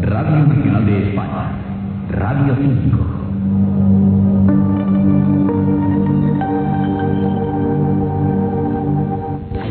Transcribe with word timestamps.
Radio 0.00 0.46
Nacional 0.46 0.84
de 0.84 1.08
España. 1.08 1.52
Radio 2.10 2.54
5. 2.54 2.98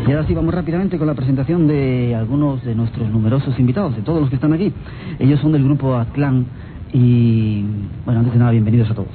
Y 0.06 0.12
ahora 0.12 0.26
sí, 0.26 0.34
vamos 0.34 0.52
rápidamente 0.52 0.98
con 0.98 1.06
la 1.06 1.14
presentación 1.14 1.68
de 1.68 2.16
algunos 2.16 2.64
de 2.64 2.74
nuestros 2.74 3.08
numerosos 3.08 3.56
invitados, 3.58 3.94
de 3.94 4.02
todos 4.02 4.20
los 4.20 4.28
que 4.28 4.34
están 4.34 4.52
aquí. 4.52 4.72
Ellos 5.20 5.40
son 5.40 5.52
del 5.52 5.62
grupo 5.62 5.94
Atlán 5.94 6.46
y, 6.92 7.64
bueno, 8.04 8.20
antes 8.20 8.32
de 8.32 8.38
nada, 8.40 8.50
bienvenidos 8.50 8.90
a 8.90 8.94
todos. 8.94 9.08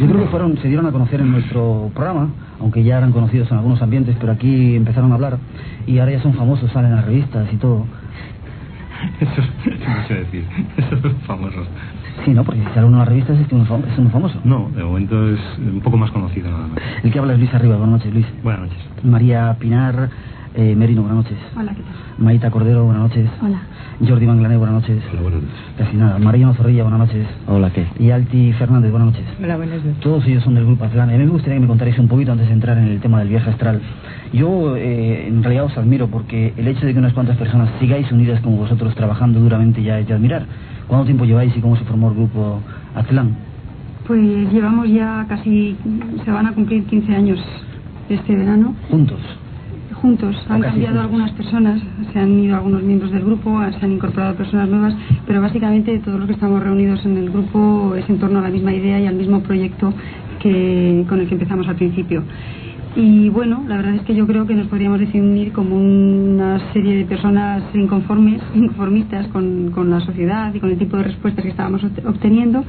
Yo 0.00 0.06
creo 0.06 0.20
que 0.20 0.30
fueron, 0.30 0.58
se 0.58 0.68
dieron 0.68 0.86
a 0.86 0.92
conocer 0.92 1.20
en 1.20 1.30
nuestro 1.30 1.90
programa, 1.94 2.28
aunque 2.60 2.82
ya 2.82 2.98
eran 2.98 3.12
conocidos 3.12 3.50
en 3.50 3.56
algunos 3.56 3.80
ambientes, 3.80 4.16
pero 4.20 4.32
aquí 4.32 4.74
empezaron 4.76 5.12
a 5.12 5.14
hablar 5.14 5.38
y 5.86 5.98
ahora 5.98 6.12
ya 6.12 6.22
son 6.22 6.34
famosos, 6.34 6.70
salen 6.72 6.90
en 6.90 6.96
las 6.96 7.06
revistas 7.06 7.48
y 7.52 7.56
todo. 7.56 7.86
Eso 9.20 9.40
es 9.40 9.88
mucho 9.88 10.14
decir. 10.14 10.44
Esos 10.76 11.00
son 11.00 11.16
famosos. 11.20 11.66
Sí, 12.24 12.32
¿no? 12.32 12.44
Porque 12.44 12.60
si 12.60 12.66
sale 12.74 12.86
uno 12.86 12.96
en 12.96 12.98
las 12.98 13.08
revistas 13.08 13.38
es 13.38 13.46
que 13.46 13.56
es 13.56 13.62
es 13.62 13.98
uno 13.98 14.10
famoso. 14.10 14.40
No, 14.44 14.70
de 14.74 14.82
momento 14.82 15.28
es 15.30 15.40
un 15.58 15.80
poco 15.80 15.96
más 15.96 16.10
conocido 16.10 16.50
nada 16.50 16.66
más. 16.66 16.78
El 17.02 17.12
que 17.12 17.18
habla 17.18 17.34
es 17.34 17.38
Luis 17.38 17.54
Arriba, 17.54 17.76
buenas 17.76 17.98
noches, 17.98 18.12
Luis. 18.12 18.26
Buenas 18.42 18.62
noches. 18.62 18.78
María 19.04 19.56
Pinar 19.58 20.10
eh, 20.54 20.74
Merino, 20.74 21.02
buenas 21.02 21.24
noches. 21.24 21.38
Hola, 21.56 21.74
¿qué 21.74 21.82
tal? 21.82 22.24
Maita 22.24 22.50
Cordero, 22.50 22.84
buenas 22.84 23.02
noches. 23.02 23.28
Hola. 23.42 23.62
Jordi 24.06 24.26
Manglané, 24.26 24.56
buenas 24.56 24.74
noches. 24.74 25.02
Hola, 25.10 25.22
buenas 25.22 25.42
noches. 25.42 25.58
Casi 25.76 25.96
nada. 25.96 26.18
Mariano 26.18 26.54
Zorrilla, 26.54 26.82
buenas 26.82 27.00
noches. 27.00 27.26
Hola, 27.46 27.70
¿qué? 27.70 27.86
Y 27.98 28.10
Alti 28.10 28.52
Fernández, 28.54 28.90
buenas 28.90 29.12
noches. 29.12 29.24
Hola, 29.42 29.56
buenas 29.56 29.84
noches. 29.84 30.00
Todos 30.00 30.26
ellos 30.26 30.42
son 30.44 30.54
del 30.54 30.64
grupo 30.64 30.84
Atlán. 30.84 31.10
A 31.10 31.12
mí 31.12 31.18
me 31.18 31.30
gustaría 31.30 31.56
que 31.56 31.60
me 31.60 31.66
contarais 31.66 31.98
un 31.98 32.08
poquito 32.08 32.32
antes 32.32 32.48
de 32.48 32.54
entrar 32.54 32.78
en 32.78 32.84
el 32.84 33.00
tema 33.00 33.18
del 33.20 33.28
viaje 33.28 33.50
astral. 33.50 33.80
Yo 34.32 34.76
eh, 34.76 35.26
en 35.26 35.42
realidad 35.42 35.64
os 35.64 35.76
admiro 35.76 36.08
porque 36.08 36.52
el 36.56 36.68
hecho 36.68 36.86
de 36.86 36.92
que 36.92 36.98
unas 36.98 37.12
cuantas 37.12 37.36
personas 37.36 37.70
sigáis 37.80 38.10
unidas 38.12 38.40
como 38.40 38.56
vosotros 38.56 38.94
trabajando 38.94 39.40
duramente 39.40 39.82
ya 39.82 39.98
es 39.98 40.06
de 40.06 40.14
admirar. 40.14 40.46
¿Cuánto 40.86 41.06
tiempo 41.06 41.24
lleváis 41.24 41.56
y 41.56 41.60
cómo 41.60 41.76
se 41.76 41.84
formó 41.84 42.08
el 42.08 42.14
grupo 42.14 42.60
Atlán? 42.94 43.36
Pues 44.06 44.50
llevamos 44.52 44.88
ya 44.88 45.26
casi, 45.28 45.76
se 46.24 46.30
van 46.30 46.46
a 46.46 46.52
cumplir 46.54 46.84
15 46.84 47.14
años 47.14 47.38
este 48.08 48.34
verano 48.34 48.74
Juntos. 48.90 49.20
Juntos. 49.98 50.36
Han 50.48 50.60
casi 50.60 50.72
cambiado 50.72 50.96
juntos. 50.96 51.04
algunas 51.04 51.30
personas, 51.32 51.80
se 52.12 52.18
han 52.18 52.38
ido 52.40 52.56
algunos 52.56 52.82
miembros 52.82 53.10
del 53.12 53.24
grupo, 53.24 53.60
se 53.78 53.84
han 53.84 53.92
incorporado 53.92 54.34
personas 54.34 54.68
nuevas, 54.68 54.94
pero 55.26 55.40
básicamente 55.40 55.98
todos 56.00 56.18
los 56.18 56.26
que 56.26 56.34
estamos 56.34 56.62
reunidos 56.62 57.04
en 57.06 57.16
el 57.16 57.30
grupo 57.30 57.94
es 57.96 58.08
en 58.08 58.18
torno 58.18 58.38
a 58.38 58.42
la 58.42 58.50
misma 58.50 58.72
idea 58.72 59.00
y 59.00 59.06
al 59.06 59.14
mismo 59.16 59.40
proyecto 59.42 59.92
que 60.40 61.04
con 61.08 61.20
el 61.20 61.26
que 61.28 61.34
empezamos 61.34 61.66
al 61.68 61.76
principio. 61.76 62.22
Y 62.96 63.28
bueno, 63.28 63.62
la 63.68 63.76
verdad 63.76 63.94
es 63.96 64.02
que 64.02 64.14
yo 64.14 64.26
creo 64.26 64.46
que 64.46 64.54
nos 64.54 64.66
podríamos 64.68 64.98
definir 64.98 65.52
como 65.52 65.76
una 65.76 66.58
serie 66.72 66.96
de 66.96 67.04
personas 67.04 67.62
inconformes, 67.74 68.40
inconformistas 68.54 69.28
con, 69.28 69.70
con 69.72 69.90
la 69.90 70.00
sociedad 70.00 70.52
y 70.54 70.58
con 70.60 70.70
el 70.70 70.78
tipo 70.78 70.96
de 70.96 71.04
respuestas 71.04 71.44
que 71.44 71.50
estábamos 71.50 71.82
obt- 71.84 72.04
obteniendo. 72.06 72.64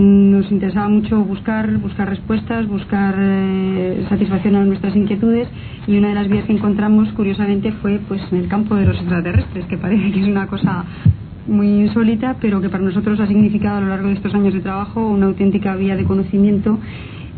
Nos 0.00 0.50
interesaba 0.50 0.88
mucho 0.88 1.22
buscar, 1.22 1.76
buscar 1.76 2.08
respuestas, 2.08 2.66
buscar 2.66 3.14
eh, 3.18 4.06
satisfacción 4.08 4.56
a 4.56 4.64
nuestras 4.64 4.96
inquietudes 4.96 5.46
y 5.86 5.98
una 5.98 6.08
de 6.08 6.14
las 6.14 6.26
vías 6.26 6.46
que 6.46 6.54
encontramos, 6.54 7.12
curiosamente, 7.12 7.70
fue 7.82 8.00
pues 8.08 8.22
en 8.32 8.38
el 8.38 8.48
campo 8.48 8.76
de 8.76 8.86
los 8.86 8.96
extraterrestres, 8.96 9.66
que 9.66 9.76
parece 9.76 10.10
que 10.10 10.22
es 10.22 10.26
una 10.26 10.46
cosa 10.46 10.86
muy 11.46 11.82
insólita, 11.82 12.36
pero 12.40 12.62
que 12.62 12.70
para 12.70 12.82
nosotros 12.82 13.20
ha 13.20 13.26
significado 13.26 13.76
a 13.76 13.80
lo 13.82 13.88
largo 13.88 14.08
de 14.08 14.14
estos 14.14 14.32
años 14.32 14.54
de 14.54 14.60
trabajo 14.60 15.06
una 15.06 15.26
auténtica 15.26 15.76
vía 15.76 15.96
de 15.96 16.04
conocimiento 16.04 16.78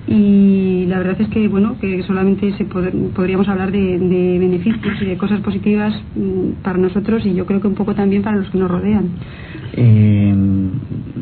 y 0.07 0.87
la 0.89 0.99
verdad 0.99 1.21
es 1.21 1.29
que 1.29 1.47
bueno 1.49 1.77
que 1.81 2.03
solamente 2.03 2.53
se 2.59 2.69
pod- 2.69 3.11
podríamos 3.15 3.49
hablar 3.49 3.71
de, 3.71 3.99
de 3.99 4.39
beneficios 4.39 5.01
y 5.01 5.05
de 5.07 5.17
cosas 5.17 5.41
positivas 5.41 5.95
mm, 6.17 6.63
para 6.63 6.79
nosotros 6.79 7.25
y 7.25 7.35
yo 7.35 7.47
creo 7.47 7.61
que 7.61 7.69
un 7.69 7.75
poco 7.75 7.95
también 7.95 8.23
para 8.23 8.37
los 8.37 8.51
que 8.51 8.59
nos 8.59 8.71
rodean. 8.71 9.11
Eh, 9.75 10.35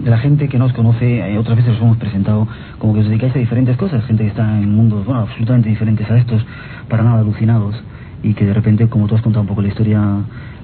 la 0.04 0.18
gente 0.18 0.48
que 0.48 0.58
nos 0.58 0.72
conoce, 0.72 1.18
eh, 1.18 1.38
otras 1.38 1.56
veces 1.58 1.74
os 1.76 1.80
hemos 1.82 1.98
presentado 1.98 2.48
como 2.78 2.94
que 2.94 3.00
os 3.00 3.06
dedicáis 3.08 3.36
a 3.36 3.38
diferentes 3.38 3.76
cosas, 3.76 4.04
gente 4.06 4.24
que 4.24 4.30
está 4.30 4.58
en 4.58 4.74
mundos, 4.74 5.04
bueno, 5.04 5.20
absolutamente 5.20 5.68
diferentes 5.68 6.10
a 6.10 6.16
estos, 6.18 6.44
para 6.88 7.04
nada 7.04 7.20
alucinados, 7.20 7.76
y 8.22 8.34
que 8.34 8.44
de 8.46 8.54
repente, 8.54 8.88
como 8.88 9.06
tú 9.06 9.14
has 9.14 9.22
contado 9.22 9.42
un 9.42 9.48
poco 9.48 9.62
la 9.62 9.68
historia, 9.68 10.00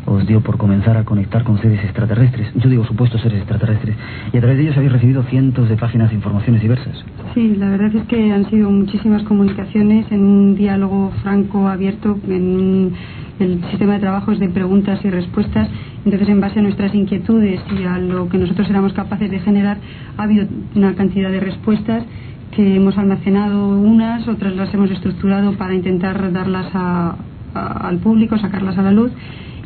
os 0.06 0.27
dio 0.27 0.41
por 0.41 0.56
comenzar 0.56 0.97
a 0.97 1.05
conectar 1.05 1.43
con 1.44 1.61
seres 1.61 1.83
extraterrestres, 1.84 2.49
yo 2.55 2.71
digo 2.71 2.84
supuestos 2.84 3.21
seres 3.21 3.39
extraterrestres, 3.39 3.97
y 4.33 4.37
a 4.37 4.41
través 4.41 4.56
de 4.56 4.62
ellos 4.65 4.77
habéis 4.77 4.93
recibido 4.93 5.22
cientos 5.25 5.69
de 5.69 5.77
páginas 5.77 6.11
de 6.11 6.17
informaciones 6.17 6.62
diversas. 6.62 7.05
Sí, 7.34 7.56
la 7.56 7.71
verdad 7.71 7.94
es 7.94 8.05
que 8.05 8.33
han 8.33 8.49
sido 8.50 8.71
muchísimas 8.71 9.22
comunicaciones 9.25 10.06
en 10.11 10.22
un 10.25 10.55
diálogo 10.55 11.12
franco, 11.22 11.69
abierto, 11.69 12.19
en 12.28 12.93
el 13.39 13.62
sistema 13.71 13.95
de 13.95 13.99
trabajo 14.00 14.33
es 14.33 14.39
de 14.39 14.49
preguntas 14.49 14.99
y 15.05 15.11
respuestas. 15.11 15.69
Entonces, 16.05 16.28
en 16.28 16.41
base 16.41 16.61
a 16.61 16.62
nuestras 16.62 16.95
inquietudes 16.95 17.61
y 17.78 17.83
a 17.84 17.99
lo 17.99 18.28
que 18.28 18.39
nosotros 18.39 18.71
éramos 18.71 18.93
capaces 18.95 19.31
de 19.31 19.41
generar, 19.41 19.77
ha 20.16 20.22
habido 20.22 20.47
una 20.75 20.95
cantidad 20.95 21.31
de 21.31 21.41
respuestas 21.41 22.05
que 22.53 22.77
hemos 22.77 22.97
almacenado 22.97 23.77
unas, 23.78 24.27
otras 24.28 24.55
las 24.56 24.72
hemos 24.72 24.91
estructurado 24.91 25.53
para 25.55 25.75
intentar 25.75 26.33
darlas 26.33 26.69
a- 26.75 27.16
a- 27.55 27.89
al 27.89 27.99
público, 27.99 28.39
sacarlas 28.39 28.78
a 28.78 28.83
la 28.83 28.93
luz 28.93 29.11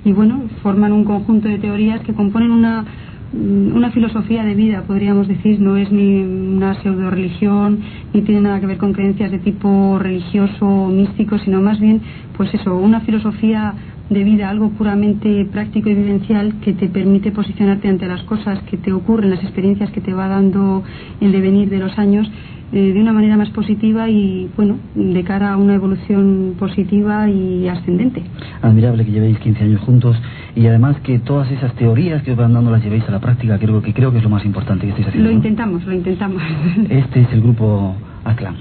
y 0.05 0.13
bueno, 0.13 0.43
forman 0.63 0.93
un 0.93 1.05
conjunto 1.05 1.49
de 1.49 1.59
teorías 1.59 2.01
que 2.03 2.15
componen 2.15 2.51
una 2.51 2.85
mm, 3.33 3.77
una 3.77 3.91
filosofía 3.91 4.45
de 4.45 4.55
vida, 4.55 4.83
podríamos 4.87 5.29
decir, 5.29 5.61
no 5.61 5.77
es 5.77 5.91
ni 5.93 6.23
una 6.23 6.75
pseudo 6.83 7.11
religión, 7.11 7.81
ni 8.13 8.23
tiene 8.23 8.41
nada 8.43 8.61
que 8.61 8.67
ver 8.67 8.79
con 8.79 8.93
creencias 8.93 9.31
de 9.31 9.39
tipo 9.39 9.99
religioso 9.99 10.67
o 10.67 10.89
místico, 10.89 11.39
sino 11.39 11.61
más 11.61 11.79
bien, 11.81 12.01
pues 12.37 12.53
eso, 12.55 12.77
una 12.77 13.01
filosofía 13.01 13.75
de 14.11 14.25
vida, 14.25 14.51
algo 14.51 14.71
puramente 14.71 15.45
práctico 15.53 15.89
y 15.89 15.95
vivencial 15.95 16.55
que 16.65 16.73
te 16.73 16.89
permite 16.89 17.31
posicionarte 17.31 17.89
ante 17.89 18.09
las 18.09 18.25
cosas 18.25 18.61
que 18.65 18.77
te 18.77 18.93
ocurren, 18.93 19.31
las 19.31 19.43
experiencias 19.45 19.91
que 19.93 20.01
te 20.01 20.13
va 20.13 20.27
dando 20.27 20.83
el 21.21 21.31
devenir 21.31 21.71
de 21.71 21.79
los 21.79 21.97
años 21.97 22.29
eh, 22.73 22.93
de 22.93 23.01
una 23.01 23.13
manera 23.13 23.37
más 23.37 23.51
positiva 23.51 24.09
y, 24.09 24.49
bueno, 24.57 24.77
de 24.95 25.25
cara 25.25 25.53
a 25.53 25.57
una 25.57 25.75
evolución 25.75 26.55
positiva 26.59 27.29
y 27.29 27.67
ascendente. 27.67 28.23
Admirable 28.63 29.05
que 29.05 29.11
llevéis 29.11 29.39
15 29.41 29.65
años 29.65 29.81
juntos 29.81 30.17
y 30.55 30.67
además 30.67 30.97
que 31.01 31.19
todas 31.19 31.51
esas 31.51 31.75
teorías 31.75 32.23
que 32.23 32.31
os 32.31 32.37
van 32.37 32.55
dando 32.55 32.71
las 32.71 32.83
llevéis 32.83 33.09
a 33.09 33.11
la 33.11 33.21
práctica, 33.21 33.59
creo 33.59 33.83
que 33.83 33.93
creo 33.93 34.13
que 34.13 34.19
es 34.19 34.25
lo 34.25 34.31
más 34.31 34.45
importante 34.45 34.87
que 34.87 34.91
estáis 34.91 35.09
haciendo. 35.09 35.29
Lo 35.29 35.33
¿no? 35.33 35.37
intentamos, 35.37 35.85
lo 35.85 35.93
intentamos. 35.93 36.43
Este 36.89 37.23
es 37.23 37.33
el 37.33 37.41
grupo 37.41 37.95
Aclan. 38.25 38.55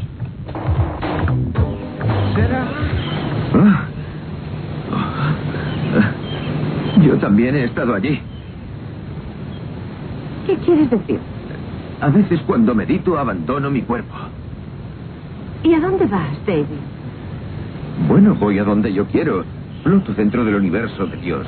Ah. 3.54 3.86
Yo 7.04 7.18
también 7.18 7.56
he 7.56 7.66
estado 7.66 7.94
allí. 7.94 8.20
¿Qué 10.48 10.56
quieres 10.56 10.90
decir? 10.90 11.20
A 12.02 12.10
veces 12.10 12.40
cuando 12.48 12.74
medito 12.74 13.18
abandono 13.18 13.70
mi 13.70 13.82
cuerpo. 13.82 14.16
¿Y 15.64 15.74
a 15.74 15.80
dónde 15.80 16.06
vas, 16.06 16.46
David? 16.46 16.66
Bueno, 18.08 18.36
voy 18.36 18.60
a 18.60 18.64
donde 18.64 18.94
yo 18.94 19.06
quiero. 19.08 19.44
Floto 19.84 20.14
dentro 20.14 20.46
del 20.46 20.56
universo 20.56 21.06
de 21.08 21.18
Dios. 21.18 21.46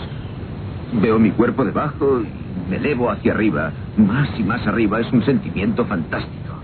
Veo 1.02 1.20
mi 1.20 1.32
cuerpo 1.32 1.64
debajo 1.64 2.22
y 2.22 2.70
me 2.70 2.78
elevo 2.78 3.10
hacia 3.10 3.34
arriba. 3.34 3.72
Más 3.96 4.28
y 4.38 4.44
más 4.44 4.66
arriba 4.68 5.00
es 5.00 5.12
un 5.14 5.24
sentimiento 5.24 5.86
fantástico. 5.86 6.56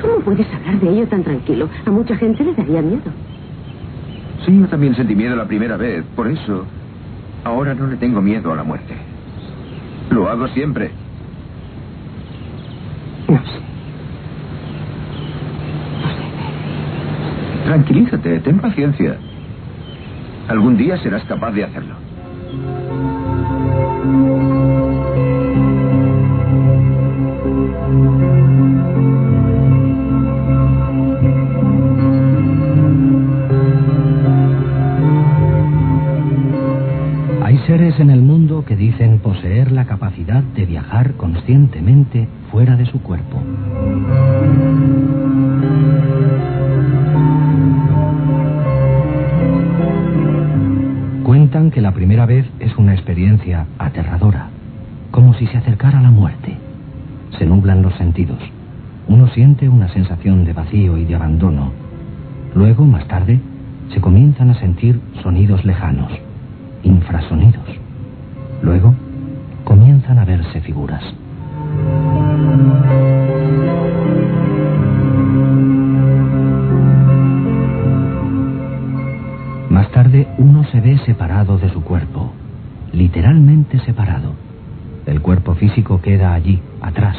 ¿Cómo 0.00 0.20
puedes 0.20 0.46
hablar 0.54 0.78
de 0.78 0.90
ello 0.90 1.08
tan 1.08 1.24
tranquilo? 1.24 1.68
A 1.84 1.90
mucha 1.90 2.16
gente 2.16 2.44
le 2.44 2.54
daría 2.54 2.82
miedo. 2.82 3.10
Sí, 4.46 4.56
yo 4.60 4.68
también 4.68 4.94
sentí 4.94 5.16
miedo 5.16 5.34
la 5.34 5.46
primera 5.46 5.76
vez. 5.76 6.04
Por 6.14 6.28
eso, 6.28 6.64
ahora 7.42 7.74
no 7.74 7.88
le 7.88 7.96
tengo 7.96 8.22
miedo 8.22 8.52
a 8.52 8.56
la 8.56 8.62
muerte. 8.62 8.94
Lo 10.10 10.28
hago 10.28 10.46
siempre. 10.48 10.92
No 13.28 13.38
sé. 13.44 13.60
Tranquilízate, 17.64 18.40
ten 18.40 18.58
paciencia. 18.58 19.18
Algún 20.48 20.78
día 20.78 20.96
serás 20.98 21.22
capaz 21.24 21.52
de 21.52 21.64
hacerlo. 21.64 21.94
En 37.98 38.10
el 38.10 38.22
mundo 38.22 38.64
que 38.64 38.76
dicen 38.76 39.18
poseer 39.18 39.72
la 39.72 39.84
capacidad 39.84 40.40
de 40.40 40.66
viajar 40.66 41.14
conscientemente 41.14 42.28
fuera 42.52 42.76
de 42.76 42.86
su 42.86 43.02
cuerpo. 43.02 43.42
Cuentan 51.24 51.72
que 51.72 51.80
la 51.80 51.92
primera 51.92 52.24
vez 52.24 52.46
es 52.60 52.76
una 52.76 52.94
experiencia 52.94 53.66
aterradora, 53.78 54.46
como 55.10 55.34
si 55.34 55.48
se 55.48 55.56
acercara 55.56 56.00
la 56.00 56.12
muerte. 56.12 56.56
Se 57.36 57.46
nublan 57.46 57.82
los 57.82 57.94
sentidos. 57.96 58.38
Uno 59.08 59.26
siente 59.30 59.68
una 59.68 59.88
sensación 59.88 60.44
de 60.44 60.52
vacío 60.52 60.98
y 60.98 61.04
de 61.04 61.16
abandono. 61.16 61.72
Luego, 62.54 62.84
más 62.84 63.08
tarde, 63.08 63.40
se 63.92 64.00
comienzan 64.00 64.50
a 64.50 64.60
sentir 64.60 65.00
sonidos 65.20 65.64
lejanos, 65.64 66.12
infrasonidos. 66.84 67.87
Luego, 68.62 68.94
comienzan 69.64 70.18
a 70.18 70.24
verse 70.24 70.60
figuras. 70.60 71.02
Más 79.70 79.90
tarde 79.92 80.26
uno 80.38 80.64
se 80.64 80.80
ve 80.80 80.98
separado 81.06 81.58
de 81.58 81.70
su 81.70 81.82
cuerpo, 81.82 82.32
literalmente 82.92 83.78
separado. 83.80 84.32
El 85.06 85.20
cuerpo 85.20 85.54
físico 85.54 86.00
queda 86.00 86.34
allí, 86.34 86.60
atrás. 86.80 87.16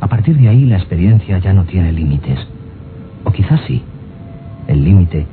A 0.00 0.08
partir 0.08 0.36
de 0.38 0.48
ahí 0.48 0.64
la 0.64 0.76
experiencia 0.76 1.38
ya 1.38 1.52
no 1.52 1.64
tiene 1.64 1.92
límites. 1.92 2.38
O 3.24 3.32
quizás 3.32 3.60
sí. 3.66 3.82
El 4.68 4.84
límite 4.84 5.26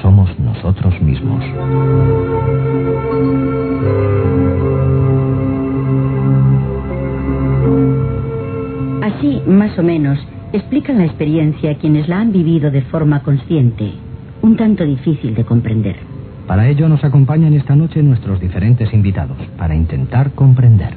somos 0.00 0.28
nosotros 0.38 1.00
mismos. 1.00 1.44
Así, 9.02 9.42
más 9.46 9.78
o 9.78 9.82
menos, 9.82 10.18
explican 10.52 10.98
la 10.98 11.06
experiencia 11.06 11.76
quienes 11.78 12.08
la 12.08 12.20
han 12.20 12.32
vivido 12.32 12.70
de 12.70 12.82
forma 12.82 13.22
consciente, 13.22 13.92
un 14.42 14.56
tanto 14.56 14.84
difícil 14.84 15.34
de 15.34 15.44
comprender. 15.44 15.96
Para 16.46 16.68
ello 16.68 16.88
nos 16.88 17.04
acompañan 17.04 17.54
esta 17.54 17.76
noche 17.76 18.02
nuestros 18.02 18.40
diferentes 18.40 18.92
invitados, 18.92 19.38
para 19.56 19.74
intentar 19.74 20.32
comprender. 20.32 20.94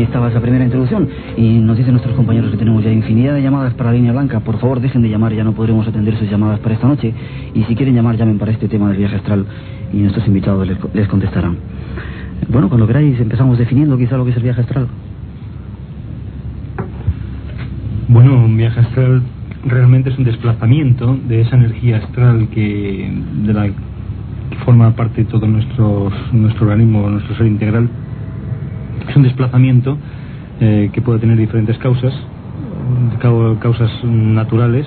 Ahí 0.00 0.04
estaba 0.04 0.30
esa 0.30 0.40
primera 0.40 0.64
introducción 0.64 1.10
y 1.36 1.58
nos 1.58 1.76
dicen 1.76 1.92
nuestros 1.92 2.16
compañeros 2.16 2.50
que 2.50 2.56
tenemos 2.56 2.82
ya 2.82 2.90
infinidad 2.90 3.34
de 3.34 3.42
llamadas 3.42 3.74
para 3.74 3.90
la 3.90 3.96
línea 3.96 4.12
blanca. 4.12 4.40
Por 4.40 4.58
favor, 4.58 4.80
dejen 4.80 5.02
de 5.02 5.10
llamar, 5.10 5.34
ya 5.34 5.44
no 5.44 5.52
podremos 5.52 5.86
atender 5.86 6.16
sus 6.18 6.30
llamadas 6.30 6.58
para 6.60 6.74
esta 6.74 6.86
noche. 6.86 7.12
Y 7.52 7.64
si 7.64 7.76
quieren 7.76 7.94
llamar, 7.94 8.16
llamen 8.16 8.38
para 8.38 8.50
este 8.50 8.66
tema 8.66 8.88
del 8.88 8.96
viaje 8.96 9.16
astral 9.16 9.44
y 9.92 9.98
nuestros 9.98 10.26
invitados 10.26 10.66
les, 10.94 11.06
contestarán. 11.06 11.58
Bueno, 12.48 12.70
cuando 12.70 12.86
queráis 12.86 13.20
empezamos 13.20 13.58
definiendo 13.58 13.98
quizá 13.98 14.16
lo 14.16 14.24
que 14.24 14.30
es 14.30 14.38
el 14.38 14.42
viaje 14.42 14.62
astral. 14.62 14.88
Bueno, 18.08 18.42
un 18.42 18.56
viaje 18.56 18.80
astral 18.80 19.22
realmente 19.66 20.08
es 20.08 20.16
un 20.16 20.24
desplazamiento 20.24 21.18
de 21.28 21.42
esa 21.42 21.56
energía 21.56 21.98
astral 21.98 22.48
que 22.48 23.12
de 23.44 23.52
la 23.52 23.66
que 23.66 23.74
forma 24.64 24.96
parte 24.96 25.26
todo 25.26 25.46
nuestro, 25.46 26.10
nuestro 26.32 26.68
organismo, 26.68 27.10
nuestro 27.10 27.36
ser 27.36 27.48
integral. 27.48 27.90
Es 29.10 29.16
un 29.16 29.24
desplazamiento 29.24 29.98
eh, 30.60 30.88
que 30.92 31.02
puede 31.02 31.18
tener 31.18 31.36
diferentes 31.36 31.76
causas, 31.78 32.14
cau- 33.20 33.58
causas 33.58 33.90
naturales 34.04 34.86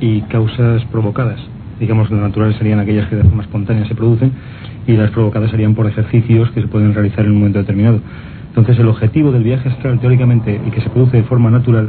y 0.00 0.20
causas 0.22 0.84
provocadas. 0.92 1.40
Digamos, 1.80 2.10
las 2.10 2.20
naturales 2.20 2.58
serían 2.58 2.78
aquellas 2.78 3.08
que 3.08 3.16
de 3.16 3.22
forma 3.24 3.42
espontánea 3.42 3.86
se 3.86 3.94
producen 3.94 4.32
y 4.86 4.92
las 4.92 5.10
provocadas 5.12 5.50
serían 5.50 5.74
por 5.74 5.86
ejercicios 5.86 6.50
que 6.50 6.60
se 6.60 6.68
pueden 6.68 6.92
realizar 6.92 7.24
en 7.24 7.30
un 7.32 7.38
momento 7.38 7.58
determinado. 7.58 8.00
Entonces, 8.48 8.78
el 8.78 8.86
objetivo 8.86 9.32
del 9.32 9.42
viaje 9.44 9.66
astral, 9.70 9.98
teóricamente, 9.98 10.60
y 10.66 10.70
que 10.70 10.82
se 10.82 10.90
produce 10.90 11.16
de 11.16 11.22
forma 11.22 11.50
natural, 11.50 11.88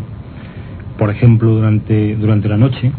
por 0.97 1.09
ejemplo, 1.09 1.55
durante, 1.55 2.15
durante 2.15 2.47
la 2.47 2.55
noche, 2.55 2.93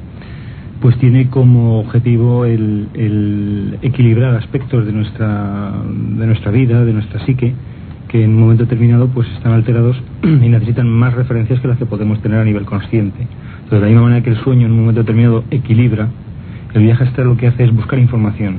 pues 0.82 0.98
tiene 0.98 1.30
como 1.30 1.80
objetivo 1.80 2.44
el, 2.44 2.88
el 2.92 3.78
equilibrar 3.80 4.34
aspectos 4.34 4.84
de 4.84 4.92
nuestra, 4.92 5.72
de 6.18 6.26
nuestra 6.26 6.50
vida, 6.50 6.84
de 6.84 6.92
nuestra 6.92 7.24
psique, 7.24 7.54
que 8.08 8.24
en 8.24 8.34
un 8.34 8.40
momento 8.40 8.64
determinado 8.64 9.08
pues 9.08 9.28
están 9.32 9.52
alterados 9.52 9.96
y 10.22 10.48
necesitan 10.48 10.88
más 10.88 11.14
referencias 11.14 11.60
que 11.60 11.68
las 11.68 11.78
que 11.78 11.86
podemos 11.86 12.20
tener 12.22 12.38
a 12.38 12.44
nivel 12.44 12.64
consciente. 12.64 13.22
Entonces, 13.22 13.70
de 13.70 13.80
la 13.80 13.86
misma 13.86 14.02
manera 14.02 14.22
que 14.22 14.30
el 14.30 14.36
sueño 14.38 14.66
en 14.66 14.72
un 14.72 14.80
momento 14.80 15.00
determinado 15.00 15.44
equilibra, 15.50 16.08
el 16.74 16.82
viaje 16.82 17.04
astral 17.04 17.28
lo 17.28 17.36
que 17.36 17.48
hace 17.48 17.64
es 17.64 17.74
buscar 17.74 17.98
información. 17.98 18.58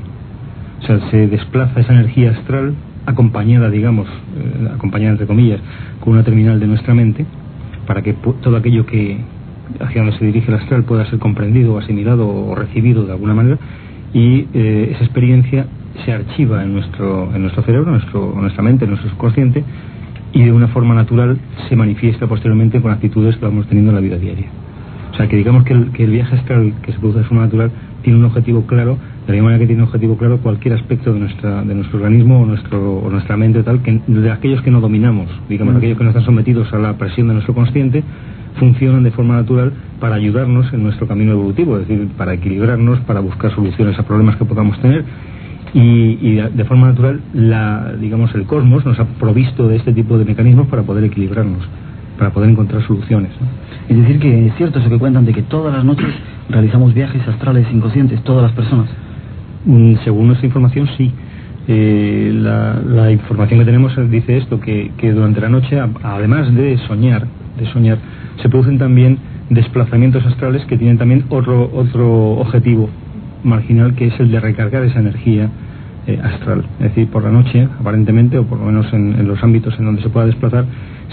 O 0.81 0.85
sea, 0.85 0.99
se 1.09 1.27
desplaza 1.27 1.79
esa 1.79 1.93
energía 1.93 2.31
astral 2.31 2.73
acompañada, 3.05 3.69
digamos, 3.69 4.07
eh, 4.07 4.69
acompañada 4.73 5.11
entre 5.11 5.27
comillas, 5.27 5.59
con 6.01 6.13
una 6.13 6.23
terminal 6.23 6.59
de 6.59 6.67
nuestra 6.67 6.93
mente, 6.93 7.25
para 7.85 8.01
que 8.01 8.13
todo 8.13 8.57
aquello 8.57 8.85
que 8.85 9.17
hacia 9.79 10.01
donde 10.01 10.17
se 10.17 10.25
dirige 10.25 10.49
el 10.49 10.57
astral 10.57 10.83
pueda 10.83 11.05
ser 11.09 11.19
comprendido 11.19 11.77
asimilado 11.77 12.27
o 12.27 12.55
recibido 12.55 13.05
de 13.05 13.11
alguna 13.11 13.33
manera 13.33 13.57
y 14.13 14.47
eh, 14.53 14.91
esa 14.93 15.03
experiencia 15.03 15.67
se 16.05 16.13
archiva 16.13 16.63
en 16.63 16.73
nuestro 16.73 17.33
en 17.33 17.41
nuestro 17.41 17.63
cerebro, 17.63 17.87
en, 17.87 17.99
nuestro, 17.99 18.33
nuestra 18.39 18.63
mente, 18.63 18.85
en 18.85 18.91
nuestro 18.91 19.09
subconsciente 19.11 19.63
y 20.33 20.43
de 20.43 20.51
una 20.51 20.67
forma 20.67 20.93
natural 20.93 21.37
se 21.69 21.75
manifiesta 21.75 22.27
posteriormente 22.27 22.81
con 22.81 22.91
actitudes 22.91 23.37
que 23.37 23.45
vamos 23.45 23.67
teniendo 23.67 23.91
en 23.91 23.95
la 23.95 24.01
vida 24.01 24.17
diaria. 24.17 24.47
O 25.11 25.15
sea, 25.15 25.27
que 25.27 25.35
digamos 25.37 25.63
que 25.63 25.73
el, 25.73 25.91
que 25.91 26.03
el 26.03 26.11
viaje 26.11 26.35
astral 26.35 26.73
que 26.83 26.91
se 26.91 26.99
produce 26.99 27.19
de 27.19 27.25
forma 27.25 27.45
natural 27.45 27.71
tiene 28.03 28.19
un 28.19 28.25
objetivo 28.25 28.67
claro, 28.67 28.97
de 29.25 29.27
la 29.27 29.33
misma 29.33 29.45
manera 29.45 29.59
que 29.59 29.67
tiene 29.67 29.81
un 29.81 29.87
objetivo 29.87 30.15
claro 30.17 30.37
cualquier 30.37 30.75
aspecto 30.75 31.11
de 31.11 31.19
nuestra 31.19 31.63
de 31.63 31.73
nuestro 31.73 31.97
organismo 31.97 32.41
o, 32.41 32.45
nuestro, 32.45 32.99
o 32.99 33.09
nuestra 33.09 33.35
mente 33.35 33.63
tal, 33.63 33.81
que 33.81 33.99
de 34.05 34.31
aquellos 34.31 34.61
que 34.61 34.69
no 34.69 34.79
dominamos, 34.79 35.27
digamos, 35.49 35.73
Mm. 35.73 35.77
aquellos 35.77 35.97
que 35.97 36.03
no 36.03 36.09
están 36.11 36.25
sometidos 36.25 36.71
a 36.73 36.77
la 36.77 36.93
presión 36.97 37.27
de 37.29 37.33
nuestro 37.33 37.55
consciente, 37.55 38.03
funcionan 38.59 39.03
de 39.03 39.11
forma 39.11 39.35
natural 39.35 39.73
para 39.99 40.15
ayudarnos 40.15 40.71
en 40.73 40.83
nuestro 40.83 41.07
camino 41.07 41.31
evolutivo, 41.31 41.77
es 41.77 41.87
decir, 41.87 42.07
para 42.17 42.33
equilibrarnos, 42.33 42.99
para 43.01 43.19
buscar 43.19 43.53
soluciones 43.55 43.97
a 43.97 44.03
problemas 44.03 44.35
que 44.35 44.45
podamos 44.45 44.79
tener 44.81 45.03
y, 45.73 46.17
y 46.21 46.35
de, 46.35 46.63
forma 46.65 46.87
natural 46.87 47.19
la 47.33 47.93
digamos 47.99 48.33
el 48.35 48.45
cosmos 48.45 48.85
nos 48.85 48.99
ha 48.99 49.05
provisto 49.05 49.67
de 49.67 49.75
este 49.77 49.93
tipo 49.93 50.17
de 50.17 50.25
mecanismos 50.25 50.67
para 50.67 50.83
poder 50.83 51.03
equilibrarnos 51.03 51.63
para 52.17 52.31
poder 52.31 52.49
encontrar 52.49 52.81
soluciones 52.87 53.29
¿no? 53.39 53.47
Es 53.89 53.97
decir, 54.01 54.19
que 54.19 54.47
es 54.47 54.55
cierto 54.55 54.79
eso 54.79 54.89
que 54.89 54.97
cuentan 54.97 55.25
de 55.25 55.33
que 55.33 55.43
todas 55.43 55.73
las 55.73 55.83
noches 55.85 56.07
realizamos 56.49 56.93
viajes 56.93 57.25
astrales 57.27 57.67
inconscientes, 57.71 58.21
todas 58.23 58.43
las 58.43 58.51
personas. 58.53 58.89
Mm, 59.65 59.95
según 60.03 60.27
nuestra 60.27 60.47
información 60.47 60.87
sí 60.97 61.11
Eh, 61.69 62.31
la, 62.33 62.79
la 62.81 63.11
información 63.11 63.59
que 63.59 63.65
tenemos 63.65 63.91
dice 64.09 64.37
esto 64.37 64.57
que, 64.57 64.91
que 64.97 65.11
durante 65.11 65.41
la 65.41 65.49
noche 65.49 65.77
a- 65.77 65.89
además 66.01 66.53
de 66.55 66.77
soñar 66.87 67.27
de 67.59 67.65
soñar 67.73 67.97
se 68.41 68.47
producen 68.47 68.77
también 68.77 69.17
desplazamientos 69.49 70.25
astrales 70.25 70.63
que 70.65 70.77
tienen 70.77 70.97
también 70.97 71.25
otro 71.29 71.69
otro 71.73 72.05
objetivo 72.39 72.89
marginal 73.43 73.95
que 73.95 74.07
es 74.07 74.19
el 74.19 74.31
de 74.31 74.39
recargar 74.39 74.83
esa 74.83 74.99
energía 74.99 75.49
eh, 76.07 76.19
astral. 76.23 76.63
Es 76.79 76.89
decir, 76.89 77.07
por 77.09 77.23
la 77.23 77.31
noche, 77.31 77.67
aparentemente, 77.79 78.37
o 78.37 78.45
por 78.45 78.59
lo 78.59 78.65
menos 78.65 78.91
en, 78.93 79.13
en 79.19 79.27
los 79.27 79.43
ámbitos 79.43 79.77
en 79.79 79.85
donde 79.85 80.01
se 80.01 80.09
pueda 80.09 80.25
desplazar, 80.25 80.65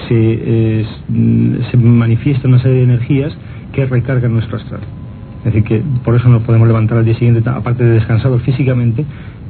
se, 0.09 0.15
eh, 0.15 0.87
mm, 1.09 1.55
se 1.71 1.77
manifiesta 1.77 2.49
una 2.49 2.59
serie 2.61 2.79
de 2.79 2.85
energías 2.85 3.37
que 3.73 3.87
recargan 3.87 4.33
nuestro 4.33 4.57
astral. 4.57 4.81
Es 5.39 5.45
decir, 5.53 5.65
que 5.65 5.83
por 6.05 6.15
eso 6.15 6.29
nos 6.29 6.43
podemos 6.43 6.67
levantar 6.69 6.99
al 6.99 7.05
día 7.05 7.15
siguiente, 7.15 7.49
aparte 7.51 7.85
de 7.85 7.91
descansados 7.91 8.43
físicamente, 8.43 9.05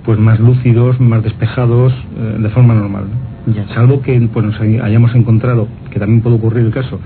pues 0.05 0.19
más 0.19 0.41
lúcidos, 0.41 1.01
más 1.01 1.23
despejados, 1.23 1.93
eh, 2.19 2.39
de 2.41 2.49
forma 2.51 2.75
normal. 2.75 3.05
¿no? 3.47 3.55
Ya. 3.55 3.67
Salvo 3.75 4.01
que 4.03 4.19
pues, 4.33 4.45
nos 4.47 4.61
hay- 4.61 4.79
hayamos 4.79 5.15
encontrado, 5.15 5.69
que 5.91 5.99
también 6.01 6.21
puede 6.23 6.37
ocurrir 6.37 6.65
el 6.67 6.73
caso, 6.73 6.99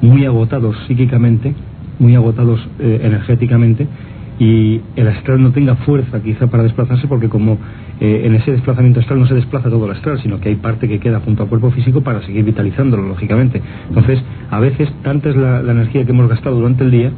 muy 0.00 0.24
agotados 0.24 0.76
psíquicamente, 0.86 1.54
muy 1.98 2.14
agotados 2.16 2.58
eh, 2.80 3.00
energéticamente, 3.04 3.86
y 4.38 4.80
el 4.96 5.08
astral 5.08 5.42
no 5.42 5.52
tenga 5.52 5.76
fuerza 5.76 6.22
quizá 6.22 6.46
para 6.46 6.62
desplazarse, 6.62 7.06
porque 7.06 7.28
como 7.28 7.58
eh, 8.00 8.22
en 8.24 8.34
ese 8.34 8.52
desplazamiento 8.52 9.00
astral 9.00 9.20
no 9.20 9.26
se 9.26 9.34
desplaza 9.34 9.68
todo 9.68 9.84
el 9.86 9.92
astral, 9.92 10.20
sino 10.22 10.40
que 10.40 10.48
hay 10.48 10.56
parte 10.56 10.88
que 10.88 10.98
queda 10.98 11.20
junto 11.20 11.42
al 11.42 11.48
cuerpo 11.48 11.70
físico 11.70 12.00
para 12.00 12.22
seguir 12.22 12.44
vitalizándolo, 12.44 13.06
lógicamente. 13.06 13.60
Entonces, 13.88 14.22
a 14.50 14.58
veces, 14.60 14.88
tanta 15.02 15.30
es 15.30 15.36
la, 15.36 15.60
energía 15.60 16.04
que 16.04 16.10
hemos 16.10 16.28
gastado 16.28 16.56
durante 16.56 16.84
el 16.84 16.90
día, 16.90 17.12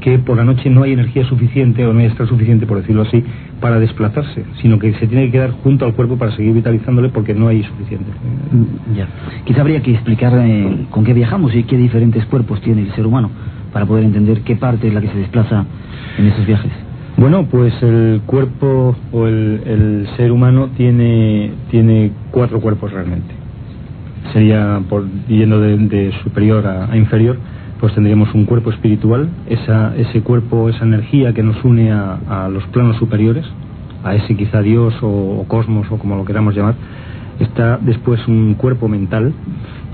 que 0.00 0.18
por 0.18 0.36
la 0.36 0.44
noche 0.44 0.68
no 0.68 0.82
hay 0.82 0.92
energía 0.92 1.24
suficiente 1.24 1.86
o 1.86 1.92
no 1.92 2.00
hay 2.00 2.06
astral 2.06 2.28
suficiente, 2.28 2.66
por 2.66 2.78
decirlo 2.78 3.02
así, 3.02 3.24
para 3.60 3.78
desplazarse, 3.78 4.44
sino 4.60 4.78
que 4.78 4.92
se 4.94 5.06
tiene 5.06 5.26
que 5.26 5.32
quedar 5.32 5.52
junto 5.62 5.84
al 5.86 5.94
cuerpo 5.94 6.16
para 6.16 6.32
seguir 6.32 6.52
vitalizándole 6.52 7.08
porque 7.08 7.34
no 7.34 7.48
hay 7.48 7.62
suficiente. 7.62 8.10
Ya. 8.96 9.08
Quizá 9.44 9.62
habría 9.62 9.80
que 9.82 9.92
explicar 9.92 10.32
eh, 10.36 10.86
con 10.90 11.04
qué 11.04 11.14
viajamos 11.14 11.54
y 11.54 11.62
qué 11.64 11.76
diferentes 11.76 12.24
cuerpos 12.26 12.60
tiene 12.60 12.82
el 12.82 12.92
ser 12.92 13.06
humano 13.06 13.30
para 13.76 13.84
poder 13.84 14.04
entender 14.04 14.40
qué 14.40 14.56
parte 14.56 14.88
es 14.88 14.94
la 14.94 15.02
que 15.02 15.08
se 15.08 15.18
desplaza 15.18 15.66
en 16.16 16.26
esos 16.28 16.46
viajes. 16.46 16.72
Bueno, 17.18 17.44
pues 17.44 17.74
el 17.82 18.22
cuerpo 18.24 18.96
o 19.12 19.26
el, 19.26 20.08
ser 20.16 20.32
humano 20.32 20.70
tiene, 20.78 21.50
tiene 21.70 22.10
cuatro 22.30 22.58
cuerpos 22.62 22.90
realmente. 22.90 23.34
sería 24.32 24.80
por 24.88 25.04
yendo 25.28 25.60
de, 25.60 26.10
superior 26.24 26.66
a, 26.66 26.96
inferior, 26.96 27.36
pues 27.78 27.92
tendríamos 27.92 28.32
un 28.32 28.46
cuerpo 28.46 28.70
espiritual, 28.70 29.28
esa, 29.46 29.94
ese 29.94 30.22
cuerpo, 30.22 30.70
esa 30.70 30.86
energía 30.86 31.34
que 31.34 31.42
nos 31.42 31.62
une 31.62 31.92
a, 31.92 32.48
los 32.50 32.64
planos 32.68 32.96
superiores, 32.96 33.44
a 34.04 34.14
ese 34.14 34.36
quizá 34.36 34.62
Dios 34.62 34.94
o, 35.02 35.44
cosmos 35.48 35.86
o 35.90 35.98
como 35.98 36.16
lo 36.16 36.24
queramos 36.24 36.56
llamar. 36.56 36.76
Está 37.40 37.78
después 37.78 38.26
un 38.28 38.54
cuerpo 38.54 38.88
mental 38.88 39.32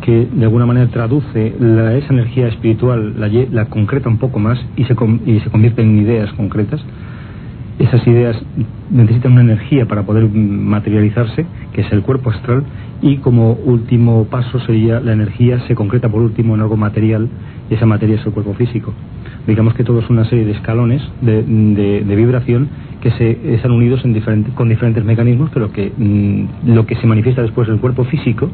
que 0.02 0.26
de 0.32 0.44
alguna 0.44 0.66
manera 0.66 0.88
traduce 0.88 1.48
esa 1.48 2.12
energía 2.12 2.48
espiritual, 2.48 3.14
la, 3.18 3.28
la, 3.28 3.66
concreta 3.66 4.08
un 4.08 4.18
poco 4.18 4.38
más 4.38 4.58
y 4.76 4.84
se, 4.84 4.94
y 5.26 5.40
se 5.40 5.50
convierte 5.50 5.82
en 5.82 5.98
ideas 5.98 6.32
concretas 6.32 6.84
esas 7.78 8.06
ideas 8.06 8.36
necesitan 8.90 9.32
una 9.32 9.40
energía 9.40 9.86
para 9.86 10.04
poder 10.04 10.28
materializarse, 10.28 11.46
que 11.72 11.80
es 11.80 11.92
el 11.92 12.02
cuerpo 12.02 12.30
astral, 12.30 12.64
y 13.00 13.16
como 13.18 13.52
último 13.52 14.26
paso 14.26 14.60
sería 14.60 15.00
la 15.00 15.12
energía 15.12 15.60
se 15.66 15.74
concreta 15.74 16.08
por 16.08 16.22
último 16.22 16.54
en 16.54 16.60
algo 16.60 16.76
material, 16.76 17.28
y 17.70 17.74
esa 17.74 17.86
materia 17.86 18.16
es 18.16 18.26
el 18.26 18.32
cuerpo 18.32 18.54
físico. 18.54 18.92
Digamos 19.46 19.74
que 19.74 19.84
todo 19.84 20.00
es 20.00 20.08
una 20.08 20.24
serie 20.24 20.44
de 20.44 20.52
escalones 20.52 21.02
de, 21.20 21.42
de, 21.42 22.16
vibración 22.16 22.68
que 23.00 23.10
se 23.12 23.54
están 23.54 23.72
unidos 23.72 24.04
en 24.04 24.14
con 24.54 24.68
diferentes 24.68 25.04
mecanismos, 25.04 25.50
pero 25.52 25.72
que 25.72 25.92
mm, 25.96 26.74
lo 26.74 26.86
que 26.86 26.96
se 26.96 27.06
manifiesta 27.06 27.42
después 27.42 27.66
del 27.66 27.78
cuerpo 27.78 28.04
físico 28.04 28.50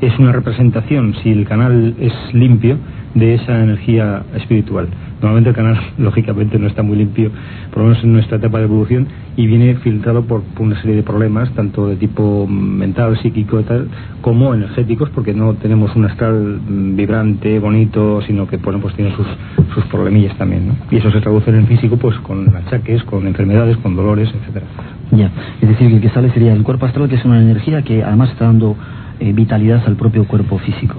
es 0.00 0.18
una 0.18 0.32
representación, 0.32 1.14
si 1.22 1.30
el 1.30 1.46
canal 1.46 1.94
es 1.98 2.12
limpio, 2.32 2.78
de 3.14 3.34
esa 3.34 3.62
energía 3.62 4.22
espiritual. 4.36 4.88
Normalmente 5.20 5.50
el 5.50 5.56
canal, 5.56 5.78
lógicamente, 5.98 6.58
no 6.58 6.66
está 6.66 6.82
muy 6.82 6.96
limpio, 6.96 7.30
por 7.70 7.82
lo 7.82 7.88
menos 7.88 8.04
en 8.04 8.12
nuestra 8.12 8.38
etapa 8.38 8.58
de 8.58 8.64
evolución, 8.64 9.08
y 9.36 9.46
viene 9.46 9.74
filtrado 9.76 10.22
por, 10.22 10.42
una 10.58 10.80
serie 10.80 10.96
de 10.96 11.02
problemas, 11.02 11.50
tanto 11.54 11.88
de 11.88 11.96
tipo 11.96 12.46
mental, 12.46 13.18
psíquico 13.18 13.62
tal, 13.62 13.88
como 14.20 14.54
energéticos, 14.54 15.10
porque 15.10 15.34
no 15.34 15.54
tenemos 15.54 15.94
un 15.96 16.04
astral 16.04 16.60
vibrante, 16.66 17.58
bonito, 17.58 18.22
sino 18.26 18.46
que 18.46 18.58
bueno, 18.58 18.80
pues 18.80 18.94
tiene 18.94 19.14
sus, 19.16 19.26
sus 19.74 19.84
problemillas 19.86 20.36
también. 20.36 20.68
¿no? 20.68 20.76
Y 20.90 20.96
eso 20.96 21.10
se 21.10 21.20
traduce 21.20 21.50
en 21.50 21.56
el 21.56 21.66
físico 21.66 21.96
pues 21.96 22.16
con 22.20 22.54
achaques, 22.54 23.02
con 23.04 23.26
enfermedades, 23.26 23.76
con 23.78 23.96
dolores, 23.96 24.28
etcétera. 24.28 24.66
Ya, 25.12 25.30
es 25.60 25.68
decir, 25.68 25.88
que 25.88 25.96
el 25.96 26.00
que 26.00 26.10
sale 26.10 26.30
sería 26.30 26.52
el 26.52 26.62
cuerpo 26.62 26.86
astral, 26.86 27.08
que 27.08 27.16
es 27.16 27.24
una 27.24 27.40
energía 27.40 27.82
que 27.82 28.04
además 28.04 28.30
está 28.30 28.44
dando 28.44 28.76
eh, 29.20 29.32
vitalidad 29.32 29.82
al 29.86 29.96
propio 29.96 30.26
cuerpo 30.26 30.58
físico. 30.58 30.96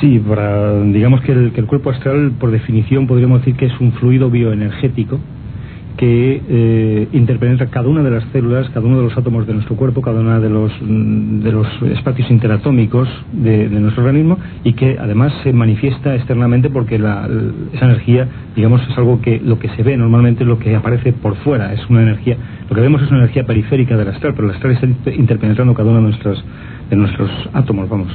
Sí, 0.00 0.18
para, 0.18 0.80
digamos 0.82 1.20
que 1.22 1.32
el, 1.32 1.52
que 1.52 1.60
el, 1.60 1.66
cuerpo 1.66 1.90
astral, 1.90 2.32
por 2.38 2.50
definición, 2.50 3.06
podríamos 3.06 3.40
decir 3.40 3.56
que 3.56 3.66
es 3.66 3.80
un 3.80 3.92
fluido 3.92 4.30
bioenergético 4.30 5.18
que 5.96 6.42
eh, 6.48 7.08
interpenetra 7.12 7.66
cada 7.66 7.88
una 7.88 8.02
de 8.02 8.10
las 8.10 8.24
células, 8.32 8.68
cada 8.70 8.86
uno 8.86 8.98
de 8.98 9.04
los 9.04 9.16
átomos 9.16 9.46
de 9.46 9.54
nuestro 9.54 9.76
cuerpo, 9.76 10.02
cada 10.02 10.20
uno 10.20 10.40
de 10.40 10.50
los, 10.50 10.72
de 10.80 11.52
los 11.52 11.66
espacios 11.96 12.30
interatómicos 12.30 13.08
de, 13.32 13.68
nuestro 13.68 14.02
organismo 14.02 14.38
y 14.64 14.72
que 14.72 14.96
además 14.98 15.32
se 15.42 15.52
manifiesta 15.52 16.14
externamente 16.14 16.70
porque 16.70 16.98
la, 16.98 17.28
esa 17.72 17.84
energía, 17.84 18.28
digamos, 18.56 18.82
es 18.88 18.98
algo 18.98 19.20
que 19.20 19.40
lo 19.40 19.58
que 19.58 19.68
se 19.70 19.82
ve 19.82 19.96
normalmente, 19.96 20.44
lo 20.44 20.58
que 20.58 20.74
aparece 20.74 21.12
por 21.12 21.36
fuera, 21.36 21.72
es 21.72 21.88
una 21.88 22.02
energía, 22.02 22.36
lo 22.68 22.74
que 22.74 22.80
vemos 22.80 23.02
es 23.02 23.10
una 23.10 23.20
energía 23.20 23.44
periférica 23.44 23.96
del 23.96 24.08
astral, 24.08 24.34
pero 24.34 24.48
el 24.48 24.54
astral 24.54 24.72
está 24.72 25.10
interpenetrando 25.12 25.74
cada 25.74 25.90
uno 25.90 26.00
de 26.00 26.08
nuestros, 26.08 26.44
de 26.90 26.96
nuestros 26.96 27.30
átomos, 27.52 27.88
vamos. 27.88 28.08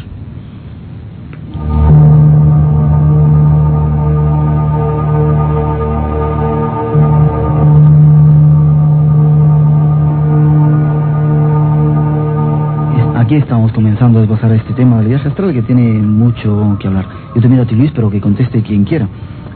Aquí 13.29 13.35
estamos 13.35 13.71
comenzando 13.73 14.17
a 14.17 14.23
esbozar 14.23 14.51
este 14.53 14.73
tema 14.73 14.97
del 14.97 15.09
viaje 15.09 15.27
astral 15.27 15.53
que 15.53 15.61
tiene 15.61 15.83
mucho 16.01 16.75
que 16.79 16.87
hablar. 16.87 17.05
Yo 17.35 17.41
te 17.43 17.47
miro 17.47 17.61
a 17.61 17.65
ti, 17.67 17.75
Luis, 17.75 17.91
pero 17.93 18.09
que 18.09 18.19
conteste 18.19 18.63
quien 18.63 18.85
quiera. 18.85 19.07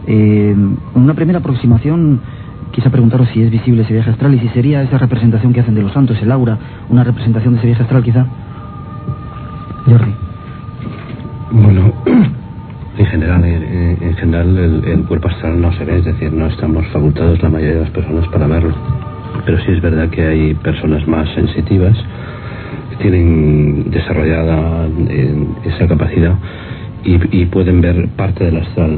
Eh, 0.05 0.55
una 0.93 1.15
primera 1.15 1.39
aproximación, 1.39 2.21
quizá 2.71 2.91
preguntaros 2.91 3.29
si 3.29 3.41
es 3.41 3.49
visible 3.49 3.81
ese 3.81 3.93
viaje 3.93 4.11
astral 4.11 4.35
y 4.35 4.39
si 4.41 4.49
sería 4.49 4.83
esa 4.83 4.99
representación 4.99 5.53
que 5.53 5.61
hacen 5.61 5.73
de 5.73 5.81
los 5.81 5.91
santos, 5.91 6.21
el 6.21 6.31
aura, 6.31 6.55
una 6.91 7.03
representación 7.03 7.53
de 7.53 7.57
ese 7.61 7.65
viaje 7.65 7.81
astral, 7.81 8.03
quizá. 8.03 8.27
Jordi. 9.87 10.13
Bueno, 11.49 11.93
en 12.99 13.05
general, 13.07 13.41
eh, 13.43 13.97
en 13.99 14.15
general 14.17 14.55
el, 14.55 14.85
el, 14.85 15.03
cuerpo 15.05 15.29
astral 15.29 15.59
no 15.59 15.73
se 15.73 15.83
ve, 15.83 15.97
es 15.97 16.05
decir, 16.05 16.31
no 16.31 16.45
estamos 16.45 16.85
facultados 16.93 17.41
la 17.41 17.49
mayoría 17.49 17.77
de 17.77 17.81
las 17.81 17.89
personas 17.89 18.27
para 18.27 18.45
verlo. 18.45 18.75
Pero 19.47 19.57
sí 19.61 19.71
es 19.71 19.81
verdad 19.81 20.09
que 20.09 20.23
hay 20.23 20.53
personas 20.53 21.07
más 21.07 21.27
sensitivas 21.33 21.97
tienen 23.03 23.91
desarrollada 23.91 24.87
eh, 25.09 25.35
esa 25.65 25.87
capacidad 25.87 26.35
y, 27.05 27.45
pueden 27.47 27.81
ver 27.81 28.07
parte 28.15 28.45
del 28.45 28.55
astral, 28.57 28.97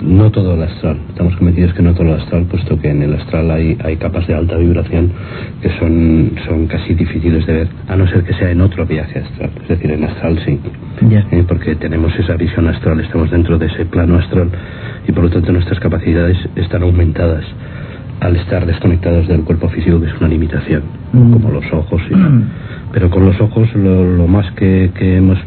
no, 0.00 0.30
todo 0.30 0.54
el 0.54 0.62
astral. 0.62 0.96
Estamos 1.10 1.36
convencidos 1.36 1.74
que 1.74 1.82
no 1.82 1.92
todo 1.92 2.14
el 2.14 2.20
astral, 2.20 2.44
puesto 2.44 2.80
que 2.80 2.88
en 2.88 3.02
el 3.02 3.12
astral 3.14 3.50
hay, 3.50 3.76
hay 3.84 3.96
capas 3.96 4.26
de 4.26 4.34
alta 4.34 4.56
vibración 4.56 5.12
que 5.60 5.68
son, 5.78 6.32
son 6.46 6.66
casi 6.66 6.94
difíciles 6.94 7.46
de 7.46 7.52
ver, 7.52 7.68
a 7.88 7.96
no 7.96 8.08
ser 8.08 8.24
que 8.24 8.32
sea 8.32 8.50
en 8.50 8.62
otro 8.62 8.86
viaje 8.86 9.18
astral. 9.18 9.50
Es 9.62 9.68
decir, 9.68 9.90
en 9.90 10.04
astral 10.04 10.40
sí, 10.46 10.58
eh, 11.10 11.44
porque 11.46 11.74
tenemos 11.74 12.18
esa 12.18 12.36
visión 12.36 12.68
astral, 12.68 12.98
estamos 13.00 13.30
dentro 13.30 13.58
de 13.58 13.66
ese 13.66 13.84
plano 13.84 14.16
astral 14.16 14.48
y 15.06 15.12
por 15.12 15.24
lo 15.24 15.30
tanto 15.30 15.52
nuestras 15.52 15.78
capacidades 15.80 16.38
están 16.56 16.82
aumentadas 16.84 17.44
al 18.20 18.36
estar 18.36 18.64
desconectados 18.64 19.28
del 19.28 19.42
cuerpo 19.42 19.68
físico, 19.68 20.00
que 20.00 20.06
es 20.06 20.14
una 20.18 20.28
limitación, 20.28 20.82
mm. 21.12 21.32
como 21.32 21.50
los 21.50 21.70
ojos 21.70 22.00
y. 22.10 22.14
Pero 22.94 23.10
con 23.10 23.26
los 23.26 23.40
ojos 23.40 23.68
lo, 23.74 24.28
más 24.28 24.52
que, 24.52 24.88
hemos 25.00 25.38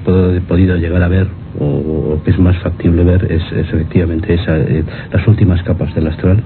podido 0.49 0.75
llegar 0.75 1.01
a 1.01 1.07
ver, 1.07 1.27
o, 1.57 2.19
que 2.25 2.31
es 2.31 2.37
más 2.37 2.57
factible 2.57 3.05
ver, 3.05 3.31
es, 3.31 3.41
efectivamente 3.53 4.33
esa, 4.33 4.57
eh, 4.57 4.83
las 5.13 5.25
últimas 5.25 5.63
capas 5.63 5.95
del 5.95 6.07
astral, 6.07 6.43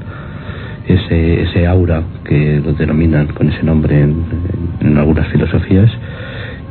ese, 0.88 1.41
ese 1.41 1.65
aura 1.65 2.03
que 2.24 2.62
lo 2.63 2.74
denominan 2.74 3.27
con 3.29 3.50
ese 3.50 3.63
nombre 3.63 4.00
en 4.00 4.98
algunas 4.98 5.27
filosofías, 5.29 5.89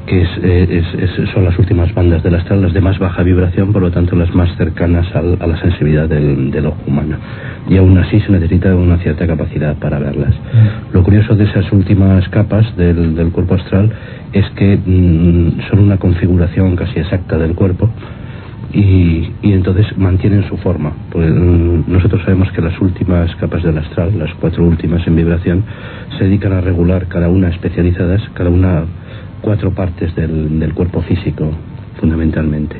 que 0.07 0.23
eh, 0.23 0.83
es, 0.99 1.30
son 1.33 1.45
las 1.45 1.59
últimas 1.59 1.92
bandas 1.95 2.23
del 2.23 2.35
astral, 2.35 2.62
las 2.62 2.73
de 2.73 2.80
más 2.80 2.99
baja 2.99 3.23
vibración, 3.23 3.73
por 3.73 3.83
lo 3.83 3.90
tanto 3.90 4.16
las 4.16 4.35
más 4.35 4.54
cercanas 4.57 5.07
a 5.14 5.47
la 5.47 5.61
sensibilidad 5.61 6.09
del, 6.09 6.66
ojo 6.66 6.78
humano. 6.87 7.16
Y 7.69 7.76
aún 7.76 7.97
así 7.99 8.21
se 8.21 8.33
necesita 8.33 8.75
una 8.75 8.99
cierta 8.99 9.26
capacidad 9.26 9.76
para 9.76 9.99
verlas. 9.99 10.35
Mm. 10.35 10.95
Lo 10.95 11.04
curioso 11.04 11.35
de 11.37 11.45
esas 11.45 11.71
últimas 11.73 12.28
capas 12.30 12.76
del, 12.76 13.30
cuerpo 13.33 13.54
astral 13.54 13.92
es 14.33 14.49
que 14.57 14.76
mm, 14.76 15.69
son 15.69 15.80
una 15.80 15.99
configuración 15.99 16.76
casi 16.76 16.99
exacta 16.99 17.38
del 17.38 17.54
cuerpo. 17.54 17.88
Y, 18.73 19.33
entonces 19.42 19.87
mantienen 19.99 20.49
su 20.49 20.57
forma. 20.59 20.92
Pues, 21.11 21.28
mm, 21.28 21.85
nosotros 21.88 22.23
sabemos 22.25 22.50
que 22.52 22.62
las 22.62 22.80
últimas 22.80 23.35
capas 23.37 23.62
del 23.62 23.78
astral, 23.78 24.16
las 24.19 24.33
cuatro 24.35 24.64
últimas 24.64 25.07
en 25.07 25.16
vibración, 25.16 25.64
se 26.19 26.25
dedican 26.25 26.52
a 26.52 26.61
regular 26.61 27.07
cada 27.07 27.28
una 27.28 27.49
especializadas, 27.49 28.23
cada 28.35 28.50
una 28.50 28.85
cuatro 29.40 29.73
partes 29.73 30.14
del, 30.14 30.59
del 30.59 30.75
cuerpo 30.75 31.02
físico 31.02 31.50
fundamentalmente. 32.00 32.76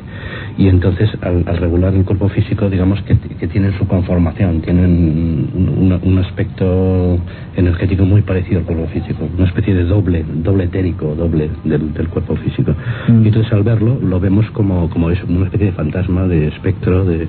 Y 0.57 0.67
entonces, 0.67 1.09
al, 1.21 1.45
regular 1.57 1.93
el 1.93 2.03
cuerpo 2.03 2.27
físico, 2.29 2.69
digamos 2.69 3.01
que, 3.03 3.17
que 3.17 3.47
tienen 3.47 3.77
su 3.77 3.87
conformación, 3.87 4.61
tienen 4.61 5.49
un, 5.55 5.99
un, 6.03 6.17
aspecto 6.17 7.17
energético 7.55 8.03
muy 8.03 8.21
parecido 8.21 8.59
al 8.59 8.65
cuerpo 8.65 8.87
físico, 8.87 9.29
una 9.37 9.47
especie 9.47 9.73
de 9.73 9.85
doble, 9.85 10.25
doble 10.43 10.65
etérico, 10.65 11.15
doble 11.15 11.49
del, 11.63 11.93
del 11.93 12.07
cuerpo 12.09 12.35
físico. 12.35 12.73
Mm. 13.07 13.23
Y 13.23 13.27
entonces, 13.27 13.53
al 13.53 13.63
verlo, 13.63 13.97
lo 14.01 14.19
vemos 14.19 14.49
como, 14.51 14.89
como 14.89 15.09
eso, 15.09 15.23
una 15.27 15.45
especie 15.45 15.67
de 15.67 15.73
fantasma, 15.73 16.27
de 16.27 16.47
espectro, 16.47 17.05
de, 17.05 17.27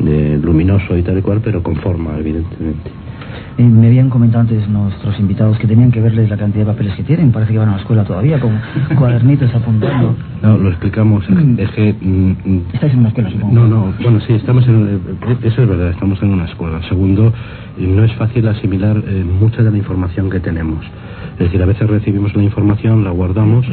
de 0.00 0.38
luminoso 0.38 0.96
y 0.96 1.02
tal 1.02 1.18
y 1.18 1.22
cual, 1.22 1.40
pero 1.44 1.62
con 1.62 1.76
forma, 1.76 2.18
evidentemente. 2.18 2.90
Eh, 3.58 3.62
me 3.62 3.88
habían 3.88 4.10
comentado 4.10 4.42
antes 4.42 4.68
nuestros 4.68 5.18
invitados 5.18 5.58
que 5.58 5.66
tenían 5.66 5.90
que 5.90 6.00
verles 6.00 6.28
la 6.28 6.36
cantidad 6.36 6.64
de 6.64 6.72
papeles 6.72 6.94
que 6.94 7.02
tienen. 7.02 7.32
Parece 7.32 7.52
que 7.52 7.58
van 7.58 7.68
a 7.68 7.72
la 7.72 7.78
escuela 7.78 8.04
todavía 8.04 8.40
con 8.40 8.60
cuadernitos 8.96 9.54
apuntando. 9.54 10.16
No, 10.42 10.58
lo 10.58 10.70
explicamos. 10.70 11.28
Mm. 11.30 11.58
Es 11.58 11.70
que... 11.70 11.94
Mm, 12.00 12.30
mm, 12.44 12.62
¿Estáis 12.74 12.92
en 12.92 12.98
una 12.98 13.08
escuela, 13.08 13.30
supongo? 13.30 13.54
No, 13.54 13.68
no. 13.68 13.94
Bueno, 14.02 14.20
sí, 14.26 14.32
estamos 14.32 14.66
en... 14.66 15.00
Eh, 15.22 15.36
eso 15.44 15.62
es 15.62 15.68
verdad, 15.68 15.90
estamos 15.90 16.20
en 16.22 16.30
una 16.30 16.46
escuela. 16.46 16.82
Segundo, 16.88 17.32
no 17.78 18.04
es 18.04 18.12
fácil 18.14 18.46
asimilar 18.48 18.96
eh, 19.06 19.24
mucha 19.24 19.62
de 19.62 19.70
la 19.70 19.76
información 19.76 20.28
que 20.28 20.40
tenemos. 20.40 20.84
Es 21.34 21.38
decir, 21.38 21.62
a 21.62 21.66
veces 21.66 21.88
recibimos 21.88 22.34
la 22.34 22.42
información, 22.42 23.04
la 23.04 23.10
guardamos 23.10 23.66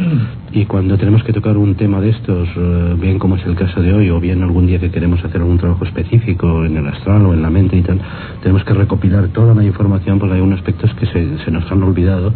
y 0.51 0.65
cuando 0.65 0.97
tenemos 0.97 1.23
que 1.23 1.33
tocar 1.33 1.57
un 1.57 1.75
tema 1.75 1.99
de 1.99 2.09
estos, 2.09 2.47
eh, 2.55 2.95
bien 2.99 3.19
como 3.19 3.35
es 3.35 3.45
el 3.45 3.55
caso 3.55 3.81
de 3.81 3.93
hoy, 3.93 4.09
o 4.09 4.19
bien 4.19 4.41
algún 4.41 4.65
día 4.65 4.79
que 4.79 4.89
queremos 4.89 5.23
hacer 5.25 5.41
algún 5.41 5.57
trabajo 5.57 5.83
específico 5.83 6.65
en 6.65 6.77
el 6.77 6.87
astral 6.87 7.25
o 7.25 7.33
en 7.33 7.41
la 7.41 7.49
mente 7.49 7.75
y 7.75 7.81
tal, 7.81 7.99
tenemos 8.41 8.63
que 8.63 8.73
recopilar 8.73 9.27
toda 9.29 9.53
la 9.53 9.63
información 9.63 10.19
porque 10.19 10.35
hay 10.35 10.41
unos 10.41 10.59
aspectos 10.59 10.93
que 10.95 11.05
se, 11.07 11.37
se 11.43 11.51
nos 11.51 11.69
han 11.71 11.83
olvidado 11.83 12.33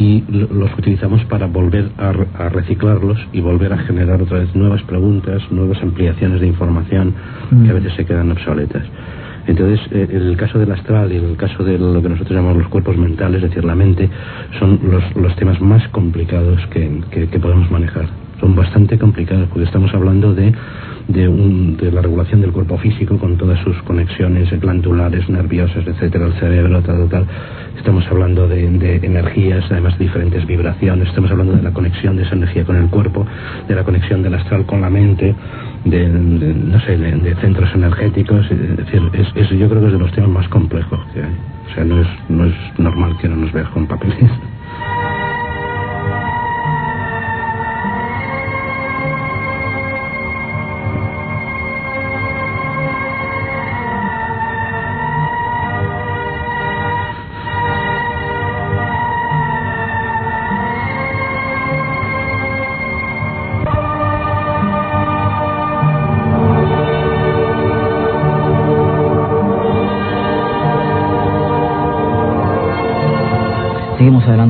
y 0.00 0.24
los 0.30 0.72
utilizamos 0.78 1.22
para 1.26 1.46
volver 1.46 1.90
a, 1.98 2.08
a, 2.42 2.48
reciclarlos 2.48 3.18
y 3.34 3.42
volver 3.42 3.74
a 3.74 3.78
generar 3.80 4.22
otra 4.22 4.38
vez 4.38 4.54
nuevas 4.56 4.80
preguntas, 4.84 5.42
nuevas 5.50 5.76
ampliaciones 5.82 6.40
de 6.40 6.46
información 6.46 7.12
que 7.62 7.70
a 7.70 7.74
veces 7.74 7.92
se 7.96 8.06
quedan 8.06 8.30
obsoletas. 8.30 8.82
Entonces, 9.46 9.78
eh, 9.92 10.08
en 10.10 10.22
el 10.22 10.36
caso 10.38 10.58
del 10.58 10.72
astral 10.72 11.12
y 11.12 11.16
en 11.18 11.24
el 11.26 11.36
caso 11.36 11.62
de 11.64 11.78
lo 11.78 12.00
que 12.00 12.08
nosotros 12.08 12.34
llamamos 12.34 12.62
los 12.62 12.68
cuerpos 12.68 12.96
mentales, 12.96 13.42
es 13.42 13.50
decir, 13.50 13.62
la 13.62 13.74
mente, 13.74 14.08
son 14.58 14.80
los, 14.90 15.04
los 15.16 15.36
temas 15.36 15.60
más 15.60 15.86
complicados 15.88 16.66
que, 16.68 17.02
que, 17.10 17.38
podemos 17.38 17.70
manejar. 17.70 18.06
son 18.40 18.56
bastante 18.56 18.98
complicadas 18.98 19.48
porque 19.48 19.64
estamos 19.64 19.92
hablando 19.92 20.34
de 20.34 20.50
de, 21.12 21.28
un, 21.28 21.76
de 21.76 21.90
la 21.90 22.02
regulación 22.02 22.40
del 22.40 22.52
cuerpo 22.52 22.78
físico 22.78 23.18
con 23.18 23.36
todas 23.36 23.58
sus 23.60 23.76
conexiones 23.82 24.48
glandulares, 24.60 25.28
nerviosas, 25.28 25.86
etcétera, 25.86 26.26
el 26.26 26.34
cerebro, 26.34 26.80
tal, 26.82 27.08
tal. 27.08 27.26
Estamos 27.76 28.06
hablando 28.08 28.46
de, 28.46 28.64
energías, 29.02 29.64
además 29.70 29.98
de 29.98 30.04
diferentes 30.04 30.46
vibraciones. 30.46 31.08
Estamos 31.08 31.30
hablando 31.30 31.54
de 31.54 31.62
la 31.62 31.72
conexión 31.72 32.16
de 32.16 32.22
esa 32.22 32.34
energía 32.34 32.64
con 32.64 32.76
el 32.76 32.88
cuerpo, 32.88 33.26
de 33.68 33.74
la 33.74 33.84
conexión 33.84 34.22
del 34.22 34.34
astral 34.34 34.66
con 34.66 34.80
la 34.80 34.90
mente, 34.90 35.34
de, 35.84 36.08
no 36.08 36.80
sé, 36.80 36.96
de, 36.96 37.34
centros 37.36 37.70
energéticos. 37.74 38.50
Es 38.50 38.76
decir, 38.76 39.02
es, 39.14 39.50
yo 39.50 39.68
creo 39.68 39.80
que 39.80 39.86
es 39.86 39.92
de 39.92 39.98
los 39.98 40.12
temas 40.12 40.30
más 40.30 40.48
complejos 40.48 41.00
que 41.12 41.20
hay. 41.20 41.36
O 41.70 41.74
sea, 41.74 41.84
no 41.84 42.00
es, 42.00 42.08
no 42.28 42.44
es 42.44 42.54
normal 42.78 43.16
que 43.20 43.28
no 43.28 43.36
nos 43.36 43.52
veas 43.52 43.68
con 43.70 43.86
papeles. 43.86 44.30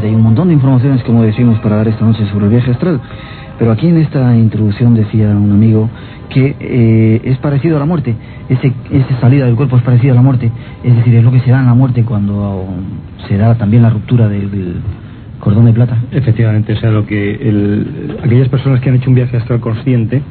Hay 0.03 0.15
un 0.15 0.23
montón 0.23 0.49
de 0.49 0.55
informaciones, 0.55 1.03
como 1.05 1.23
decimos, 1.23 1.59
para 1.61 1.77
dar 1.77 1.89
esta 1.89 2.05
noche 2.05 2.25
sobre 2.33 2.47
el 2.47 2.51
viaje 2.51 2.71
astral. 2.71 3.01
Pero 3.59 3.73
aquí 3.73 3.89
en 3.89 3.99
esta 3.99 4.35
introducción 4.37 4.95
decía 4.95 5.29
un 5.29 5.53
amigo 5.53 5.91
que 6.31 6.57
eh, 6.59 7.21
es 7.25 7.39
parecido 7.39 7.77
a 7.77 7.81
la 7.81 7.85
muerte. 7.85 8.15
Ese, 8.49 8.73
esa 8.91 9.21
salida 9.21 9.47
del 9.47 9.57
cuerpo 9.57 9.77
es 9.77 9.83
parecido 9.83 10.13
a 10.13 10.17
la 10.17 10.23
muerte. 10.23 10.51
Es 10.83 10.97
decir, 10.97 11.15
es 11.15 11.25
lo 11.25 11.31
que 11.31 11.41
se 11.41 11.51
da 11.51 11.61
en 11.61 11.67
la 11.67 11.75
muerte 11.75 12.05
cuando 12.05 12.65
se 13.29 13.37
da 13.37 13.57
también 13.57 13.83
la 13.83 13.91
ruptura 13.91 14.29
del, 14.29 14.77
cordón 15.41 15.65
de 15.67 15.73
plata. 15.73 15.99
Efectivamente, 16.13 16.75
o 16.75 16.77
sea, 16.77 16.91
lo 16.91 17.07
que 17.07 17.35
el, 17.35 18.17
aquellas 18.23 18.49
personas 18.49 18.81
que 18.81 18.91
han 18.91 18.97
hecho 18.97 19.09
un 19.09 19.17
viaje 19.17 19.37
astral 19.37 19.61
consciente, 19.61 20.23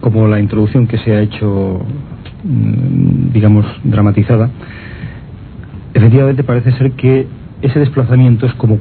como 0.00 0.26
la 0.26 0.40
introducción 0.40 0.86
que 0.86 0.98
se 0.98 1.12
ha 1.12 1.20
hecho, 1.20 1.84
mm, 2.44 3.32
digamos, 3.32 3.66
dramatizada, 3.84 4.50
efectivamente 5.92 6.42
parece 6.42 6.72
ser 6.72 6.92
que 6.92 7.26
ese 7.62 7.78
desplazamiento 7.78 8.46
es 8.46 8.54
como 8.54 8.78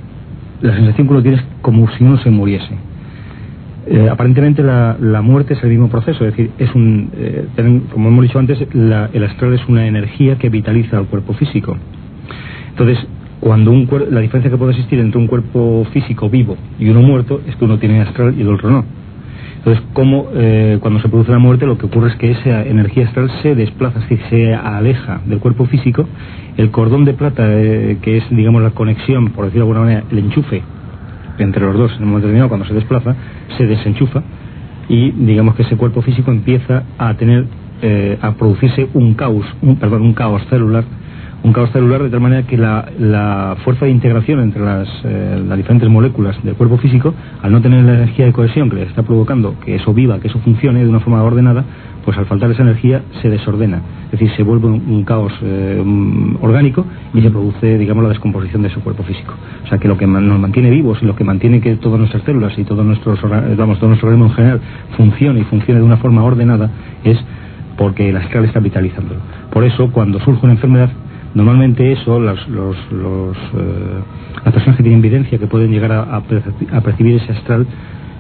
la 0.63 0.73
sensación 0.75 1.07
que 1.07 1.13
uno 1.13 1.21
tiene 1.21 1.37
es 1.37 1.43
como 1.61 1.89
si 1.91 2.03
uno 2.03 2.17
se 2.19 2.29
muriese. 2.29 2.73
Eh, 3.85 4.07
aparentemente 4.09 4.63
la, 4.63 5.21
muerte 5.21 5.55
es 5.55 5.63
el 5.63 5.69
mismo 5.69 5.89
proceso, 5.89 6.25
es 6.25 6.31
decir, 6.31 6.51
es 6.57 6.73
un, 6.73 7.11
eh, 7.17 7.81
como 7.91 8.07
hemos 8.07 8.23
dicho 8.23 8.39
antes, 8.39 8.57
el 8.73 9.23
astral 9.23 9.53
es 9.53 9.67
una 9.67 9.85
energía 9.85 10.37
que 10.37 10.47
vitaliza 10.47 10.97
al 10.97 11.07
cuerpo 11.07 11.33
físico. 11.33 11.77
Entonces, 12.69 12.97
cuando 13.41 13.71
un 13.71 13.89
la 14.09 14.21
diferencia 14.21 14.49
que 14.49 14.57
puede 14.57 14.71
existir 14.71 14.99
entre 14.99 15.19
un 15.19 15.27
cuerpo 15.27 15.85
físico 15.91 16.29
vivo 16.29 16.55
y 16.79 16.87
uno 16.87 17.01
muerto 17.01 17.41
es 17.45 17.57
que 17.57 17.65
uno 17.65 17.77
tiene 17.77 17.99
astral 17.99 18.33
y 18.37 18.41
el 18.41 18.47
otro 18.47 18.71
no. 18.71 19.02
Entonces, 19.65 19.85
como 19.93 20.27
eh, 20.33 20.77
cuando 20.81 20.99
se 20.99 21.07
produce 21.07 21.31
la 21.31 21.39
muerte, 21.39 21.65
lo 21.65 21.77
que 21.77 21.85
ocurre 21.85 22.09
es 22.09 22.15
que 22.17 22.31
esa 22.31 22.63
energía 22.63 23.07
astral 23.07 23.31
se 23.41 23.55
desplaza, 23.55 23.99
es 23.99 24.09
decir, 24.09 24.25
se 24.29 24.53
aleja 24.53 25.21
del 25.25 25.39
cuerpo 25.39 25.65
físico. 25.67 26.05
El 26.57 26.69
cordón 26.69 27.05
de 27.05 27.13
plata, 27.13 27.43
eh, 27.47 27.97
que 28.01 28.17
es, 28.17 28.25
digamos, 28.29 28.61
la 28.61 28.71
conexión, 28.71 29.29
por 29.29 29.45
decirlo 29.45 29.65
de 29.65 29.71
alguna 29.71 29.85
manera, 29.85 30.03
el 30.11 30.19
enchufe 30.19 30.61
entre 31.37 31.65
los 31.65 31.77
dos 31.77 31.91
en 31.93 32.03
un 32.03 32.09
momento 32.09 32.27
determinado, 32.27 32.49
cuando 32.49 32.65
se 32.65 32.73
desplaza, 32.73 33.15
se 33.57 33.65
desenchufa 33.65 34.21
y, 34.89 35.11
digamos, 35.11 35.55
que 35.55 35.63
ese 35.63 35.77
cuerpo 35.77 36.01
físico 36.01 36.29
empieza 36.29 36.83
a 36.97 37.13
tener, 37.13 37.45
eh, 37.81 38.17
a 38.21 38.33
producirse 38.33 38.89
un 38.93 39.13
caos, 39.13 39.45
un, 39.61 39.77
perdón, 39.77 40.01
un 40.01 40.13
caos 40.13 40.43
celular 40.49 40.83
un 41.43 41.51
caos 41.51 41.69
celular 41.71 42.01
de 42.01 42.09
tal 42.09 42.21
manera 42.21 42.47
que 42.47 42.57
la, 42.57 43.57
fuerza 43.63 43.85
de 43.85 43.91
integración 43.91 44.39
entre 44.39 44.61
eh, 44.61 45.43
las, 45.45 45.57
diferentes 45.57 45.89
moléculas 45.89 46.41
del 46.41 46.55
cuerpo 46.55 46.77
físico, 46.77 47.13
al 47.41 47.51
no 47.51 47.61
tener 47.61 47.83
la 47.83 47.95
energía 47.95 48.25
de 48.25 48.33
cohesión 48.33 48.69
que 48.69 48.77
le 48.77 48.83
está 48.83 49.03
provocando 49.03 49.59
que 49.59 49.75
eso 49.75 49.93
viva, 49.93 50.19
que 50.19 50.29
eso 50.29 50.39
funcione 50.39 50.83
de 50.83 50.89
una 50.89 51.01
forma 51.01 51.21
ordenada, 51.21 51.65
pues 52.05 52.17
al 52.17 52.25
faltar 52.25 52.51
esa 52.51 52.63
energía 52.63 53.01
se 53.21 53.29
desordena, 53.29 53.81
es 54.05 54.11
decir, 54.11 54.31
se 54.35 54.43
vuelve 54.43 54.67
un, 54.67 55.03
caos 55.03 55.33
eh, 55.41 55.81
orgánico 56.41 56.85
y 57.13 57.21
se 57.21 57.29
produce, 57.29 57.77
digamos, 57.77 58.03
la 58.03 58.09
descomposición 58.09 58.61
de 58.61 58.69
su 58.69 58.81
cuerpo 58.81 59.03
físico. 59.03 59.33
O 59.65 59.67
sea 59.67 59.77
que 59.77 59.87
lo 59.87 59.97
que 59.97 60.07
nos 60.07 60.39
mantiene 60.39 60.69
vivos 60.69 60.99
y 61.01 61.05
lo 61.05 61.15
que 61.15 61.23
mantiene 61.23 61.61
que 61.61 61.75
todas 61.75 61.99
nuestras 61.99 62.23
células 62.23 62.57
y 62.57 62.63
todos 62.63 62.85
nuestros, 62.85 63.19
vamos, 63.21 63.79
todo 63.79 63.89
nuestro 63.89 64.09
organismo 64.09 64.27
en 64.27 64.35
general 64.35 64.61
funcione 64.95 65.41
y 65.41 65.43
funcione 65.43 65.79
de 65.79 65.85
una 65.85 65.97
forma 65.97 66.23
ordenada 66.23 66.69
es 67.03 67.17
porque 67.77 68.09
el 68.09 68.17
astral 68.17 68.45
está 68.45 68.59
vitalizándolo. 68.59 69.19
Por 69.51 69.63
eso, 69.63 69.91
cuando 69.91 70.19
surge 70.19 70.41
una 70.43 70.53
enfermedad, 70.53 70.89
Normalmente 71.35 71.91
eso, 71.91 72.19
los, 72.19 72.39
eh, 72.47 72.73
las 74.45 74.53
personas 74.53 74.77
que 74.77 74.83
tienen 74.83 74.99
evidencia, 74.99 75.39
que 75.39 75.47
pueden 75.47 75.71
llegar 75.71 75.91
a, 75.91 76.21
percibir 76.81 77.15
ese 77.15 77.31
astral, 77.31 77.65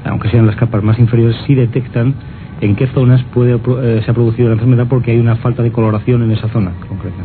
aunque 0.05 0.29
sean 0.29 0.47
las 0.47 0.55
capas 0.55 0.83
más 0.83 0.97
inferiores, 0.97 1.37
sí 1.45 1.53
detectan 1.53 2.15
en 2.61 2.75
qué 2.75 2.87
zonas 2.87 3.23
puede, 3.33 3.55
eh, 3.55 4.01
se 4.03 4.11
ha 4.11 4.13
producido 4.13 4.47
la 4.47 4.53
enfermedad 4.53 4.87
porque 4.89 5.11
hay 5.11 5.19
una 5.19 5.35
falta 5.37 5.61
de 5.61 5.71
coloración 5.71 6.23
en 6.23 6.31
esa 6.31 6.47
zona 6.49 6.71
concreta. 6.87 7.17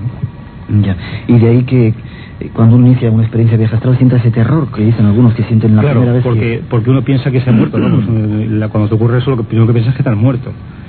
Ya. 0.83 0.97
Y 1.27 1.39
de 1.39 1.49
ahí 1.49 1.63
que 1.63 1.95
eh, 2.41 2.51
cuando 2.53 2.77
uno 2.77 2.87
inicia 2.87 3.11
una 3.11 3.23
experiencia 3.23 3.57
de 3.57 3.63
viaje 3.63 3.77
astral 3.77 3.97
sienta 3.97 4.17
ese 4.17 4.31
terror 4.31 4.69
que 4.71 4.83
dicen 4.83 5.07
algunos 5.07 5.35
que 5.35 5.45
sienten 5.45 5.75
la 5.75 5.83
primera 5.83 6.13
vez 6.13 6.23
porque, 6.23 6.63
porque 6.69 6.91
uno 6.91 7.03
piensa 7.03 7.31
que 7.31 7.41
se 7.41 7.49
ha 7.49 7.53
muerto, 7.53 7.79
¿no? 7.79 7.97
Pues, 7.97 8.07
cuando 8.71 8.89
te 8.89 8.95
ocurre 8.95 9.19
eso 9.19 9.31
lo 9.31 9.39
que 9.39 9.45
primero 9.45 9.67
que 9.67 9.73
piensas 9.73 9.95
es 9.95 9.97
que 9.97 10.03
te 10.03 10.11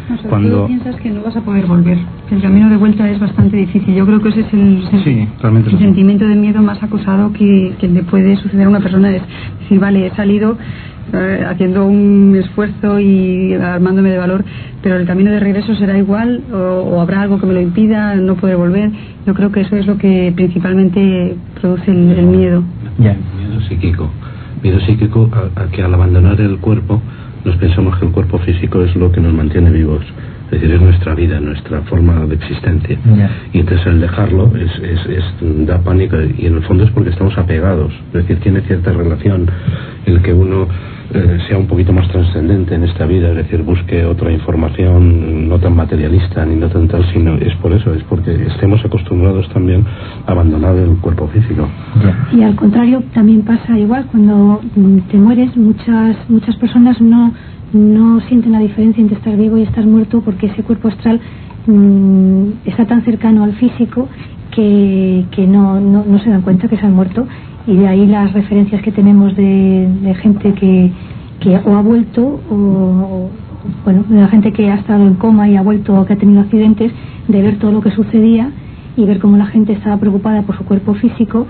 muerto 0.09 0.29
cuando 0.29 0.67
piensas 0.67 0.95
que 0.97 1.09
no 1.09 1.23
vas 1.23 1.35
a 1.35 1.41
poder 1.41 1.65
volver, 1.65 1.97
que 2.27 2.35
el 2.35 2.41
camino 2.41 2.69
de 2.69 2.77
vuelta 2.77 3.09
es 3.09 3.19
bastante 3.19 3.57
difícil. 3.57 3.93
Yo 3.95 4.05
creo 4.05 4.21
que 4.21 4.29
ese 4.29 4.41
es 4.41 4.53
el, 4.53 4.83
sentimiento 5.79 6.27
de 6.27 6.35
miedo 6.35 6.61
más 6.61 6.81
acusado 6.81 7.31
que, 7.33 7.73
que, 7.79 7.87
le 7.87 8.03
puede 8.03 8.35
suceder 8.37 8.65
a 8.65 8.69
una 8.69 8.79
persona. 8.79 9.15
Es 9.15 9.23
decir, 9.59 9.79
vale, 9.79 10.07
he 10.07 10.15
salido 10.15 10.57
eh, 11.11 11.43
haciendo 11.47 11.87
un 11.87 12.35
esfuerzo 12.35 12.99
y 12.99 13.53
armándome 13.55 14.11
de 14.11 14.19
valor, 14.19 14.45
pero 14.83 14.97
el 14.97 15.07
camino 15.07 15.31
de 15.31 15.39
regreso 15.39 15.73
será 15.75 15.97
igual 15.97 16.43
o, 16.53 17.01
habrá 17.01 17.21
algo 17.21 17.39
que 17.39 17.47
me 17.47 17.53
lo 17.53 17.61
impida, 17.61 18.13
no 18.15 18.35
poder 18.35 18.57
volver. 18.57 18.91
Yo 19.25 19.33
creo 19.33 19.51
que 19.51 19.61
eso 19.61 19.75
es 19.75 19.87
lo 19.87 19.97
que 19.97 20.31
principalmente 20.35 21.35
produce 21.59 21.89
el, 21.89 22.27
miedo. 22.27 22.63
Ya. 22.99 23.17
Miedo 23.37 23.59
psíquico. 23.67 24.11
Miedo 24.61 24.79
psíquico 24.81 25.29
a 25.55 25.71
que 25.71 25.81
al 25.81 25.93
abandonar 25.93 26.39
el 26.41 26.59
cuerpo 26.59 27.01
nos 27.43 27.55
pensamos 27.57 27.97
que 27.97 28.05
el 28.05 28.11
cuerpo 28.11 28.37
físico 28.39 28.81
es 28.83 28.95
lo 28.95 29.11
que 29.11 29.21
nos 29.21 29.33
mantiene 29.33 29.71
vivos. 29.71 30.03
Es 30.51 30.61
decir, 30.61 30.71
es 30.71 30.81
nuestra 30.81 31.13
vida, 31.13 31.39
nuestra 31.39 31.81
forma 31.81 32.25
de 32.25 32.35
existencia. 32.35 32.97
Y 33.53 33.59
entonces 33.59 33.85
el 33.85 34.01
dejarlo 34.01 34.51
es, 34.55 34.71
es, 34.83 35.05
es, 35.05 35.23
da 35.67 35.77
pánico 35.79 36.17
y 36.37 36.47
en 36.47 36.55
el 36.55 36.63
fondo 36.63 36.83
es 36.83 36.91
porque 36.91 37.11
estamos 37.11 37.37
apegados. 37.37 37.93
Es 38.07 38.13
decir, 38.13 38.39
tiene 38.39 38.61
cierta 38.61 38.91
relación 38.91 39.45
el 40.05 40.21
que 40.21 40.33
uno 40.33 40.67
eh, 41.11 41.39
sea 41.47 41.57
un 41.57 41.65
poquito 41.65 41.91
más 41.91 42.07
trascendente 42.09 42.75
en 42.75 42.83
esta 42.83 43.07
vida, 43.07 43.29
es 43.29 43.37
decir, 43.37 43.63
busque 43.63 44.05
otra 44.05 44.31
información 44.31 45.49
no 45.49 45.57
tan 45.57 45.75
materialista 45.75 46.45
ni 46.45 46.55
no 46.55 46.67
tan 46.69 46.87
tal, 46.87 47.03
sino 47.11 47.33
es 47.33 47.55
por 47.55 47.71
eso, 47.71 47.91
es 47.95 48.03
porque 48.03 48.31
estemos 48.45 48.85
acostumbrados 48.85 49.49
también 49.49 49.83
a 50.27 50.31
abandonar 50.31 50.75
el 50.75 50.97
cuerpo 50.97 51.27
físico. 51.29 51.67
Y 52.31 52.43
al 52.43 52.55
contrario, 52.55 53.01
también 53.11 53.41
pasa 53.41 53.77
igual, 53.79 54.05
cuando 54.11 54.61
te 55.09 55.17
mueres, 55.17 55.57
muchas, 55.57 56.15
muchas 56.29 56.55
personas 56.57 57.01
no, 57.01 57.33
no 57.73 58.19
sienten 58.21 58.51
la 58.51 58.59
diferencia 58.59 59.01
entre 59.01 59.17
estar 59.17 59.35
vivo 59.35 59.57
y 59.57 59.63
estar 59.63 59.85
muerto 59.85 60.21
porque 60.21 60.47
ese 60.47 60.63
cuerpo 60.63 60.87
astral 60.87 61.19
mm, 61.67 62.47
está 62.65 62.85
tan 62.85 63.03
cercano 63.03 63.43
al 63.43 63.53
físico 63.53 64.07
que, 64.51 65.25
que 65.31 65.47
no, 65.47 65.79
no, 65.79 66.03
no 66.05 66.19
se 66.19 66.29
dan 66.29 66.41
cuenta 66.41 66.67
que 66.67 66.77
se 66.77 66.85
han 66.85 66.93
muerto. 66.93 67.27
Y 67.67 67.75
de 67.75 67.87
ahí 67.87 68.07
las 68.07 68.33
referencias 68.33 68.81
que 68.81 68.91
tenemos 68.91 69.35
de, 69.35 70.15
gente 70.21 70.53
que, 70.53 70.91
que 71.39 71.57
o 71.57 71.75
ha 71.75 71.81
vuelto 71.81 72.39
o, 72.49 73.29
bueno 73.83 74.03
de 74.07 74.21
la 74.21 74.27
gente 74.27 74.51
que 74.53 74.71
ha 74.71 74.75
estado 74.75 75.05
en 75.05 75.15
coma 75.15 75.47
y 75.49 75.55
ha 75.55 75.61
vuelto 75.61 75.99
o 75.99 76.05
que 76.05 76.13
ha 76.13 76.17
tenido 76.17 76.41
accidentes 76.41 76.91
de 77.27 77.41
ver 77.41 77.59
todo 77.59 77.71
lo 77.71 77.81
que 77.81 77.91
sucedía 77.91 78.51
y 78.97 79.05
ver 79.05 79.19
cómo 79.19 79.37
la 79.37 79.45
gente 79.45 79.73
estaba 79.73 79.97
preocupada 79.97 80.41
por 80.43 80.57
su 80.57 80.65
cuerpo 80.65 80.93
físico 80.95 81.45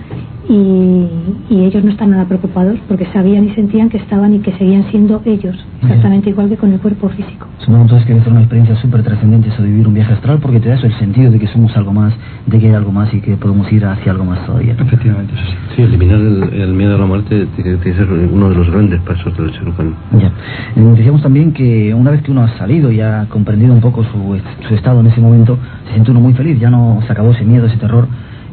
y, 0.50 1.08
ellos 1.50 1.84
no 1.84 1.92
están 1.92 2.10
nada 2.10 2.26
preocupados 2.26 2.80
porque 2.88 3.06
sabían 3.14 3.46
y 3.46 3.52
sentían 3.54 3.90
que 3.90 3.98
estaban 3.98 4.34
y 4.34 4.40
que 4.40 4.52
seguían 4.54 4.90
siendo 4.90 5.22
ellos, 5.26 5.56
exactamente 5.84 6.32
igual 6.32 6.50
que 6.50 6.58
con 6.58 6.74
el 6.74 6.80
cuerpo 6.80 7.10
físico. 7.10 7.48
Supongo 7.60 7.84
entonces 7.84 8.08
que 8.08 8.18
es 8.18 8.26
una 8.26 8.40
experiencia 8.40 8.76
súper 8.78 9.04
trascendente 9.04 9.50
eso 9.50 9.62
de 9.62 9.70
vivir 9.70 9.88
un 9.88 9.94
viaje 9.94 10.14
astral 10.14 10.40
porque 10.42 10.60
te 10.60 10.70
da 10.70 10.76
eso 10.76 10.88
el 10.88 10.98
sentido 10.98 11.32
de 11.32 11.38
que 11.38 11.48
somos 11.48 11.76
algo 11.78 11.94
más, 11.94 12.14
de 12.48 12.60
que 12.60 12.68
hay 12.68 12.74
algo 12.74 12.92
más 12.92 13.14
y 13.14 13.22
que 13.22 13.36
podemos 13.38 13.72
ir 13.72 13.86
hacia 13.86 14.12
algo 14.12 14.26
más 14.26 14.44
todavía. 14.48 14.74
Efectivamente, 14.74 15.34
sí. 15.36 15.76
Sí, 15.76 15.82
eliminar 15.84 16.20
el, 16.20 16.74
miedo 16.74 16.96
a 16.96 16.98
la 16.98 17.06
muerte 17.06 17.46
tiene 17.56 17.78
que 17.78 17.94
ser 17.94 18.08
uno 18.10 18.50
de 18.50 18.56
los 18.56 18.72
grandes 18.72 19.00
pasos 19.02 19.38
del 19.38 19.52
ser 19.52 19.68
humano. 19.68 19.96
Ya. 20.20 20.32
Eh, 20.76 20.94
decíamos 20.96 21.22
también 21.22 21.54
que 21.54 21.94
una 21.94 22.10
vez 22.10 22.24
que 22.24 22.32
uno 22.32 22.42
ha 22.42 22.58
salido 22.58 22.92
y 22.92 23.02
ha 23.02 23.28
comprendido 23.30 23.72
un 23.74 23.82
poco 23.82 24.04
su, 24.04 24.40
su 24.68 24.74
estado 24.74 25.02
en 25.02 25.08
ese 25.08 25.22
momento, 25.22 25.60
se 25.86 25.94
siente 25.94 26.10
uno 26.10 26.22
muy 26.22 26.34
feliz, 26.34 26.60
ya 26.60 26.72
no 26.72 27.00
se 27.06 27.12
acabó 27.12 27.32
ese 27.32 27.46
miedo, 27.46 27.68
ese 27.68 27.78
terror 27.78 28.08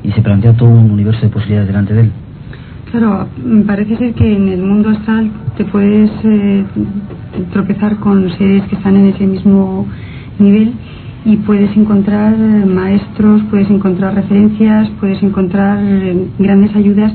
y 0.07 0.13
se 0.13 0.23
plantea 0.23 0.57
todo 0.57 0.69
un 0.69 0.91
universo 0.91 1.21
de 1.23 1.29
posibilidades 1.29 1.69
delante 1.69 1.95
de 1.95 2.01
él. 2.03 2.13
Claro, 2.91 3.27
parece 3.67 3.97
ser 3.97 4.15
que 4.15 4.37
en 4.37 4.49
el 4.49 4.63
mundo 4.63 4.91
astral 4.91 5.31
te 5.57 5.65
puedes 5.65 6.11
eh, 6.23 6.65
tropezar 7.53 7.97
con 7.97 8.31
seres 8.39 8.63
que 8.69 8.77
están 8.77 8.97
en 8.97 9.07
ese 9.07 9.27
mismo 9.27 9.87
nivel 10.39 10.73
y 11.25 11.37
puedes 11.39 11.77
encontrar 11.77 12.35
eh, 12.35 12.65
maestros, 12.65 13.43
puedes 13.51 13.69
encontrar 13.69 14.15
referencias, 14.15 14.89
puedes 15.01 15.21
encontrar 15.23 15.81
eh, 15.83 16.29
grandes 16.39 16.75
ayudas 16.77 17.13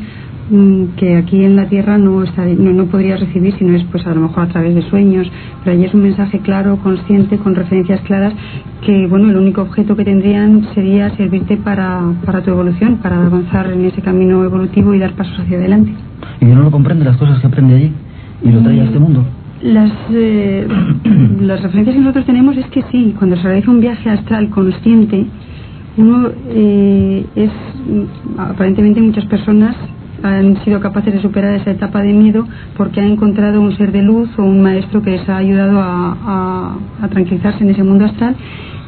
que 0.98 1.16
aquí 1.16 1.44
en 1.46 1.56
la 1.56 1.70
Tierra 1.70 1.98
no, 1.98 2.24
está, 2.24 2.46
no, 2.46 2.74
no 2.74 2.86
podrías 2.88 3.20
recibir 3.20 3.54
si 3.58 3.64
no 3.64 3.76
es 3.76 3.84
pues 3.86 4.06
a 4.06 4.14
lo 4.14 4.22
mejor 4.22 4.44
a 4.44 4.48
través 4.48 4.76
de 4.76 4.82
sueños, 4.82 5.32
pero 5.64 5.76
allí 5.76 5.86
es 5.86 5.94
un 5.94 6.04
mensaje 6.04 6.40
claro, 6.40 6.78
consciente, 6.78 7.38
con 7.38 7.56
referencias 7.56 8.02
claras 8.02 8.34
que 8.86 9.08
bueno, 9.08 9.30
el 9.30 9.38
único 9.38 9.62
objeto 9.62 9.96
que 9.96 10.04
tendrían 10.04 10.68
sería 10.74 11.10
servirte 11.16 11.56
para, 11.58 12.02
para 12.26 12.42
tu 12.42 12.52
evolución, 12.52 12.98
para 12.98 13.26
avanzar 13.26 13.72
en 13.72 13.86
ese 13.86 14.02
camino 14.02 14.44
evolutivo 14.44 14.94
y 14.94 15.00
dar 15.00 15.14
pasos 15.14 15.40
hacia 15.40 15.58
adelante. 15.58 15.94
¿Y 16.42 16.46
uno 16.46 16.64
no 16.64 16.72
comprende 16.72 17.06
las 17.06 17.18
cosas 17.18 17.40
que 17.40 17.48
aprende 17.48 17.76
allí 17.76 17.92
y 18.44 18.52
lo 18.52 18.62
trae 18.62 18.82
a 18.82 18.84
este 18.84 19.00
mundo? 19.00 19.24
Las, 19.64 19.92
eh, 20.12 20.68
las 21.42 21.62
referencias 21.62 21.96
que 21.96 22.02
nosotros 22.02 22.26
tenemos 22.26 22.58
es 22.58 22.66
que 22.68 22.84
sí, 22.92 23.16
cuando 23.18 23.38
se 23.38 23.44
realiza 23.44 23.72
un 23.72 23.80
viaje 23.80 24.10
astral 24.10 24.50
consciente, 24.50 25.28
uno 25.98 26.30
eh, 26.50 27.26
es, 27.36 27.52
aparentemente 28.38 29.02
muchas 29.02 29.26
personas 29.26 29.76
han 30.24 30.64
sido 30.64 30.80
capaces 30.80 31.14
de 31.14 31.22
superar 31.22 31.56
esa 31.56 31.72
etapa 31.72 32.02
de 32.02 32.14
miedo 32.14 32.48
porque 32.78 33.00
han 33.00 33.08
encontrado 33.08 33.62
un 33.62 33.76
ser 33.78 33.92
de 33.92 34.02
luz 34.02 34.30
o 34.38 34.44
un 34.44 34.62
maestro 34.62 35.02
que 35.02 35.12
les 35.12 35.30
ha 35.30 35.38
ayudado 35.38 35.80
a, 35.82 36.78
tranquilizarse 37.10 37.64
en 37.64 37.72
ese 37.72 37.84
mundo 37.84 38.06
astral 38.06 38.36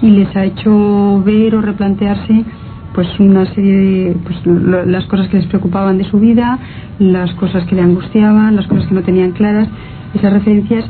y 0.02 0.10
les 0.10 0.36
ha 0.36 0.46
hecho 0.46 1.22
ver 1.26 1.56
o 1.56 1.62
replantearse 1.62 2.46
pues 2.94 3.08
una 3.20 3.46
serie 3.54 3.74
de 3.74 4.16
pues, 4.24 4.46
lo, 4.46 4.86
las 4.86 5.06
cosas 5.06 5.28
que 5.30 5.38
les 5.38 5.48
preocupaban 5.48 5.98
de 5.98 6.04
su 6.04 6.20
vida, 6.20 6.60
las 7.00 7.34
cosas 7.34 7.66
que 7.66 7.76
le 7.76 7.82
angustiaban, 7.82 8.56
las 8.56 8.68
cosas 8.68 8.86
que 8.88 8.94
no 8.94 9.02
tenían 9.02 9.32
claras. 9.32 9.68
Esas 10.14 10.32
referencias 10.32 10.86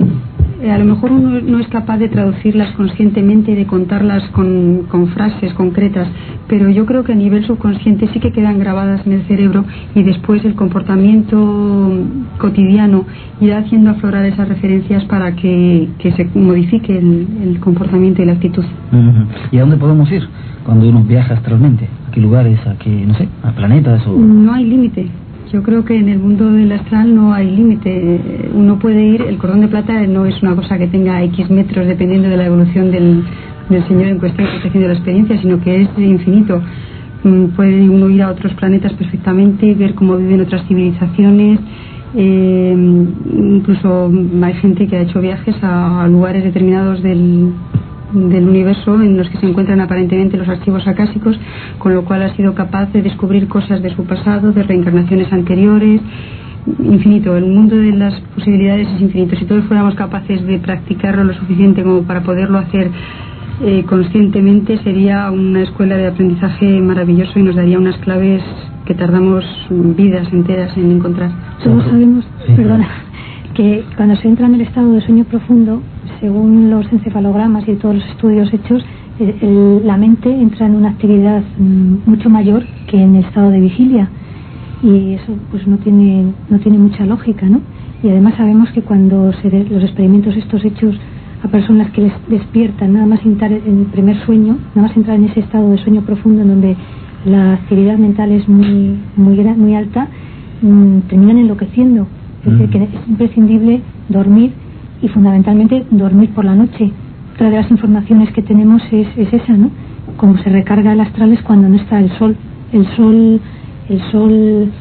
a 0.69 0.77
lo 0.77 0.85
mejor 0.85 1.11
uno 1.11 1.41
no 1.41 1.59
es 1.59 1.67
capaz 1.67 1.97
de 1.97 2.09
traducirlas 2.09 2.73
conscientemente, 2.75 3.55
de 3.55 3.65
contarlas 3.65 4.23
con, 4.29 4.83
con, 4.87 5.07
frases 5.07 5.53
concretas, 5.53 6.07
pero 6.47 6.69
yo 6.69 6.85
creo 6.85 7.03
que 7.03 7.11
a 7.11 7.15
nivel 7.15 7.45
subconsciente 7.45 8.07
sí 8.13 8.19
que 8.19 8.31
quedan 8.31 8.59
grabadas 8.59 9.05
en 9.05 9.13
el 9.13 9.23
cerebro 9.23 9.65
y 9.93 10.03
después 10.03 10.43
el 10.45 10.55
comportamiento 10.55 11.91
cotidiano 12.37 13.05
irá 13.41 13.59
haciendo 13.59 13.91
aflorar 13.91 14.25
esas 14.25 14.47
referencias 14.47 15.03
para 15.05 15.35
que, 15.35 15.89
que 15.99 16.11
se 16.13 16.25
modifique 16.33 16.97
el, 16.97 17.27
el, 17.43 17.59
comportamiento 17.59 18.21
y 18.21 18.25
la 18.25 18.33
actitud. 18.33 18.65
¿Y 19.51 19.57
a 19.57 19.61
dónde 19.61 19.77
podemos 19.77 20.11
ir 20.11 20.23
cuando 20.63 20.87
uno 20.87 21.03
viaja 21.03 21.33
astralmente? 21.33 21.87
¿A 22.07 22.11
qué 22.11 22.21
lugares? 22.21 22.59
¿A 22.65 22.75
qué, 22.75 22.89
no 22.89 23.15
sé, 23.15 23.27
a 23.43 23.51
planetas? 23.51 24.05
O... 24.07 24.17
No 24.17 24.53
hay 24.53 24.65
límite 24.65 25.22
yo 25.53 25.61
creo 25.61 25.85
que 25.85 25.95
en 25.95 26.09
el 26.09 26.17
mundo 26.17 26.51
del 26.51 26.71
astral 26.71 27.13
no 27.13 27.31
hay 27.31 27.45
límite. 27.55 28.49
Uno 28.55 28.79
puede 28.79 29.03
ir, 29.03 29.21
el 29.21 29.37
cordón 29.37 29.61
de 29.61 29.67
plata 29.67 30.01
no 30.07 30.25
es 30.25 30.41
una 30.41 30.55
cosa 30.55 30.79
que 30.79 30.87
tenga 30.87 31.23
X 31.25 31.51
metros 31.51 31.85
dependiendo 31.85 32.27
de 32.27 32.37
la 32.37 32.47
evolución 32.47 32.89
del, 32.91 33.23
del 33.69 33.87
señor 33.87 34.07
en 34.07 34.17
cuestión 34.17 34.47
que 34.47 34.55
está 34.55 34.67
haciendo 34.69 34.87
la 34.87 34.95
experiencia, 34.95 35.39
sino 35.39 35.61
que 35.61 35.83
es 35.83 35.89
infinito. 35.95 36.59
Puede 37.55 37.87
uno 37.87 38.09
ir 38.09 38.23
a 38.23 38.31
otros 38.31 38.51
planetas 38.55 38.93
perfectamente, 38.93 39.75
ver 39.75 39.93
cómo 39.93 40.17
viven 40.17 40.41
otras 40.41 40.67
civilizaciones. 40.67 41.59
Eh, 42.15 42.75
incluso 43.37 44.11
hay 44.41 44.53
gente 44.55 44.87
que 44.87 44.97
ha 44.97 45.01
hecho 45.01 45.21
viajes 45.21 45.55
a 45.61 46.07
lugares 46.07 46.43
determinados 46.43 47.03
del, 47.03 47.53
del 48.13 48.47
universo 48.47 49.02
en 49.02 49.17
los 49.17 49.30
que 49.30 49.38
se 49.38 49.45
encuentran 49.45 49.82
aparentemente 49.82 50.38
los 50.38 50.47
archivos 50.47 50.88
acásicos, 50.88 51.39
con 51.80 51.93
lo 51.93 52.06
cual 52.06 52.23
ha 52.23 52.36
sido 52.36 52.54
capaz 52.54 52.91
de 52.93 53.02
descubrir 53.02 53.47
cosas 53.47 53.82
de 53.82 53.93
su 53.95 54.06
pasado, 54.06 54.52
de 54.52 54.63
reencarnaciones 54.63 55.32
anteriores, 55.34 56.02
infinito. 56.80 57.36
El 57.36 57.45
mundo 57.45 57.76
de 57.76 57.91
las 57.91 58.13
posibilidades 58.36 58.88
es 58.95 59.02
infinito. 59.02 59.36
Si 59.36 59.45
todos 59.45 59.65
fuéramos 59.65 59.95
capaces 59.95 60.45
de 60.45 60.60
practicarlo 60.60 61.23
lo 61.23 61.34
suficiente 61.34 61.84
como 61.84 62.04
para 62.04 62.21
poderlo 62.21 62.60
hacer 62.60 62.89
eh, 63.62 63.84
conscientemente, 63.88 64.78
sería 64.80 65.30
una 65.32 65.62
escuela 65.62 65.95
de 65.97 66.08
aprendizaje 66.08 66.65
maravilloso 66.82 67.39
y 67.39 67.43
nos 67.43 67.56
daría 67.56 67.78
unas 67.78 67.97
claves 67.97 68.41
que 68.86 68.93
tardamos 68.93 69.45
vidas 69.69 70.28
enteras 70.32 70.76
en 70.78 70.91
encontrar. 70.91 71.32
Todos 71.63 71.86
sabemos, 71.86 72.26
perdona, 72.56 72.89
que 73.53 73.83
cuando 73.95 74.15
se 74.15 74.27
entra 74.27 74.47
en 74.47 74.55
el 74.55 74.61
estado 74.61 74.91
de 74.93 75.01
sueño 75.01 75.25
profundo, 75.25 75.81
según 76.19 76.69
los 76.69 76.91
encefalogramas 76.91 77.67
y 77.67 77.75
todos 77.75 77.95
los 77.95 78.05
estudios 78.05 78.53
hechos, 78.53 78.83
el, 79.19 79.85
la 79.85 79.97
mente 79.97 80.29
entra 80.29 80.65
en 80.65 80.75
una 80.75 80.89
actividad 80.89 81.43
mmm, 81.57 81.97
mucho 82.05 82.29
mayor 82.29 82.63
que 82.87 83.01
en 83.01 83.15
el 83.15 83.25
estado 83.25 83.51
de 83.51 83.59
vigilia 83.59 84.09
y 84.81 85.13
eso 85.13 85.37
pues 85.51 85.65
no 85.67 85.77
tiene 85.77 86.33
no 86.49 86.59
tiene 86.59 86.77
mucha 86.77 87.05
lógica, 87.05 87.47
¿no? 87.47 87.61
Y 88.01 88.09
además 88.09 88.33
sabemos 88.35 88.69
que 88.71 88.81
cuando 88.81 89.31
se 89.33 89.49
de, 89.49 89.65
los 89.65 89.83
experimentos 89.83 90.35
estos 90.35 90.65
hechos 90.65 90.95
a 91.43 91.47
personas 91.47 91.91
que 91.91 92.01
les 92.01 92.13
despiertan 92.27 92.93
nada 92.93 93.05
más 93.05 93.23
entrar 93.25 93.51
en 93.51 93.79
el 93.79 93.85
primer 93.85 94.17
sueño, 94.25 94.57
nada 94.75 94.87
más 94.87 94.97
entrar 94.97 95.17
en 95.17 95.25
ese 95.25 95.41
estado 95.41 95.69
de 95.69 95.77
sueño 95.77 96.01
profundo 96.01 96.41
en 96.41 96.47
donde 96.47 96.75
la 97.25 97.53
actividad 97.53 97.97
mental 97.97 98.31
es 98.31 98.47
muy 98.49 98.97
muy 99.15 99.37
muy 99.37 99.75
alta, 99.75 100.07
mmm, 100.61 100.99
terminan 101.07 101.37
enloqueciendo. 101.37 102.07
Es 102.45 102.51
decir, 102.51 102.69
que 102.69 102.84
es 102.84 103.08
imprescindible 103.08 103.82
dormir 104.10 104.51
y 105.01 105.08
fundamentalmente 105.10 105.86
dormir 105.91 106.29
por 106.32 106.45
la 106.45 106.56
noche. 106.56 106.91
Otra 107.36 107.49
de 107.49 107.58
las 107.58 107.71
informaciones 107.71 108.32
que 108.34 108.41
tenemos 108.41 108.82
es, 108.91 109.08
es 109.17 109.34
esa, 109.34 109.53
¿no? 109.53 109.71
Cómo 110.17 110.38
se 110.38 110.49
recarga 110.49 110.93
el 110.93 111.01
astral 111.01 111.32
es 111.34 111.41
cuando 111.41 111.69
no 111.69 111.75
está 111.75 111.99
el 111.99 112.12
sol, 112.17 112.36
el 112.71 112.86
sol, 112.95 113.41
el 113.89 114.01
sol 114.12 114.71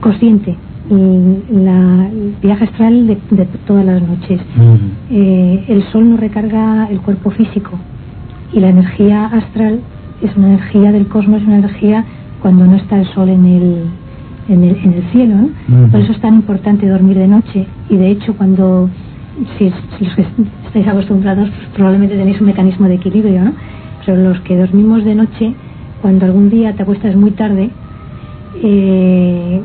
consciente, 0.00 0.56
el, 0.90 1.64
la, 1.64 2.08
el 2.08 2.34
viaje 2.42 2.64
astral 2.64 3.06
de, 3.06 3.18
de, 3.30 3.44
todas 3.66 3.86
las 3.86 4.02
noches. 4.02 4.40
Uh 4.56 4.60
-huh. 4.60 4.78
eh, 5.10 5.64
el 5.68 5.82
sol 5.92 6.10
no 6.10 6.16
recarga 6.16 6.88
el 6.90 7.00
cuerpo 7.00 7.30
físico 7.30 7.78
y 8.52 8.60
la 8.60 8.68
energía 8.68 9.26
astral 9.26 9.80
es 10.22 10.36
una 10.36 10.48
energía 10.48 10.92
del 10.92 11.06
cosmos, 11.08 11.40
es 11.40 11.46
una 11.46 11.58
energía 11.58 12.04
cuando 12.40 12.66
no 12.66 12.76
está 12.76 12.98
el 13.00 13.06
sol 13.06 13.28
en 13.28 13.44
el, 13.46 13.84
en 14.48 14.64
el, 14.64 14.76
en 14.76 14.92
el 14.94 15.02
cielo. 15.12 15.34
¿no? 15.36 15.44
Uh 15.44 15.50
-huh. 15.86 15.90
Por 15.90 16.00
eso 16.00 16.12
es 16.12 16.20
tan 16.20 16.34
importante 16.34 16.88
dormir 16.88 17.18
de 17.18 17.28
noche 17.28 17.66
y 17.88 17.96
de 17.96 18.10
hecho 18.10 18.34
cuando 18.34 18.88
si, 19.58 19.72
si 19.98 20.04
los 20.04 20.14
que 20.14 20.26
estáis 20.66 20.86
acostumbrados 20.86 21.48
pues 21.50 21.68
probablemente 21.74 22.16
tenéis 22.16 22.40
un 22.40 22.46
mecanismo 22.46 22.86
de 22.88 22.94
equilibrio, 22.94 23.44
¿no? 23.44 23.52
Pero 24.04 24.22
los 24.22 24.40
que 24.40 24.56
dormimos 24.56 25.04
de 25.04 25.14
noche, 25.14 25.54
cuando 26.02 26.26
algún 26.26 26.50
día 26.50 26.74
te 26.74 26.82
acuestas 26.82 27.16
muy 27.16 27.30
tarde, 27.30 27.70
eh, 28.62 29.60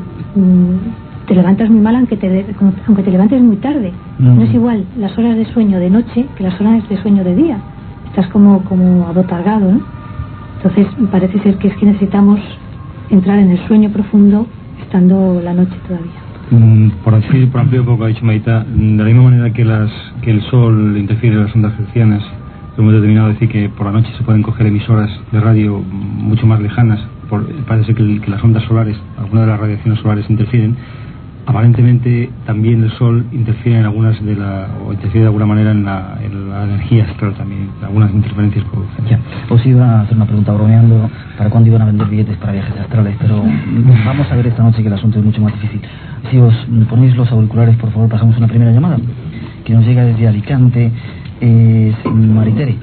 te 1.26 1.34
levantas 1.34 1.68
muy 1.68 1.80
mal 1.80 1.94
aunque 1.96 2.16
te, 2.16 2.46
aunque 2.86 3.02
te 3.02 3.10
levantes 3.10 3.40
muy 3.42 3.56
tarde. 3.56 3.92
Uh 4.18 4.22
-huh. 4.22 4.34
No 4.36 4.42
es 4.42 4.54
igual 4.54 4.84
las 4.98 5.16
horas 5.18 5.36
de 5.36 5.44
sueño 5.52 5.78
de 5.78 5.90
noche 5.90 6.26
que 6.36 6.42
las 6.42 6.58
horas 6.60 6.88
de 6.88 6.96
sueño 7.02 7.22
de 7.22 7.34
día. 7.36 7.58
Estás 8.08 8.26
como, 8.28 8.64
como 8.64 9.06
abotargado, 9.06 9.70
¿no? 9.72 9.80
Entonces 10.56 10.86
parece 11.10 11.38
ser 11.40 11.56
que 11.56 11.68
es 11.68 11.76
que 11.76 11.86
necesitamos 11.86 12.40
entrar 13.10 13.38
en 13.38 13.50
el 13.50 13.58
sueño 13.66 13.90
profundo 13.90 14.46
estando 14.82 15.40
la 15.42 15.54
noche 15.54 15.74
todavía. 15.86 16.96
por 17.04 17.20
decir, 17.20 17.50
por 17.50 17.60
ampliar 17.60 17.82
un 17.82 17.86
poco, 17.86 18.04
ha 18.04 18.08
dicho 18.08 18.24
Maita, 18.24 18.64
de 18.64 18.96
la 18.96 19.04
misma 19.04 19.22
manera 19.22 19.52
que 19.52 19.64
las 19.64 19.90
que 20.22 20.30
el 20.30 20.42
sol 20.42 20.96
interfiere 20.96 21.36
en 21.36 21.44
las 21.44 21.54
ondas 21.54 21.72
hercianas, 21.78 22.22
hemos 22.76 22.92
determinado 22.92 23.28
decir 23.28 23.48
que 23.48 23.68
por 23.68 23.86
la 23.86 23.92
noche 23.92 24.10
se 24.16 24.24
pueden 24.24 24.42
coger 24.42 24.66
emisoras 24.66 25.10
de 25.32 25.40
radio 25.40 25.78
mucho 25.78 26.46
más 26.46 26.60
lejanas, 26.60 27.00
por, 27.28 27.46
parece 27.64 27.94
que, 27.94 28.20
que 28.20 28.30
las 28.30 28.42
ondas 28.42 28.64
solares, 28.64 28.96
algunas 29.18 29.46
de 29.46 29.52
las 29.52 29.60
radiaciones 29.60 30.00
solares 30.00 30.28
interfieren, 30.28 30.76
aparentemente 31.50 32.30
también 32.46 32.84
el 32.84 32.92
sol 32.92 33.26
interfiere 33.32 33.80
en 33.80 33.84
algunas 33.84 34.24
de 34.24 34.36
la 34.36 34.68
o 34.86 34.92
interfiere 34.92 35.22
de 35.22 35.26
alguna 35.26 35.46
manera 35.46 35.72
en 35.72 35.84
la, 35.84 36.16
en 36.22 36.48
la 36.48 36.62
energía 36.62 37.04
astral 37.04 37.34
también 37.34 37.68
algunas 37.82 38.12
interferencias 38.12 38.64
producen. 38.66 39.04
Ya. 39.06 39.18
Os 39.52 39.66
iba 39.66 39.84
a 39.84 40.00
hacer 40.02 40.16
una 40.16 40.26
pregunta 40.26 40.52
bromeando 40.52 41.10
para 41.36 41.50
cuándo 41.50 41.68
iban 41.68 41.82
a 41.82 41.86
vender 41.86 42.06
billetes 42.06 42.36
para 42.36 42.52
viajes 42.52 42.72
astrales 42.78 43.16
pero 43.20 43.42
vamos 44.06 44.30
a 44.30 44.36
ver 44.36 44.46
esta 44.46 44.62
noche 44.62 44.80
que 44.80 44.88
el 44.88 44.94
asunto 44.94 45.18
es 45.18 45.24
mucho 45.24 45.42
más 45.42 45.52
difícil. 45.54 45.80
Si 46.30 46.38
os 46.38 46.54
ponéis 46.88 47.16
los 47.16 47.30
auriculares 47.32 47.76
por 47.76 47.90
favor 47.90 48.08
pasamos 48.08 48.38
una 48.38 48.46
primera 48.46 48.70
llamada 48.70 48.98
que 49.64 49.74
nos 49.74 49.84
llega 49.84 50.04
desde 50.04 50.28
Alicante 50.28 50.92
es 51.40 51.94
Maritere 52.06 52.76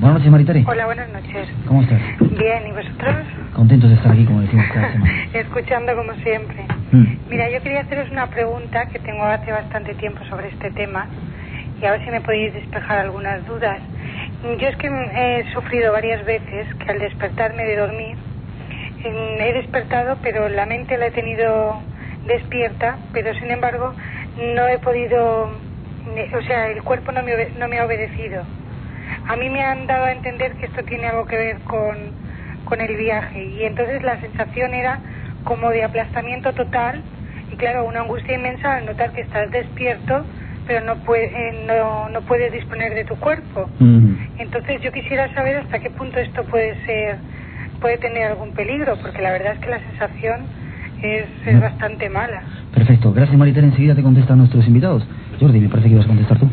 buenas 0.00 0.18
noches 0.18 0.32
Maritere 0.32 0.64
hola 0.66 0.86
buenas 0.86 1.10
noches 1.10 1.48
¿cómo 1.68 1.82
estás? 1.82 2.00
bien 2.20 2.68
¿y 2.68 2.72
vosotros? 2.72 3.16
contentos 3.54 3.90
de 3.90 3.96
estar 3.96 4.12
aquí 4.12 4.24
como 4.24 4.40
decimos 4.40 4.64
cada 4.72 4.92
semana 4.92 5.12
escuchando 5.34 5.94
como 5.94 6.14
siempre 6.22 6.64
mm. 6.92 7.04
mira 7.28 7.50
yo 7.50 7.62
quería 7.62 7.80
haceros 7.80 8.10
una 8.10 8.26
pregunta 8.28 8.86
que 8.86 8.98
tengo 9.00 9.24
hace 9.24 9.52
bastante 9.52 9.94
tiempo 9.96 10.24
sobre 10.30 10.48
este 10.48 10.70
tema 10.70 11.06
y 11.82 11.84
a 11.84 11.90
ver 11.90 12.02
si 12.02 12.10
me 12.10 12.22
podéis 12.22 12.54
despejar 12.54 13.00
algunas 13.00 13.46
dudas 13.46 13.78
yo 14.58 14.68
es 14.68 14.76
que 14.76 14.88
he 14.88 15.52
sufrido 15.52 15.92
varias 15.92 16.24
veces 16.24 16.66
que 16.76 16.90
al 16.90 16.98
despertarme 16.98 17.64
de 17.64 17.76
dormir 17.76 18.16
he 19.04 19.52
despertado 19.52 20.16
pero 20.22 20.48
la 20.48 20.64
mente 20.64 20.96
la 20.96 21.08
he 21.08 21.10
tenido 21.10 21.78
despierta 22.26 22.96
pero 23.12 23.34
sin 23.34 23.50
embargo 23.50 23.92
no 24.54 24.66
he 24.66 24.78
podido 24.78 25.44
o 25.44 26.42
sea 26.46 26.68
el 26.68 26.82
cuerpo 26.84 27.12
no 27.12 27.22
me, 27.22 27.32
no 27.58 27.68
me 27.68 27.78
ha 27.78 27.84
obedecido 27.84 28.44
a 29.30 29.36
mí 29.36 29.48
me 29.48 29.62
han 29.62 29.86
dado 29.86 30.06
a 30.06 30.12
entender 30.12 30.56
que 30.56 30.66
esto 30.66 30.82
tiene 30.82 31.06
algo 31.06 31.24
que 31.24 31.36
ver 31.36 31.58
con 31.60 31.96
con 32.64 32.80
el 32.80 32.96
viaje 32.96 33.42
y 33.44 33.64
entonces 33.64 34.02
la 34.02 34.20
sensación 34.20 34.74
era 34.74 35.00
como 35.44 35.70
de 35.70 35.82
aplastamiento 35.84 36.52
total 36.52 37.02
y 37.52 37.56
claro, 37.56 37.84
una 37.84 38.00
angustia 38.00 38.34
inmensa 38.34 38.76
al 38.76 38.86
notar 38.86 39.12
que 39.12 39.22
estás 39.22 39.50
despierto 39.50 40.24
pero 40.66 40.84
no, 40.84 40.96
puede, 41.04 41.26
eh, 41.26 41.64
no, 41.66 42.08
no 42.10 42.20
puedes 42.22 42.52
disponer 42.52 42.94
de 42.94 43.04
tu 43.04 43.16
cuerpo. 43.16 43.68
Entonces 44.38 44.80
yo 44.82 44.92
quisiera 44.92 45.32
saber 45.34 45.56
hasta 45.56 45.80
qué 45.80 45.90
punto 45.90 46.20
esto 46.20 46.44
puede 46.44 46.76
ser, 46.86 47.18
puede 47.80 47.98
tener 47.98 48.30
algún 48.30 48.52
peligro, 48.52 48.96
porque 49.02 49.20
la 49.20 49.32
verdad 49.32 49.54
es 49.54 49.58
que 49.58 49.68
la 49.68 49.80
sensación 49.80 50.46
es, 51.02 51.26
es 51.44 51.60
bastante 51.60 52.08
mala. 52.08 52.42
Perfecto. 52.72 53.12
Gracias, 53.12 53.36
Maritere. 53.36 53.66
Enseguida 53.66 53.96
te 53.96 54.02
contestan 54.02 54.38
nuestros 54.38 54.64
invitados. 54.68 55.04
Jordi, 55.40 55.58
me 55.58 55.68
parece 55.68 55.88
que 55.88 55.94
ibas 55.94 56.04
a 56.04 56.08
contestar 56.08 56.38
tú. 56.38 56.48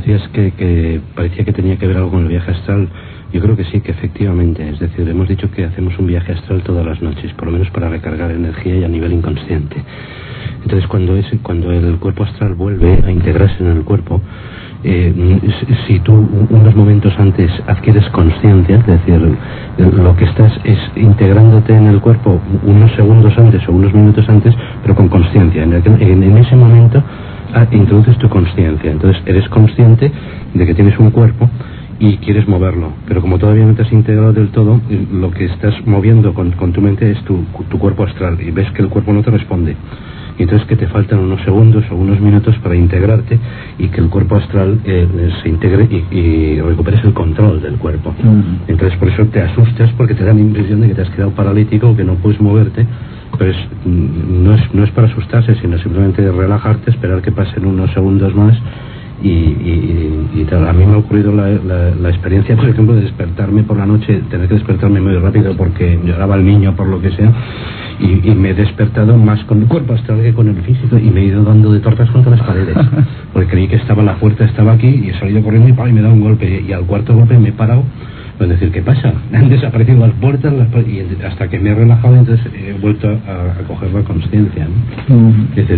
Decías 0.00 0.26
que, 0.32 0.52
que 0.52 1.00
parecía 1.14 1.44
que 1.44 1.52
tenía 1.52 1.76
que 1.76 1.86
ver 1.86 1.98
algo 1.98 2.10
con 2.10 2.22
el 2.22 2.28
viaje 2.28 2.52
astral. 2.52 2.88
Yo 3.34 3.40
creo 3.42 3.54
que 3.54 3.64
sí, 3.64 3.82
que 3.82 3.90
efectivamente. 3.90 4.66
Es 4.66 4.78
decir, 4.78 5.06
hemos 5.06 5.28
dicho 5.28 5.50
que 5.50 5.64
hacemos 5.64 5.98
un 5.98 6.06
viaje 6.06 6.32
astral 6.32 6.62
todas 6.62 6.86
las 6.86 7.02
noches, 7.02 7.32
por 7.34 7.46
lo 7.46 7.52
menos 7.52 7.68
para 7.70 7.90
recargar 7.90 8.30
energía 8.30 8.76
y 8.76 8.84
a 8.84 8.88
nivel 8.88 9.12
inconsciente. 9.12 9.76
Entonces, 10.62 10.88
cuando, 10.88 11.16
es, 11.16 11.26
cuando 11.42 11.70
el 11.70 11.98
cuerpo 11.98 12.24
astral 12.24 12.54
vuelve 12.54 13.02
a 13.04 13.10
integrarse 13.10 13.62
en 13.62 13.76
el 13.76 13.84
cuerpo, 13.84 14.22
eh, 14.82 15.12
si 15.86 15.98
tú 16.00 16.14
unos 16.48 16.74
momentos 16.74 17.12
antes 17.18 17.50
adquieres 17.66 18.08
conciencia, 18.10 18.76
es 18.76 18.86
decir, 18.86 19.20
lo 19.78 20.16
que 20.16 20.24
estás 20.24 20.52
es 20.64 20.78
integrándote 20.96 21.74
en 21.74 21.88
el 21.88 22.00
cuerpo 22.00 22.40
unos 22.64 22.90
segundos 22.92 23.36
antes 23.36 23.68
o 23.68 23.72
unos 23.72 23.92
minutos 23.92 24.26
antes, 24.30 24.54
pero 24.82 24.94
con 24.94 25.08
conciencia. 25.08 25.62
En, 25.62 25.74
en, 25.74 26.38
ese 26.38 26.56
momento 26.56 27.02
ah, 27.54 27.66
introduces 27.70 28.18
tu 28.18 28.28
conciencia, 28.28 28.90
entonces 28.90 29.22
eres 29.26 29.48
consciente 29.48 30.10
de 30.54 30.66
que 30.66 30.74
tienes 30.74 30.98
un 30.98 31.10
cuerpo 31.10 31.48
y 31.98 32.16
quieres 32.16 32.48
moverlo, 32.48 32.92
pero 33.06 33.20
como 33.20 33.38
todavía 33.38 33.66
no 33.66 33.74
te 33.74 33.82
has 33.82 33.92
integrado 33.92 34.32
del 34.32 34.48
todo, 34.48 34.80
lo 35.12 35.30
que 35.30 35.44
estás 35.44 35.74
moviendo 35.86 36.32
con, 36.32 36.52
con 36.52 36.72
tu 36.72 36.80
mente 36.80 37.10
es 37.10 37.22
tu, 37.24 37.44
tu 37.68 37.78
cuerpo 37.78 38.04
astral 38.04 38.40
y 38.40 38.50
ves 38.50 38.70
que 38.72 38.82
el 38.82 38.88
cuerpo 38.88 39.12
no 39.12 39.22
te 39.22 39.30
responde. 39.30 39.76
Y 40.38 40.44
entonces 40.44 40.66
que 40.66 40.76
te 40.76 40.86
faltan 40.86 41.18
unos 41.18 41.42
segundos 41.42 41.84
o 41.90 41.96
unos 41.96 42.18
minutos 42.18 42.56
para 42.62 42.74
integrarte 42.74 43.38
y 43.78 43.88
que 43.88 44.00
el 44.00 44.08
cuerpo 44.08 44.36
astral 44.36 44.80
eh, 44.86 45.06
se 45.42 45.50
integre 45.50 45.86
y, 46.10 46.58
recuperes 46.62 47.04
el 47.04 47.12
control 47.12 47.60
del 47.60 47.74
cuerpo. 47.74 48.14
Entonces 48.66 48.98
por 48.98 49.08
eso 49.08 49.26
te 49.26 49.42
asustas 49.42 49.90
porque 49.98 50.14
te 50.14 50.24
da 50.24 50.32
la 50.32 50.40
impresión 50.40 50.80
de 50.80 50.88
que 50.88 50.94
te 50.94 51.02
has 51.02 51.10
quedado 51.10 51.32
paralítico 51.32 51.90
o 51.90 51.96
que 51.96 52.04
no 52.04 52.14
puedes 52.14 52.40
moverte, 52.40 52.86
pero 53.38 53.52
mm, 53.84 54.44
no, 54.44 54.54
es, 54.54 54.74
no 54.74 54.84
es 54.84 54.90
para 54.90 55.06
asustarse, 55.08 55.54
sino 55.56 55.78
simplemente 55.78 56.30
relajarte, 56.30 56.90
esperar 56.90 57.22
que 57.22 57.32
pasen 57.32 57.66
unos 57.66 57.90
segundos 57.92 58.34
más 58.34 58.56
y, 59.22 60.46
A 60.50 60.72
mí 60.72 60.86
me 60.86 60.94
ha 60.94 60.98
ocurrido 60.98 61.32
la, 61.32 61.48
la, 61.48 62.08
experiencia, 62.08 62.56
por 62.56 62.68
ejemplo, 62.68 62.94
de 62.94 63.02
despertarme 63.02 63.62
por 63.64 63.76
la 63.76 63.86
noche, 63.86 64.22
tener 64.30 64.48
que 64.48 64.54
despertarme 64.54 65.00
muy 65.00 65.14
rápido 65.16 65.54
porque 65.56 65.98
lloraba 66.04 66.36
el 66.36 66.44
niño, 66.44 66.74
por 66.74 66.86
lo 66.86 67.00
que 67.00 67.10
sea, 67.10 67.32
y, 68.00 68.30
me 68.30 68.50
he 68.50 68.54
despertado 68.54 69.16
más 69.16 69.44
con 69.44 69.62
el 69.62 69.68
cuerpo 69.68 69.92
astral 69.92 70.22
que 70.22 70.32
con 70.32 70.48
el 70.48 70.56
físico 70.62 70.96
y 70.98 71.10
me 71.10 71.20
he 71.20 71.24
ido 71.24 71.44
dando 71.44 71.72
de 71.72 71.80
tortas 71.80 72.10
contra 72.10 72.32
las 72.32 72.40
paredes, 72.46 72.76
porque 73.32 73.50
creí 73.50 73.68
que 73.68 73.76
estaba 73.76 74.02
la 74.02 74.14
puerta, 74.14 74.44
estaba 74.44 74.72
aquí 74.72 74.88
y 74.88 75.10
he 75.10 75.18
salido 75.18 75.42
corriendo 75.42 75.68
y, 75.68 75.88
y 75.88 75.92
me 75.92 76.00
he 76.00 76.02
dado 76.02 76.14
un 76.14 76.20
golpe 76.20 76.64
y 76.66 76.72
al 76.72 76.84
cuarto 76.84 77.14
golpe 77.14 77.38
me 77.38 77.50
he 77.50 77.52
parado 77.52 77.84
es 78.44 78.48
decir, 78.48 78.70
¿qué 78.70 78.82
pasa? 78.82 79.12
Han 79.32 79.48
desaparecido 79.48 80.06
las 80.06 80.14
puertas 80.16 80.52
y 80.86 81.24
hasta 81.24 81.48
que 81.48 81.58
me 81.58 81.70
he 81.70 81.74
relajado 81.74 82.16
entonces 82.16 82.46
he 82.54 82.72
vuelto 82.72 83.08
a, 83.08 83.66
coger 83.66 83.92
la 83.92 84.02
conciencia. 84.02 84.66
¿no? 85.08 85.32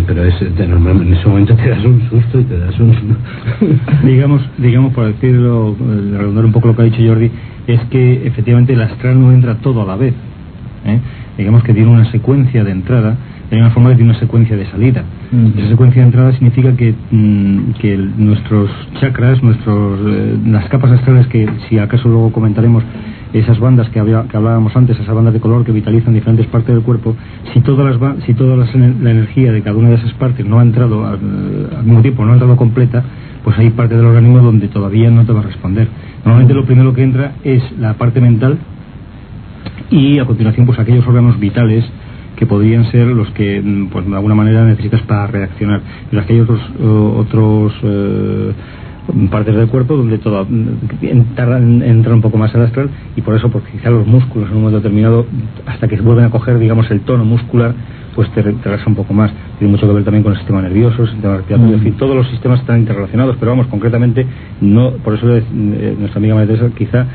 pero 0.07 0.23
es, 0.23 0.41
en 0.41 1.13
ese 1.13 1.27
momento 1.27 1.55
te 1.55 1.69
das 1.69 1.83
un 1.83 2.01
susto 2.09 2.39
y 2.39 2.43
te 2.43 2.57
das 2.57 2.79
un... 2.79 2.93
digamos, 4.03 4.41
digamos, 4.57 4.93
por 4.93 5.07
decirlo, 5.07 5.75
eh, 5.79 6.17
redondar 6.17 6.45
un 6.45 6.51
poco 6.51 6.69
lo 6.69 6.75
que 6.75 6.81
ha 6.83 6.85
dicho 6.85 7.01
Jordi, 7.05 7.31
es 7.67 7.79
que 7.89 8.27
efectivamente 8.27 8.73
el 8.73 8.81
astral 8.81 9.19
no 9.19 9.31
entra 9.31 9.55
todo 9.55 9.81
a 9.81 9.85
la 9.85 9.95
vez. 9.95 10.13
¿eh? 10.85 10.99
Digamos 11.37 11.63
que 11.63 11.73
tiene 11.73 11.89
una 11.89 12.09
secuencia 12.11 12.63
de 12.63 12.71
entrada 12.71 13.17
hay 13.55 13.61
una 13.61 13.71
forma 13.71 13.89
que 13.89 13.97
tiene 13.97 14.11
una 14.11 14.19
secuencia 14.19 14.55
de 14.57 14.65
salida. 14.67 15.03
Mm. 15.31 15.59
Esa 15.59 15.69
secuencia 15.69 16.01
de 16.01 16.07
entrada 16.07 16.31
significa 16.33 16.75
que, 16.75 16.93
mm, 17.11 17.73
que 17.79 17.97
nuestros 17.97 18.69
chakras, 18.99 19.41
nuestros, 19.43 19.99
eh, 20.07 20.37
las 20.47 20.67
capas 20.69 20.91
astrales 20.91 21.27
que 21.27 21.47
si 21.67 21.77
acaso 21.77 22.09
luego 22.09 22.31
comentaremos, 22.31 22.83
esas 23.33 23.59
bandas 23.59 23.89
que, 23.89 23.99
había, 23.99 24.23
que 24.23 24.37
hablábamos 24.37 24.75
antes, 24.75 24.99
esas 24.99 25.13
bandas 25.13 25.33
de 25.33 25.39
color 25.39 25.65
que 25.65 25.71
vitalizan 25.71 26.13
diferentes 26.13 26.45
partes 26.47 26.73
del 26.75 26.83
cuerpo, 26.83 27.15
si 27.53 27.61
todas 27.61 27.99
las, 27.99 28.23
si 28.25 28.33
toda 28.35 28.55
la 28.55 28.71
energía 28.71 29.51
de 29.51 29.61
cada 29.61 29.75
una 29.75 29.89
de 29.89 29.95
esas 29.95 30.13
partes 30.13 30.45
no 30.45 30.59
ha 30.59 30.63
entrado 30.63 31.05
al, 31.05 31.19
mismo 31.83 32.01
tiempo, 32.01 32.23
no 32.25 32.31
ha 32.31 32.33
entrado 32.33 32.55
completa, 32.55 33.03
pues 33.43 33.57
hay 33.57 33.71
parte 33.71 33.95
del 33.95 34.05
organismo 34.05 34.39
donde 34.39 34.67
todavía 34.67 35.09
no 35.09 35.25
te 35.25 35.33
va 35.33 35.39
a 35.39 35.43
responder. 35.43 35.87
Normalmente 36.23 36.53
lo 36.53 36.65
primero 36.65 36.93
que 36.93 37.03
entra 37.03 37.33
es 37.43 37.63
la 37.79 37.95
parte 37.95 38.21
mental 38.21 38.57
y 39.89 40.19
a 40.19 40.25
continuación 40.25 40.65
pues 40.65 40.79
aquellos 40.79 41.05
órganos 41.07 41.39
vitales 41.39 41.83
que 42.43 42.47
podrían 42.47 42.91
ser 42.91 43.07
los 43.07 43.29
que 43.31 43.61
mm, 43.61 43.87
pues 43.87 44.05
de 44.05 44.13
alguna 44.13 44.35
manera 44.35 44.65
necesitas 44.65 45.01
para 45.03 45.27
reaccionar 45.27 45.79
pero 46.11 46.25
que 46.25 46.33
hay 46.33 46.39
otros 46.41 46.59
otros 46.81 47.73
eh, 47.83 48.51
partes 49.31 49.55
del 49.55 49.67
cuerpo 49.69 49.95
donde 49.95 50.17
todo 50.17 50.45
mm, 50.45 51.03
entra, 51.03 51.57
entra 51.57 52.13
un 52.13 52.21
poco 52.21 52.37
más 52.37 52.53
al 52.53 52.63
astral 52.63 52.89
y 53.15 53.21
por 53.21 53.35
eso 53.35 53.49
porque 53.49 53.71
quizá 53.71 53.89
los 53.89 54.05
músculos 54.05 54.49
en 54.49 54.57
un 54.57 54.63
momento 54.63 54.79
determinado 54.81 55.25
hasta 55.65 55.87
que 55.87 55.95
vuelven 56.01 56.25
a 56.25 56.29
coger 56.31 56.59
digamos 56.59 56.91
el 56.91 56.99
tono 57.01 57.23
muscular 57.23 57.73
pues 58.13 58.29
te, 58.31 58.41
relaja 58.41 58.83
un 58.87 58.95
poco 58.95 59.13
más 59.13 59.31
tiene 59.57 59.71
mucho 59.71 59.87
que 59.87 59.93
ver 59.93 60.03
también 60.03 60.23
con 60.23 60.33
el 60.33 60.37
sistema 60.39 60.61
nervioso 60.61 61.03
el 61.03 61.11
sistema 61.11 61.37
respiratorio 61.37 61.77
mm. 61.77 61.91
todos 61.93 62.13
los 62.13 62.27
sistemas 62.29 62.59
están 62.59 62.79
interrelacionados 62.79 63.37
pero 63.39 63.51
vamos 63.51 63.67
concretamente 63.67 64.25
no 64.59 64.91
por 65.01 65.13
eso 65.13 65.33
eh, 65.33 65.95
nuestra 65.97 66.19
amiga 66.19 66.35
María 66.35 66.55
Teresa 66.55 66.75
quizá 66.75 67.07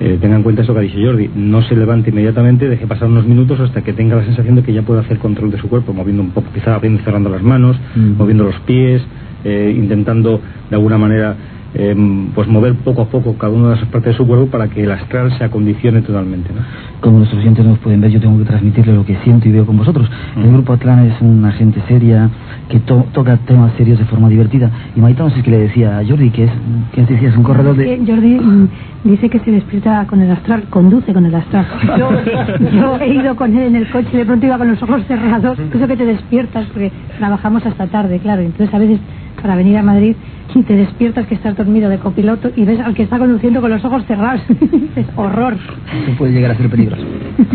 eh, 0.00 0.18
tenga 0.20 0.36
en 0.36 0.42
cuenta 0.42 0.62
eso 0.62 0.72
que 0.72 0.80
ha 0.80 0.82
dicho 0.82 0.98
Jordi, 1.02 1.30
no 1.34 1.62
se 1.62 1.76
levante 1.76 2.10
inmediatamente, 2.10 2.68
deje 2.68 2.86
pasar 2.86 3.08
unos 3.08 3.26
minutos 3.26 3.60
hasta 3.60 3.82
que 3.82 3.92
tenga 3.92 4.16
la 4.16 4.24
sensación 4.24 4.56
de 4.56 4.62
que 4.62 4.72
ya 4.72 4.82
puede 4.82 5.00
hacer 5.00 5.18
control 5.18 5.50
de 5.50 5.58
su 5.58 5.68
cuerpo, 5.68 5.92
moviendo 5.92 6.22
un 6.22 6.30
poco, 6.30 6.48
quizá 6.52 6.74
abriendo 6.74 7.00
y 7.00 7.04
cerrando 7.04 7.30
las 7.30 7.42
manos, 7.42 7.76
moviendo 7.94 8.44
los 8.44 8.58
pies, 8.60 9.02
eh, 9.44 9.74
intentando 9.76 10.40
de 10.70 10.76
alguna 10.76 10.98
manera 10.98 11.36
eh, 11.74 11.94
pues 12.34 12.48
mover 12.48 12.74
poco 12.76 13.02
a 13.02 13.06
poco 13.06 13.34
cada 13.38 13.52
una 13.52 13.70
de 13.70 13.74
esas 13.76 13.88
partes 13.88 14.12
de 14.12 14.16
su 14.16 14.26
cuerpo 14.26 14.46
para 14.46 14.68
que 14.68 14.82
el 14.82 14.90
astral 14.90 15.36
se 15.38 15.44
acondicione 15.44 16.02
totalmente. 16.02 16.50
¿no? 16.52 16.60
Como 17.00 17.18
nuestros 17.18 17.40
oyentes 17.40 17.64
nos 17.64 17.78
pueden 17.78 18.00
ver, 18.00 18.10
yo 18.10 18.20
tengo 18.20 18.38
que 18.38 18.44
transmitirle 18.44 18.94
lo 18.94 19.04
que 19.04 19.16
siento 19.24 19.48
y 19.48 19.52
veo 19.52 19.64
con 19.64 19.76
vosotros. 19.76 20.10
El 20.36 20.52
grupo 20.52 20.74
Atlán 20.74 21.06
es 21.06 21.20
una 21.20 21.52
gente 21.52 21.82
seria 21.88 22.28
que 22.68 22.80
toca 22.80 23.36
temas 23.38 23.72
serios 23.76 23.98
de 23.98 24.04
forma 24.04 24.28
divertida. 24.28 24.70
Y 24.94 25.00
Maita 25.00 25.24
no 25.24 25.30
sé 25.30 25.42
qué 25.42 25.50
le 25.50 25.58
decía 25.58 25.98
a 25.98 26.04
Jordi, 26.04 26.30
que 26.30 26.44
es, 26.44 26.50
que 26.92 27.02
decías, 27.02 27.36
un 27.36 27.42
corredor 27.42 27.76
de... 27.76 28.02
Jordi 28.06 28.38
mm, 28.38 28.68
dice 29.04 29.28
que 29.28 29.38
se 29.40 29.50
despierta 29.50 30.06
con 30.06 30.20
el 30.20 30.30
astral, 30.30 30.64
conduce 30.70 31.12
con 31.12 31.24
el 31.26 31.34
astral. 31.34 31.66
Yo, 31.98 32.98
he 33.00 33.14
ido 33.14 33.34
con 33.36 33.56
él 33.56 33.64
en 33.64 33.76
el 33.76 33.90
coche 33.90 34.08
y 34.12 34.16
de 34.18 34.24
pronto 34.24 34.46
iba 34.46 34.58
con 34.58 34.68
los 34.68 34.82
ojos 34.82 35.02
cerrados. 35.06 35.58
Eso 35.58 35.86
que 35.86 35.96
te 35.96 36.04
despiertas, 36.04 36.66
porque 36.66 36.92
trabajamos 37.18 37.64
hasta 37.66 37.86
tarde, 37.86 38.18
claro. 38.18 38.42
Entonces 38.42 38.74
a 38.74 38.78
veces 38.78 39.00
para 39.42 39.56
venir 39.56 39.76
a 39.76 39.82
Madrid 39.82 40.16
y 40.54 40.62
te 40.62 40.74
despiertas 40.74 41.26
que 41.26 41.34
estás 41.34 41.56
dormido 41.56 41.90
de 41.90 41.98
copiloto 41.98 42.50
y 42.54 42.64
ves 42.64 42.80
al 42.80 42.94
que 42.94 43.02
está 43.02 43.18
conduciendo 43.18 43.60
con 43.60 43.70
los 43.70 43.84
ojos 43.84 44.04
cerrados. 44.06 44.40
es 44.96 45.06
horror. 45.16 45.54
Eso 45.54 46.16
puede 46.16 46.32
llegar 46.32 46.52
a 46.52 46.56
ser 46.56 46.70
peligroso. 46.70 47.02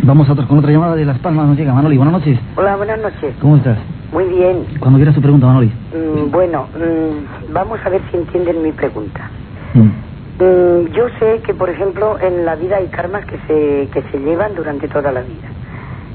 Vamos 0.04 0.28
a 0.28 0.34
otro, 0.34 0.48
con 0.48 0.60
otra 0.60 0.72
llamada 0.72 0.96
de 0.96 1.06
Las 1.06 1.20
Palmas. 1.20 1.48
Nos 1.48 1.58
llega 1.58 1.74
Manoli. 1.74 1.98
Buenas 1.98 2.14
noches. 2.14 2.38
Hola, 2.56 2.76
buenas 2.76 3.00
noches. 3.02 3.34
¿Cómo 3.40 3.58
estás? 3.58 3.78
Muy 4.12 4.26
bien. 4.26 4.66
Cuando 4.80 4.98
quieras 4.98 5.16
tu 5.16 5.22
pregunta, 5.22 5.48
Manoli. 5.48 5.68
Mm, 5.68 6.32
bueno, 6.32 6.68
mm, 6.76 7.54
vamos 7.54 7.80
a 7.86 7.90
ver 7.90 8.02
si 8.12 8.18
entienden 8.18 8.62
mi 8.62 8.72
pregunta. 8.72 9.30
Mm. 9.74 10.94
yo 10.94 11.08
sé 11.20 11.42
que, 11.46 11.54
por 11.54 11.70
ejemplo, 11.70 12.18
en 12.20 12.46
la 12.46 12.56
vida 12.56 12.78
hay 12.78 12.88
karmas 12.88 13.26
que 13.26 13.38
se, 13.48 13.90
que 13.92 14.02
se 14.12 14.20
llevan 14.20 14.56
durante 14.56 14.88
toda 14.88 15.12
la 15.12 15.22
vida. 15.22 15.48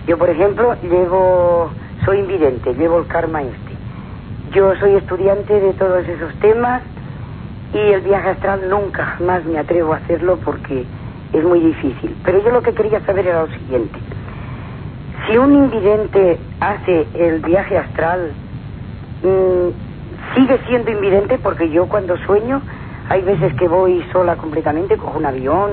Yo, 0.07 0.19
por 0.19 0.31
ejemplo, 0.31 0.75
llevo, 0.83 1.71
soy 2.05 2.19
invidente, 2.19 2.75
llevo 2.75 2.99
el 2.99 3.07
karma 3.07 3.43
este 3.43 3.72
yo 4.53 4.75
soy 4.77 4.97
estudiante 4.97 5.61
de 5.61 5.73
todos 5.75 6.07
esos 6.07 6.35
temas 6.37 6.83
y 7.73 7.79
el 7.79 8.03
viaje 8.03 8.31
astral 8.31 8.69
nunca 8.69 9.17
más 9.21 9.45
me 9.45 9.59
atrevo 9.59 9.95
a 9.95 9.97
hacerlo 9.97 10.39
porque 10.45 10.85
es 11.33 11.45
muy 11.45 11.61
difícil. 11.61 12.15
Pero 12.23 12.43
yo 12.43 12.51
lo 12.51 12.63
que 12.63 12.75
quería 12.75 13.01
saber 13.01 13.27
era 13.27 13.43
lo 13.43 13.53
siguiente. 13.53 13.99
Si 15.27 15.39
un 15.39 15.55
invidente 15.55 16.39
hace 16.61 17.07
el 17.15 17.41
viaje 17.41 17.79
astral, 17.79 18.33
mm, 19.23 20.35
sigue 20.35 20.59
siendo 20.67 20.91
invidente 20.91 21.39
porque 21.39 21.71
yo 21.71 21.87
cuando 21.87 22.17
sueño, 22.19 22.61
hay 23.09 23.23
veces 23.23 23.55
que 23.55 23.69
voy 23.69 24.05
sola 24.13 24.37
completamente, 24.37 24.99
cojo 24.99 25.19
un 25.19 25.27
avión, 25.27 25.71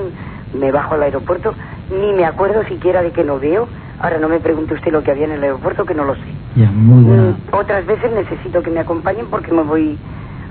me 0.54 0.72
bajo 0.72 0.94
al 0.94 1.02
aeropuerto, 1.02 1.54
ni 1.90 2.14
me 2.14 2.24
acuerdo 2.24 2.64
siquiera 2.64 3.02
de 3.02 3.12
que 3.12 3.24
lo 3.24 3.38
veo. 3.38 3.68
Ahora 4.00 4.18
no 4.18 4.28
me 4.28 4.40
pregunte 4.40 4.74
usted 4.74 4.90
lo 4.90 5.02
que 5.02 5.10
había 5.10 5.26
en 5.26 5.32
el 5.32 5.42
aeropuerto, 5.42 5.84
que 5.84 5.94
no 5.94 6.04
lo 6.04 6.14
sé. 6.14 6.39
Mm, 6.56 7.34
otras 7.52 7.86
veces 7.86 8.10
necesito 8.12 8.62
que 8.62 8.70
me 8.70 8.80
acompañen 8.80 9.26
porque 9.30 9.52
me 9.52 9.62
voy, 9.62 9.96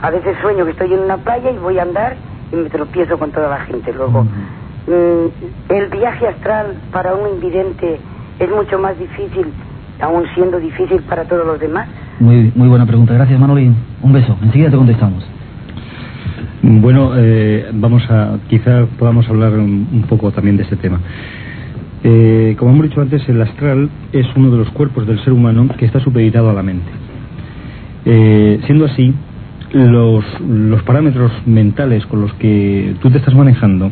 a 0.02 0.10
veces 0.10 0.38
sueño 0.42 0.66
que 0.66 0.72
estoy 0.72 0.94
en 0.94 1.00
una 1.00 1.18
playa 1.18 1.52
y 1.52 1.58
voy 1.58 1.78
a 1.78 1.84
andar 1.84 2.16
y 2.52 2.56
me 2.56 2.70
tropiezo 2.70 3.18
con 3.18 3.32
toda 3.32 3.50
la 3.50 3.60
gente. 3.66 3.94
Luego, 3.94 4.24
mm, 4.24 5.74
el 5.74 5.90
viaje 5.90 6.28
astral 6.28 6.78
para 6.92 7.14
un 7.14 7.36
invidente 7.36 8.00
es 8.40 8.50
mucho 8.50 8.80
más 8.80 8.98
difícil, 8.98 9.48
aún 10.02 10.24
siendo 10.34 10.60
difícil 10.60 11.02
para 11.04 11.26
todos 11.26 11.46
los 11.46 11.60
demás. 11.60 11.88
Muy, 12.20 12.52
muy 12.56 12.68
buena 12.68 12.86
pregunta. 12.86 13.14
Gracias, 13.14 13.40
Manolín. 13.40 13.76
Un 14.02 14.14
beso. 14.14 14.38
Enseguida 14.42 14.70
te 14.70 14.78
contestamos. 14.78 15.26
Bueno, 16.62 17.12
eh, 17.16 17.70
vamos 17.74 18.04
a, 18.10 18.38
quizá 18.50 18.86
podamos 18.98 19.28
hablar 19.30 19.54
un, 19.54 20.06
poco 20.10 20.32
también 20.32 20.58
de 20.58 20.64
este 20.64 20.76
tema. 20.76 21.00
Eh, 22.04 22.56
como 22.58 22.72
hemos 22.72 22.84
dicho 22.84 23.02
antes, 23.02 23.28
el 23.28 23.42
astral 23.42 23.90
es 24.14 24.26
uno 24.36 24.52
de 24.52 24.58
los 24.58 24.70
cuerpos 24.70 25.06
del 25.06 25.24
ser 25.24 25.34
humano 25.34 25.68
que 25.78 25.86
está 25.86 26.00
supeditado 26.00 26.50
a 26.50 26.54
la 26.54 26.64
mente. 26.64 26.90
Eh, 28.06 28.60
siendo 28.66 28.86
así, 28.86 29.14
los, 29.74 30.24
los 30.42 30.82
parámetros 30.84 31.32
mentales 31.46 32.06
con 32.06 32.22
los 32.22 32.34
que 32.36 32.96
tú 33.02 33.10
te 33.10 33.18
estás 33.18 33.36
manejando 33.36 33.92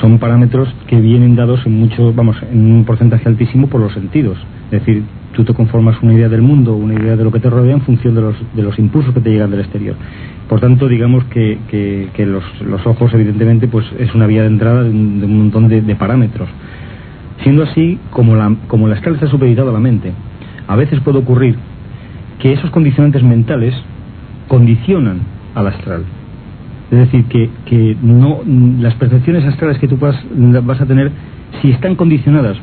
son 0.00 0.18
parámetros 0.18 0.68
que 0.86 1.00
vienen 1.00 1.36
dados 1.36 1.64
en 1.64 1.78
mucho, 1.78 2.12
vamos, 2.12 2.36
en 2.50 2.70
un 2.70 2.84
porcentaje 2.84 3.28
altísimo 3.28 3.68
por 3.68 3.80
los 3.80 3.92
sentidos. 3.92 4.38
Es 4.66 4.80
decir, 4.80 5.04
tú 5.32 5.44
te 5.44 5.54
conformas 5.54 5.96
una 6.02 6.14
idea 6.14 6.28
del 6.28 6.42
mundo, 6.42 6.74
una 6.74 6.94
idea 6.94 7.16
de 7.16 7.24
lo 7.24 7.30
que 7.30 7.40
te 7.40 7.48
rodea 7.48 7.74
en 7.74 7.82
función 7.82 8.14
de 8.14 8.20
los, 8.20 8.36
de 8.54 8.62
los 8.62 8.78
impulsos 8.78 9.14
que 9.14 9.20
te 9.20 9.30
llegan 9.30 9.50
del 9.50 9.60
exterior. 9.60 9.94
Por 10.48 10.60
tanto, 10.60 10.88
digamos 10.88 11.24
que, 11.24 11.58
que, 11.68 12.26
los, 12.26 12.44
los, 12.62 12.86
ojos, 12.86 13.12
evidentemente, 13.14 13.68
pues 13.68 13.86
es 13.98 14.14
una 14.14 14.26
vía 14.26 14.42
de 14.42 14.48
entrada 14.48 14.82
de 14.82 14.90
un, 14.90 15.38
montón 15.38 15.68
de, 15.68 15.94
parámetros. 15.96 16.48
Siendo 17.42 17.62
así, 17.64 17.98
como 18.10 18.34
la, 18.34 18.54
como 18.66 18.88
la 18.88 18.96
escala 18.96 19.16
está 19.16 19.28
supeditada 19.28 19.70
a 19.70 19.72
la 19.72 19.80
mente, 19.80 20.12
a 20.66 20.76
veces 20.76 21.00
puede 21.00 21.18
ocurrir 21.18 21.56
que 22.38 22.52
esos 22.52 22.70
condicionantes 22.70 23.22
mentales 23.22 23.74
condicionan 24.48 25.20
al 25.54 25.66
astral. 25.68 26.04
Es 26.90 26.98
decir, 26.98 27.24
que, 27.24 27.96
no, 28.02 28.40
las 28.80 28.94
percepciones 28.94 29.44
astrales 29.44 29.78
que 29.78 29.88
tú 29.88 29.96
vas, 29.96 30.16
vas 30.64 30.80
a 30.80 30.86
tener, 30.86 31.10
si 31.60 31.70
están 31.70 31.96
condicionadas 31.96 32.56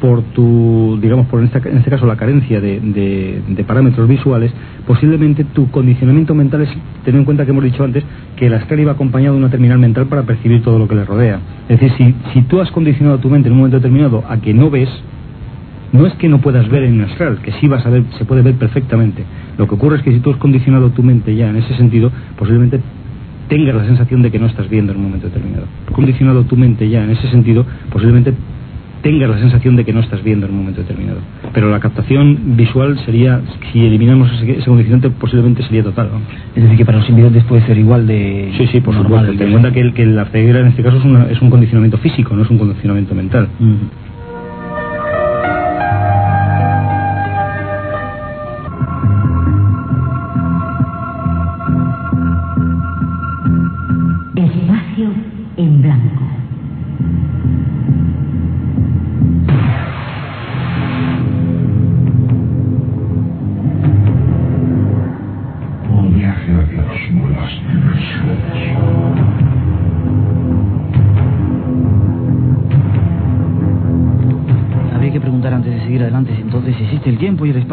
por 0.00 0.22
tu, 0.32 0.98
digamos, 1.00 1.26
por 1.26 1.40
en 1.40 1.46
este, 1.46 1.68
en 1.68 1.78
este 1.78 1.90
caso 1.90 2.06
la 2.06 2.16
carencia 2.16 2.60
de, 2.60 2.80
de, 2.80 3.64
parámetros 3.64 4.08
visuales, 4.08 4.52
posiblemente 4.86 5.44
tu 5.44 5.70
condicionamiento 5.70 6.34
mental 6.34 6.62
es, 6.62 6.70
tener 7.04 7.20
en 7.20 7.24
cuenta 7.24 7.44
que 7.44 7.50
hemos 7.50 7.62
dicho 7.62 7.84
antes, 7.84 8.02
que 8.36 8.46
el 8.46 8.54
astral 8.54 8.80
iba 8.80 8.92
acompañado 8.92 9.34
de 9.34 9.40
una 9.40 9.50
terminal 9.50 9.78
mental 9.78 10.06
para 10.06 10.22
percibir 10.22 10.62
todo 10.62 10.78
lo 10.78 10.88
que 10.88 10.94
le 10.94 11.04
rodea. 11.04 11.38
Es 11.68 11.80
decir, 11.80 11.92
si, 11.96 12.14
si 12.32 12.42
tú 12.42 12.60
has 12.60 12.70
condicionado 12.70 13.18
tu 13.18 13.28
mente 13.28 13.48
en 13.48 13.52
un 13.52 13.58
momento 13.58 13.76
determinado 13.76 14.24
a 14.28 14.38
que 14.38 14.54
no 14.54 14.70
ves, 14.70 14.88
no 15.92 16.06
es 16.06 16.14
que 16.14 16.28
no 16.28 16.40
puedas 16.40 16.68
ver 16.68 16.84
en 16.84 17.00
astral, 17.02 17.38
que 17.42 17.52
sí 17.52 17.68
vas 17.68 17.84
a 17.84 17.90
ver, 17.90 18.04
se 18.18 18.24
puede 18.24 18.42
ver 18.42 18.54
perfectamente. 18.54 19.24
Lo 19.58 19.66
que 19.68 19.74
ocurre 19.74 19.96
es 19.96 20.02
que 20.02 20.12
si 20.12 20.20
tú 20.20 20.30
has 20.30 20.36
condicionado 20.38 20.90
tu 20.90 21.02
mente 21.02 21.34
ya 21.36 21.50
en 21.50 21.56
ese 21.56 21.76
sentido, 21.76 22.10
posiblemente 22.38 22.80
tengas 23.48 23.74
la 23.74 23.84
sensación 23.84 24.22
de 24.22 24.30
que 24.30 24.38
no 24.38 24.46
estás 24.46 24.70
viendo 24.70 24.92
en 24.92 24.98
un 24.98 25.04
momento 25.04 25.26
determinado. 25.26 25.66
Condicionado 25.92 26.44
tu 26.44 26.56
mente 26.56 26.88
ya 26.88 27.02
en 27.02 27.10
ese 27.10 27.28
sentido, 27.30 27.66
posiblemente 27.92 28.32
tengas 29.02 29.30
la 29.30 29.38
sensación 29.38 29.76
de 29.76 29.84
que 29.84 29.92
no 29.92 30.00
estás 30.00 30.22
viendo 30.22 30.46
en 30.46 30.52
un 30.52 30.58
momento 30.58 30.80
determinado. 30.80 31.18
Pero 31.52 31.70
la 31.70 31.80
captación 31.80 32.56
visual 32.56 32.98
sería, 33.04 33.40
si 33.72 33.84
eliminamos 33.84 34.30
ese, 34.42 34.64
condicionante, 34.64 35.10
posiblemente 35.10 35.62
sería 35.62 35.82
total. 35.82 36.10
Es 36.54 36.62
decir, 36.62 36.78
que 36.78 36.84
para 36.84 36.98
los 36.98 37.08
invidentes 37.08 37.44
puede 37.44 37.66
ser 37.66 37.78
igual 37.78 38.06
de. 38.06 38.52
Sí, 38.58 38.66
sí, 38.68 38.80
por 38.80 38.94
supuesto. 38.94 39.32
Ten 39.32 39.48
en 39.48 39.50
cuenta 39.52 39.72
que, 39.72 39.80
el, 39.80 39.94
que 39.94 40.06
la 40.06 40.26
ceguera 40.26 40.60
en 40.60 40.68
este 40.68 40.82
caso 40.82 40.98
es, 40.98 41.36
es 41.36 41.42
un 41.42 41.50
condicionamiento 41.50 41.98
físico, 41.98 42.34
no 42.34 42.42
es 42.42 42.50
un 42.50 42.58
condicionamiento 42.58 43.14
mental. 43.14 43.48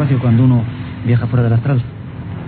Espacio 0.08 0.20
cuando 0.20 0.44
uno 0.44 0.64
viaja 1.06 1.26
fuera 1.26 1.44
del 1.44 1.52
astral. 1.52 1.82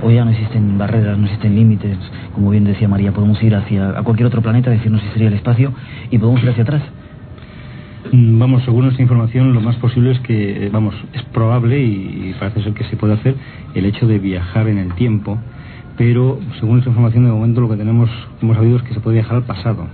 Hoy 0.02 0.14
ya 0.14 0.24
no 0.24 0.30
existen 0.30 0.78
barreras, 0.78 1.18
no 1.18 1.26
existen 1.26 1.54
límites. 1.54 1.98
Como 2.34 2.48
bien 2.48 2.64
decía 2.64 2.88
María, 2.88 3.12
podemos 3.12 3.42
ir 3.42 3.54
hacia 3.54 3.98
a 3.98 4.02
cualquier 4.02 4.28
otro 4.28 4.40
planeta, 4.40 4.70
decir, 4.70 4.90
no 4.90 4.96
existiría 4.96 5.28
el 5.28 5.34
espacio, 5.34 5.72
y 6.10 6.16
podemos 6.16 6.42
ir 6.42 6.48
hacia 6.48 6.62
atrás. 6.62 6.82
Mm, 8.12 8.38
vamos, 8.38 8.64
según 8.64 8.84
nuestra 8.84 9.02
información, 9.02 9.52
lo 9.52 9.60
más 9.60 9.76
posible 9.76 10.12
es 10.12 10.20
que, 10.20 10.66
eh, 10.66 10.70
vamos, 10.72 10.94
es 11.12 11.22
probable 11.34 11.78
y, 11.82 12.34
parece 12.40 12.62
ser 12.62 12.72
que 12.72 12.84
se 12.84 12.96
puede 12.96 13.12
hacer 13.12 13.34
el 13.74 13.84
hecho 13.84 14.06
de 14.06 14.18
viajar 14.18 14.66
en 14.68 14.78
el 14.78 14.94
tiempo, 14.94 15.38
pero 15.98 16.38
según 16.54 16.76
nuestra 16.76 16.92
información, 16.92 17.24
de 17.24 17.30
momento 17.30 17.60
lo 17.60 17.68
que 17.68 17.76
tenemos, 17.76 18.08
hemos 18.40 18.56
sabido 18.56 18.78
es 18.78 18.82
que 18.84 18.94
se 18.94 19.00
puede 19.00 19.16
viajar 19.16 19.36
al 19.36 19.44
pasado. 19.44 19.86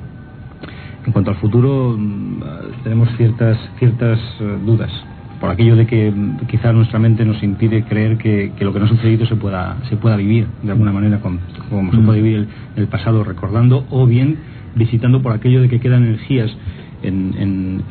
En 1.05 1.12
cuanto 1.12 1.33
al 1.33 1.37
futuro, 1.38 1.96
mm, 1.98 2.42
tenemos 2.85 3.09
ciertas, 3.16 3.59
ciertas 3.79 4.20
eh, 4.40 4.59
dudas 4.64 4.92
por 5.40 5.51
aquello 5.51 5.77
de 5.77 5.87
que 5.87 6.12
quizá 6.49 6.72
nuestra 6.72 6.99
mente 6.99 7.25
nos 7.25 7.42
impide 7.42 7.85
creer 7.85 8.16
que, 8.16 8.53
lo 8.61 8.72
que 8.72 8.81
nos 8.81 8.90
ha 8.90 8.96
sucedido 8.96 9.27
se 9.27 9.37
pueda, 9.37 9.77
se 9.88 9.96
puda 9.96 10.16
vivir 10.16 10.46
de 10.62 10.72
alguna 10.72 10.92
manera 10.92 11.20
como 11.20 11.38
se 11.92 11.99
puede 11.99 12.22
vivir 12.22 12.49
el, 12.77 12.87
pasado 12.88 13.25
recordando 13.25 13.87
o 13.90 14.07
bien 14.07 14.37
visitando 14.75 15.22
por 15.22 15.33
aquello 15.33 15.61
de 15.61 15.68
que 15.68 15.81
quedan 15.81 16.05
energías 16.05 16.55
en, 17.03 17.83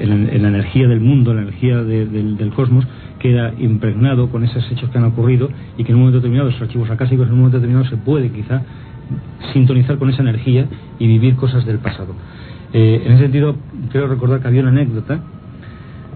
la 0.00 0.48
energía 0.48 0.88
del 0.88 1.00
mundo, 1.00 1.34
la 1.34 1.42
energía 1.42 1.82
del, 1.82 2.52
cosmos, 2.54 2.86
queda 3.18 3.54
impregnado 3.58 4.30
con 4.30 4.44
esos 4.44 4.70
hechos 4.70 4.90
que 4.90 4.98
han 4.98 5.04
ocurrido 5.04 5.48
y 5.78 5.84
que 5.84 5.92
en 5.92 5.96
un 5.96 6.02
momento 6.02 6.18
determinado, 6.18 6.50
esos 6.50 6.62
archivos 6.62 6.90
acásicos 6.90 7.26
en 7.26 7.34
un 7.34 7.38
momento 7.38 7.58
determinado 7.58 7.88
se 7.88 7.96
puede 7.96 8.30
quizá 8.30 8.62
sintonizar 9.52 9.98
con 9.98 10.10
esa 10.10 10.22
energía 10.22 10.66
y 10.98 11.06
vivir 11.06 11.36
cosas 11.36 11.64
del 11.64 11.78
pasado. 11.78 12.14
Eh, 12.72 13.02
en 13.04 13.12
ese 13.12 13.24
sentido, 13.24 13.56
quiero 13.90 14.08
recordar 14.08 14.40
que 14.40 14.48
había 14.48 14.62
una 14.62 14.70
anécdota 14.70 15.20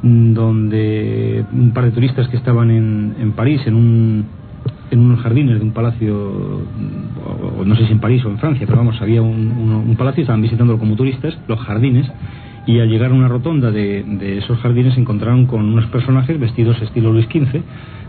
donde 0.02 1.44
un 1.52 1.72
par 1.72 1.84
de 1.84 1.90
turistas 1.90 2.28
que 2.28 2.36
estaban 2.36 2.70
en, 2.70 3.14
en 3.18 3.32
París, 3.32 3.60
en, 3.66 3.74
un, 3.74 4.24
en 4.90 5.00
unos 5.00 5.20
jardines 5.20 5.58
de 5.58 5.64
un 5.64 5.72
palacio, 5.72 6.62
no 7.64 7.76
sé 7.76 7.86
si 7.86 7.92
en 7.92 8.00
París 8.00 8.24
o 8.24 8.30
en 8.30 8.38
Francia, 8.38 8.66
pero 8.66 8.78
vamos, 8.78 9.00
había 9.00 9.22
un, 9.22 9.84
un, 9.88 9.96
palacio, 9.96 10.22
estaban 10.22 10.42
visitándolo 10.42 10.78
como 10.78 10.96
turistas, 10.96 11.36
los 11.48 11.58
jardines, 11.60 12.06
y 12.66 12.80
al 12.80 12.88
llegar 12.88 13.12
a 13.12 13.14
una 13.14 13.28
rotonda 13.28 13.70
de, 13.70 14.02
de, 14.02 14.38
esos 14.38 14.58
jardines 14.58 14.94
se 14.94 15.00
encontraron 15.00 15.46
con 15.46 15.64
unos 15.64 15.86
personajes 15.86 16.38
vestidos 16.38 16.80
estilo 16.82 17.12
Luis 17.12 17.26
XV, 17.26 17.62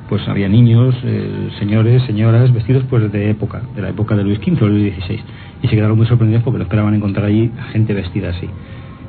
pues 0.09 0.27
había 0.27 0.47
niños, 0.47 0.95
eh, 1.03 1.49
señores, 1.59 2.03
señoras, 2.03 2.53
vestidos 2.53 2.83
pues 2.89 3.11
de 3.11 3.29
época, 3.29 3.61
de 3.75 3.81
la 3.81 3.89
época 3.89 4.15
de 4.15 4.23
Luis 4.23 4.39
XV 4.39 4.63
o 4.63 4.67
Luis 4.67 4.93
XVI, 4.95 5.19
y 5.63 5.67
se 5.67 5.75
quedaron 5.75 5.97
muy 5.97 6.07
sorprendidos 6.07 6.43
porque 6.43 6.59
lo 6.59 6.63
esperaban 6.63 6.93
encontrar 6.93 7.25
allí 7.25 7.51
gente 7.71 7.93
vestida 7.93 8.29
así. 8.29 8.47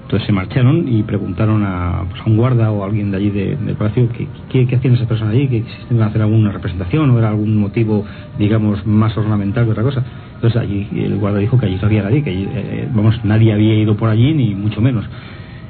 Entonces 0.08 0.26
se 0.26 0.32
marcharon 0.32 0.88
y 0.88 1.02
preguntaron 1.02 1.62
a, 1.66 2.06
pues, 2.08 2.22
a 2.22 2.24
un 2.30 2.38
guarda 2.38 2.72
o 2.72 2.82
a 2.82 2.86
alguien 2.86 3.10
de 3.10 3.18
allí 3.18 3.28
del 3.28 3.74
palacio 3.74 4.08
qué, 4.48 4.66
qué, 4.66 4.74
hacían 4.74 4.94
esas 4.94 5.06
personas 5.06 5.34
allí, 5.34 5.48
que 5.48 5.64
si 5.86 6.00
hacer 6.00 6.22
alguna 6.22 6.50
representación 6.50 7.10
o 7.10 7.18
era 7.18 7.28
algún 7.28 7.58
motivo, 7.58 8.06
digamos, 8.38 8.86
más 8.86 9.14
ornamental 9.18 9.66
que 9.66 9.72
otra 9.72 9.82
cosa. 9.82 10.02
Entonces 10.36 10.62
allí 10.62 10.88
el 10.96 11.18
guarda 11.18 11.40
dijo 11.40 11.58
que 11.58 11.66
allí 11.66 11.76
no 11.76 11.86
había 11.88 12.04
nadie, 12.04 12.22
que 12.22 12.32
eh, 12.32 12.88
vamos, 12.90 13.22
nadie 13.22 13.52
había 13.52 13.74
ido 13.74 13.98
por 13.98 14.08
allí, 14.08 14.32
ni 14.32 14.54
mucho 14.54 14.80
menos. 14.80 15.04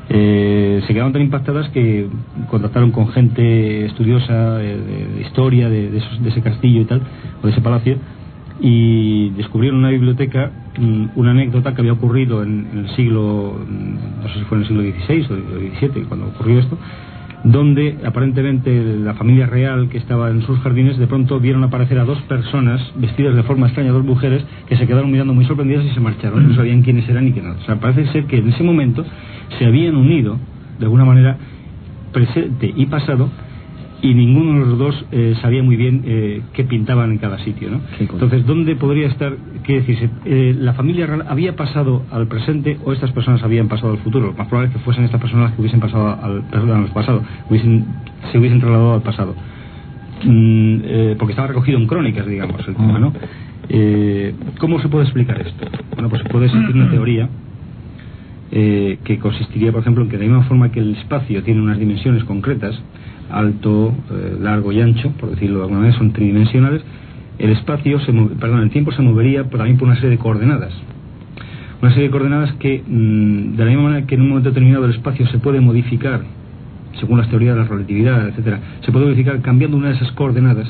Eh, 0.08 0.82
se 0.86 0.92
quedaron 0.92 1.12
tan 1.12 1.22
impactadas 1.22 1.68
que 1.70 2.06
contactaron 2.48 2.92
con 2.92 3.08
gente 3.08 3.86
estudiosa 3.86 4.58
de, 4.58 5.20
historia 5.20 5.68
de, 5.68 5.90
de, 5.90 6.00
de 6.20 6.28
ese 6.28 6.42
castillo 6.42 6.82
y 6.82 6.84
tal, 6.84 7.02
o 7.42 7.46
de 7.46 7.52
ese 7.52 7.60
palacio, 7.60 7.96
y 8.60 9.30
descubrieron 9.30 9.80
una 9.80 9.90
biblioteca 9.90 10.52
una 11.16 11.30
anécdota 11.32 11.74
que 11.74 11.80
había 11.80 11.92
ocurrido 11.92 12.42
en, 12.42 12.66
el 12.74 12.88
siglo, 12.96 13.58
mm, 13.68 14.22
no 14.22 14.28
sé 14.28 14.38
si 14.38 14.44
fue 14.44 14.58
en 14.58 14.62
el 14.62 14.68
siglo 14.68 14.82
XVI 14.82 15.22
o 15.22 15.90
XVII 15.90 16.04
cuando 16.04 16.26
ocurrió 16.28 16.60
esto, 16.60 16.78
donde 17.44 17.98
aparentemente 18.04 18.82
la 18.98 19.14
familia 19.14 19.46
real 19.46 19.88
que 19.88 19.98
estaba 19.98 20.30
en 20.30 20.42
sus 20.42 20.58
jardines 20.60 20.98
de 20.98 21.06
pronto 21.06 21.38
vieron 21.38 21.62
aparecer 21.62 21.98
a 21.98 22.04
dos 22.04 22.20
personas 22.22 22.80
vestidas 22.96 23.34
de 23.34 23.42
forma 23.44 23.66
extraña, 23.66 23.92
dos 23.92 24.04
mujeres, 24.04 24.44
que 24.68 24.76
se 24.76 24.86
quedaron 24.86 25.10
mirando 25.10 25.34
muy 25.34 25.44
sorprendidas 25.44 25.84
y 25.84 25.90
se 25.90 26.00
marcharon, 26.00 26.48
no 26.48 26.54
sabían 26.54 26.82
quiénes 26.82 27.08
eran 27.08 27.24
ni 27.24 27.32
quién 27.32 27.46
O 27.46 27.60
sea, 27.64 27.76
parece 27.76 28.06
ser 28.12 28.24
que 28.24 28.38
en 28.38 28.48
ese 28.48 28.62
momento 28.62 29.04
se 29.58 29.66
habían 29.66 29.96
unido, 29.96 30.36
de 30.78 30.84
alguna 30.84 31.04
manera, 31.04 31.36
presente 32.12 32.72
y 32.74 32.86
pasado, 32.86 33.30
y 34.00 34.14
ninguno 34.14 34.60
de 34.60 34.66
los 34.66 34.78
dos 34.78 35.04
eh, 35.10 35.34
sabía 35.42 35.62
muy 35.62 35.76
bien 35.76 36.02
eh, 36.04 36.42
qué 36.52 36.64
pintaban 36.64 37.10
en 37.10 37.18
cada 37.18 37.38
sitio. 37.38 37.70
¿no? 37.70 37.80
Entonces, 37.98 38.46
¿dónde 38.46 38.76
podría 38.76 39.08
estar? 39.08 39.36
¿Qué 39.64 39.80
decirse? 39.80 40.08
Eh, 40.24 40.54
¿La 40.56 40.74
familia 40.74 41.06
real 41.06 41.24
había 41.28 41.56
pasado 41.56 42.04
al 42.10 42.28
presente 42.28 42.78
o 42.84 42.92
estas 42.92 43.10
personas 43.12 43.42
habían 43.42 43.68
pasado 43.68 43.92
al 43.92 43.98
futuro? 43.98 44.26
Lo 44.26 44.34
más 44.34 44.46
probable 44.46 44.70
es 44.70 44.76
que 44.76 44.84
fuesen 44.84 45.04
estas 45.04 45.20
personas 45.20 45.46
las 45.46 45.54
que 45.54 45.62
hubiesen 45.62 45.80
pasado 45.80 46.08
al, 46.08 46.44
al 46.52 46.86
pasado, 46.92 47.22
hubiesen, 47.50 47.86
se 48.30 48.38
hubiesen 48.38 48.60
trasladado 48.60 48.94
al 48.94 49.02
pasado. 49.02 49.34
Mm, 50.24 51.16
porque 51.18 51.32
estaba 51.32 51.48
recogido 51.48 51.78
en 51.78 51.86
crónicas, 51.86 52.26
digamos, 52.26 52.66
el 52.66 52.74
tema, 52.74 52.98
¿no? 52.98 53.12
¿Cómo 54.58 54.80
se 54.80 54.88
puede 54.88 55.04
explicar 55.04 55.40
esto? 55.40 55.66
Bueno, 55.94 56.08
pues 56.08 56.22
se 56.22 56.28
puede 56.28 56.46
existir 56.46 56.74
una 56.74 56.90
teoría 56.90 57.28
que 58.50 59.18
consistiría, 59.20 59.70
por 59.70 59.82
ejemplo, 59.82 60.02
en 60.02 60.10
que 60.10 60.16
de 60.18 60.26
la 60.26 60.32
misma 60.32 60.48
forma 60.48 60.72
que 60.72 60.80
el 60.80 60.96
espacio 60.96 61.42
tiene 61.44 61.60
unas 61.60 61.78
dimensiones 61.78 62.24
concretas, 62.24 62.80
alto, 63.30 63.94
eh, 64.10 64.36
largo 64.40 64.72
y 64.72 64.80
ancho, 64.80 65.10
por 65.12 65.30
decirlo 65.30 65.58
de 65.58 65.62
alguna 65.64 65.80
manera, 65.80 65.98
son 65.98 66.12
tridimensionales, 66.12 66.82
el 67.38 67.50
espacio, 67.50 68.00
se 68.00 68.12
perdón, 68.12 68.62
el 68.62 68.70
tiempo 68.70 68.92
se 68.92 69.02
movería 69.02 69.44
también 69.44 69.78
por 69.78 69.88
una 69.88 69.96
serie 69.96 70.10
de 70.10 70.18
coordenadas. 70.18 70.72
Una 71.80 71.90
serie 71.90 72.06
de 72.06 72.10
coordenadas 72.10 72.52
que, 72.54 72.82
mm, 72.84 73.56
de 73.56 73.64
la 73.64 73.70
misma 73.70 73.84
manera 73.84 74.06
que 74.06 74.16
en 74.16 74.22
un 74.22 74.28
momento 74.30 74.50
determinado 74.50 74.86
el 74.86 74.92
espacio 74.92 75.26
se 75.28 75.38
puede 75.38 75.60
modificar 75.60 76.22
según 76.98 77.18
las 77.18 77.28
teorías 77.28 77.54
de 77.54 77.62
la 77.62 77.68
relatividad, 77.68 78.28
etcétera, 78.28 78.60
se 78.84 78.90
puede 78.90 79.06
modificar 79.06 79.40
cambiando 79.40 79.76
una 79.76 79.88
de 79.90 79.94
esas 79.94 80.10
coordenadas 80.12 80.68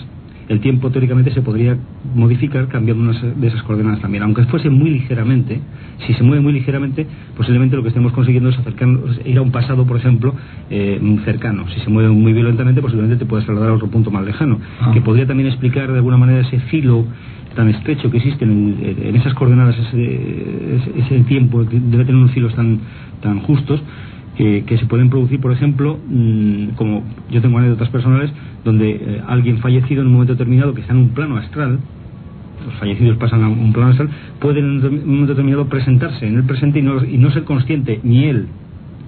el 0.48 0.60
tiempo 0.60 0.90
teóricamente 0.90 1.30
se 1.32 1.42
podría 1.42 1.76
modificar 2.14 2.68
cambiando 2.68 3.02
unas 3.02 3.40
de 3.40 3.46
esas 3.46 3.62
coordenadas 3.62 4.00
también. 4.00 4.22
Aunque 4.22 4.44
fuese 4.44 4.70
muy 4.70 4.90
ligeramente, 4.90 5.60
si 6.06 6.14
se 6.14 6.22
mueve 6.22 6.42
muy 6.42 6.54
ligeramente, 6.54 7.06
posiblemente 7.36 7.76
lo 7.76 7.82
que 7.82 7.88
estemos 7.88 8.12
consiguiendo 8.12 8.48
es 8.48 8.58
acercarnos, 8.58 9.20
ir 9.24 9.36
a 9.38 9.42
un 9.42 9.52
pasado, 9.52 9.86
por 9.86 9.98
ejemplo, 9.98 10.34
eh, 10.70 11.00
cercano. 11.24 11.68
Si 11.68 11.80
se 11.80 11.90
mueve 11.90 12.08
muy 12.10 12.32
violentamente, 12.32 12.80
posiblemente 12.80 13.16
te 13.16 13.26
puedas 13.26 13.44
trasladar 13.44 13.72
a 13.72 13.74
otro 13.74 13.88
punto 13.88 14.10
más 14.10 14.24
lejano. 14.24 14.58
Ah. 14.80 14.90
Que 14.94 15.02
podría 15.02 15.26
también 15.26 15.48
explicar 15.48 15.90
de 15.90 15.96
alguna 15.96 16.16
manera 16.16 16.40
ese 16.40 16.58
filo 16.60 17.04
tan 17.54 17.68
estrecho 17.68 18.10
que 18.10 18.18
existe 18.18 18.44
en, 18.44 18.76
en 19.02 19.16
esas 19.16 19.34
coordenadas, 19.34 19.76
ese, 19.78 20.76
ese, 20.76 21.00
ese 21.00 21.24
tiempo, 21.24 21.66
que 21.66 21.80
debe 21.80 22.04
tener 22.04 22.14
unos 22.14 22.32
filos 22.32 22.54
tan, 22.54 22.78
tan 23.20 23.40
justos, 23.40 23.82
que, 24.38 24.64
que, 24.64 24.78
se 24.78 24.86
pueden 24.86 25.10
producir, 25.10 25.40
por 25.40 25.50
ejemplo, 25.50 25.98
mmm, 26.08 26.68
como 26.76 27.02
yo 27.28 27.42
tengo 27.42 27.58
anécdotas 27.58 27.88
personales, 27.88 28.30
donde 28.64 28.90
eh, 28.90 29.22
alguien 29.26 29.58
fallecido 29.58 30.00
en 30.00 30.06
un 30.06 30.12
momento 30.12 30.34
determinado 30.34 30.72
que 30.74 30.82
está 30.82 30.92
en 30.92 31.00
un 31.00 31.08
plano 31.08 31.36
astral, 31.36 31.80
los 32.64 32.74
fallecidos 32.76 33.16
pasan 33.16 33.42
a 33.42 33.48
un 33.48 33.72
plano 33.72 33.90
astral, 33.90 34.08
pueden 34.38 34.80
en 34.80 34.84
un 34.86 35.06
momento 35.06 35.32
determinado 35.32 35.68
presentarse 35.68 36.26
en 36.26 36.36
el 36.36 36.44
presente 36.44 36.78
y 36.78 36.82
no, 36.82 37.04
y 37.04 37.18
no 37.18 37.32
ser 37.32 37.42
consciente 37.42 37.98
ni 38.04 38.26
él, 38.26 38.46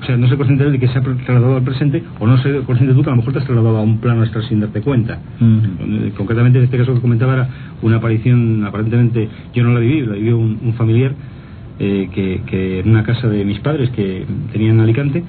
o 0.02 0.04
sea, 0.04 0.16
no 0.16 0.26
ser 0.26 0.36
consciente 0.36 0.68
de 0.68 0.78
que 0.80 0.88
se 0.88 0.98
ha 0.98 1.02
trasladado 1.02 1.56
al 1.56 1.62
presente, 1.62 2.02
o 2.18 2.26
no 2.26 2.36
ser 2.38 2.62
consciente 2.62 2.92
tú 2.92 3.04
que 3.04 3.10
a 3.10 3.12
lo 3.12 3.18
mejor 3.18 3.32
te 3.32 3.38
has 3.38 3.44
trasladado 3.44 3.76
a 3.76 3.82
un 3.82 3.98
plano 3.98 4.22
astral 4.22 4.44
sin 4.48 4.58
darte 4.58 4.80
cuenta. 4.80 5.20
Mm. 5.38 5.44
Uh-huh. 5.44 6.10
Concretamente, 6.16 6.58
en 6.58 6.64
este 6.64 6.76
caso 6.76 6.94
que 6.94 7.00
comentaba 7.00 7.34
era 7.34 7.48
una 7.82 7.96
aparición, 7.96 8.64
aparentemente, 8.64 9.28
yo 9.54 9.62
no 9.62 9.74
la 9.74 9.80
viví, 9.80 10.06
la 10.06 10.14
vivió 10.14 10.38
un, 10.38 10.58
un 10.64 10.74
familiar 10.74 11.12
eh, 11.80 12.10
que, 12.14 12.42
que, 12.46 12.80
en 12.80 12.90
una 12.90 13.02
casa 13.02 13.26
de 13.26 13.44
mis 13.44 13.58
padres 13.60 13.90
que 13.90 14.26
tenían 14.52 14.74
en 14.76 14.80
Alicante, 14.80 15.24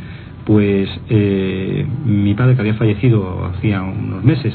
pues 0.46 0.90
eh, 1.10 1.86
mi 2.06 2.34
padre 2.34 2.56
que 2.56 2.62
había 2.62 2.74
fallecido 2.74 3.46
hacía 3.46 3.82
unos 3.82 4.24
meses, 4.24 4.54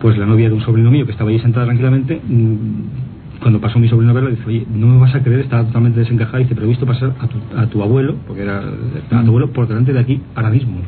pues 0.00 0.18
la 0.18 0.26
novia 0.26 0.48
de 0.48 0.54
un 0.54 0.62
sobrino 0.62 0.90
mío 0.90 1.06
que 1.06 1.12
estaba 1.12 1.30
allí 1.30 1.38
sentada 1.38 1.66
tranquilamente, 1.66 2.20
mmm, 2.26 3.40
cuando 3.40 3.60
pasó 3.60 3.78
mi 3.78 3.88
sobrino 3.88 4.10
a 4.10 4.14
verla, 4.14 4.30
dice, 4.30 4.42
oye, 4.46 4.66
no 4.74 4.88
me 4.88 4.98
vas 4.98 5.14
a 5.14 5.22
creer, 5.22 5.40
estaba 5.40 5.64
totalmente 5.64 6.00
desencajada, 6.00 6.40
y 6.40 6.44
dice, 6.44 6.54
pero 6.54 6.66
he 6.66 6.70
visto 6.70 6.86
pasar 6.86 7.14
a 7.20 7.26
tu, 7.28 7.38
a 7.56 7.66
tu 7.66 7.82
abuelo, 7.82 8.16
porque 8.26 8.42
era 8.42 8.58
a 8.58 9.22
tu 9.22 9.28
abuelo 9.28 9.52
por 9.52 9.68
delante 9.68 9.92
de 9.92 10.00
aquí 10.00 10.20
ahora 10.34 10.50
mismo. 10.50 10.80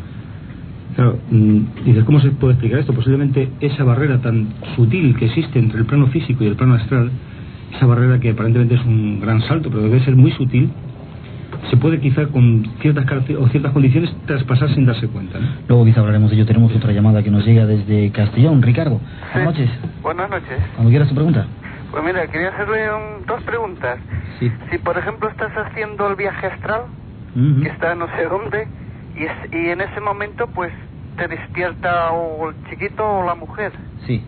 Claro, 0.96 1.18
mmm, 1.30 1.60
dices, 1.84 2.02
¿cómo 2.02 2.20
se 2.20 2.30
puede 2.30 2.54
explicar 2.54 2.80
esto? 2.80 2.92
Posiblemente 2.92 3.50
esa 3.60 3.84
barrera 3.84 4.20
tan 4.20 4.48
sutil 4.74 5.14
que 5.16 5.26
existe 5.26 5.60
entre 5.60 5.78
el 5.78 5.86
plano 5.86 6.08
físico 6.08 6.42
y 6.42 6.48
el 6.48 6.56
plano 6.56 6.74
astral, 6.74 7.10
esa 7.74 7.86
barrera 7.86 8.18
que 8.18 8.30
aparentemente 8.30 8.74
es 8.74 8.84
un 8.84 9.20
gran 9.20 9.40
salto, 9.42 9.70
pero 9.70 9.82
debe 9.82 10.00
ser 10.04 10.16
muy 10.16 10.30
sutil, 10.32 10.70
se 11.70 11.76
puede 11.76 12.00
quizá 12.00 12.26
con 12.26 12.64
ciertas 12.80 13.04
o 13.38 13.48
ciertas 13.48 13.72
condiciones 13.72 14.14
traspasar 14.26 14.74
sin 14.74 14.86
darse 14.86 15.08
cuenta. 15.08 15.38
¿no? 15.38 15.48
Luego 15.68 15.84
quizá 15.84 16.00
hablaremos 16.00 16.30
de 16.30 16.36
ello. 16.36 16.46
Tenemos 16.46 16.74
otra 16.74 16.92
llamada 16.92 17.22
que 17.22 17.30
nos 17.30 17.44
llega 17.44 17.66
desde 17.66 18.10
Castellón. 18.12 18.62
Ricardo, 18.62 19.00
sí. 19.00 19.38
buenas 19.38 19.44
noches. 19.44 19.70
Buenas 20.02 20.30
noches. 20.30 20.58
Cuando 20.74 20.90
quieras 20.90 21.08
tu 21.08 21.14
pregunta. 21.14 21.46
Pues 21.90 22.04
mira, 22.04 22.26
quería 22.26 22.48
hacerle 22.50 22.92
un, 22.92 23.26
dos 23.26 23.42
preguntas. 23.42 23.98
Sí. 24.38 24.50
Si 24.70 24.78
por 24.78 24.98
ejemplo 24.98 25.28
estás 25.28 25.52
haciendo 25.56 26.08
el 26.08 26.16
viaje 26.16 26.46
astral, 26.46 26.82
uh 27.34 27.38
-huh. 27.38 27.62
que 27.62 27.68
está 27.68 27.94
no 27.94 28.06
sé 28.16 28.24
dónde, 28.24 28.68
y, 29.16 29.24
es, 29.24 29.32
y 29.52 29.70
en 29.70 29.80
ese 29.80 30.00
momento 30.00 30.46
pues 30.54 30.72
te 31.16 31.28
despierta 31.28 32.12
o 32.12 32.50
el 32.50 32.56
chiquito 32.70 33.04
o 33.04 33.24
la 33.24 33.34
mujer. 33.34 33.72
Sí. 34.06 34.22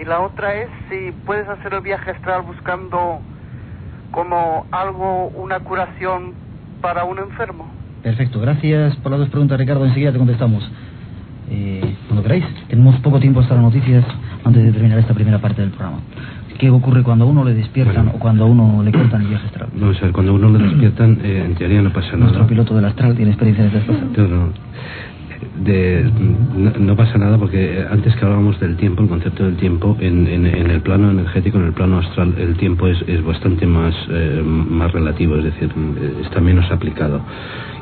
Y 0.00 0.04
la 0.06 0.20
otra 0.20 0.54
es 0.54 0.68
si 0.88 1.12
puedes 1.26 1.46
hacer 1.46 1.74
el 1.74 1.82
viaje 1.82 2.12
astral 2.12 2.42
buscando 2.42 3.20
como 4.10 4.66
algo, 4.70 5.28
una 5.28 5.60
curación 5.60 6.32
para 6.80 7.04
un 7.04 7.18
enfermo. 7.18 7.66
Perfecto, 8.02 8.40
gracias 8.40 8.96
por 8.96 9.12
las 9.12 9.20
dos 9.20 9.28
preguntas, 9.28 9.58
Ricardo. 9.58 9.84
Enseguida 9.84 10.12
te 10.12 10.18
contestamos. 10.18 10.70
Eh, 11.50 11.96
cuando 12.06 12.22
queráis, 12.22 12.44
tenemos 12.68 12.98
poco 13.00 13.20
tiempo 13.20 13.40
hasta 13.40 13.54
las 13.54 13.62
noticias 13.62 14.04
antes 14.42 14.64
de 14.64 14.72
terminar 14.72 14.98
esta 15.00 15.12
primera 15.12 15.38
parte 15.38 15.60
del 15.60 15.70
programa. 15.70 15.98
¿Qué 16.58 16.70
ocurre 16.70 17.02
cuando 17.02 17.24
a 17.26 17.28
uno 17.28 17.44
le 17.44 17.54
despiertan 17.54 18.04
bueno, 18.04 18.12
o 18.14 18.18
cuando 18.20 18.44
a 18.44 18.46
uno 18.46 18.82
le 18.82 18.92
cortan 18.92 19.22
el 19.22 19.28
viaje 19.28 19.46
astral? 19.46 19.68
Vamos 19.74 19.98
a 19.98 20.00
ver, 20.02 20.12
cuando 20.12 20.32
a 20.32 20.34
uno 20.34 20.58
le 20.58 20.64
despiertan, 20.64 21.18
eh, 21.22 21.44
en 21.46 21.54
teoría 21.56 21.82
no 21.82 21.92
pasa 21.92 22.12
nada. 22.12 22.24
Nuestro 22.24 22.46
piloto 22.46 22.74
del 22.74 22.86
astral 22.86 23.16
tiene 23.16 23.32
experiencia 23.32 23.64
en 23.64 23.68
estas 23.68 23.84
cosas. 23.84 24.04
No, 24.16 24.28
no. 24.28 24.52
De, 25.64 26.04
no, 26.78 26.96
pasa 26.96 27.16
nada 27.16 27.38
porque 27.38 27.84
antes 27.90 28.14
que 28.14 28.24
hablábamos 28.24 28.60
del 28.60 28.76
tiempo, 28.76 29.02
el 29.02 29.08
concepto 29.08 29.44
del 29.44 29.56
tiempo, 29.56 29.96
en, 29.98 30.26
en, 30.26 30.46
el 30.46 30.80
plano 30.82 31.10
energético, 31.10 31.58
en 31.58 31.64
el 31.64 31.72
plano 31.72 31.98
astral, 31.98 32.34
el 32.38 32.56
tiempo 32.56 32.86
es, 32.86 33.02
es 33.06 33.24
bastante 33.24 33.66
más, 33.66 33.94
eh, 34.10 34.42
más 34.44 34.92
relativo, 34.92 35.36
es 35.36 35.44
decir, 35.44 35.70
está 36.22 36.40
menos 36.40 36.70
aplicado. 36.70 37.22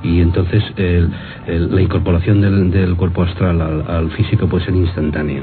Y 0.02 0.20
entonces 0.20 0.62
el, 0.76 1.10
la 1.46 1.82
incorporación 1.82 2.40
del, 2.40 2.94
cuerpo 2.96 3.22
astral 3.22 3.60
al, 3.60 3.84
al, 3.88 4.10
físico 4.12 4.48
puede 4.48 4.64
ser 4.64 4.74
instantánea. 4.76 5.42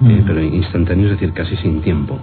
Mm. 0.00 0.10
Eh, 0.10 0.24
pero 0.26 0.42
instantáneo 0.42 1.06
es 1.06 1.12
decir, 1.12 1.32
casi 1.32 1.56
sin 1.56 1.80
tiempo. 1.80 2.18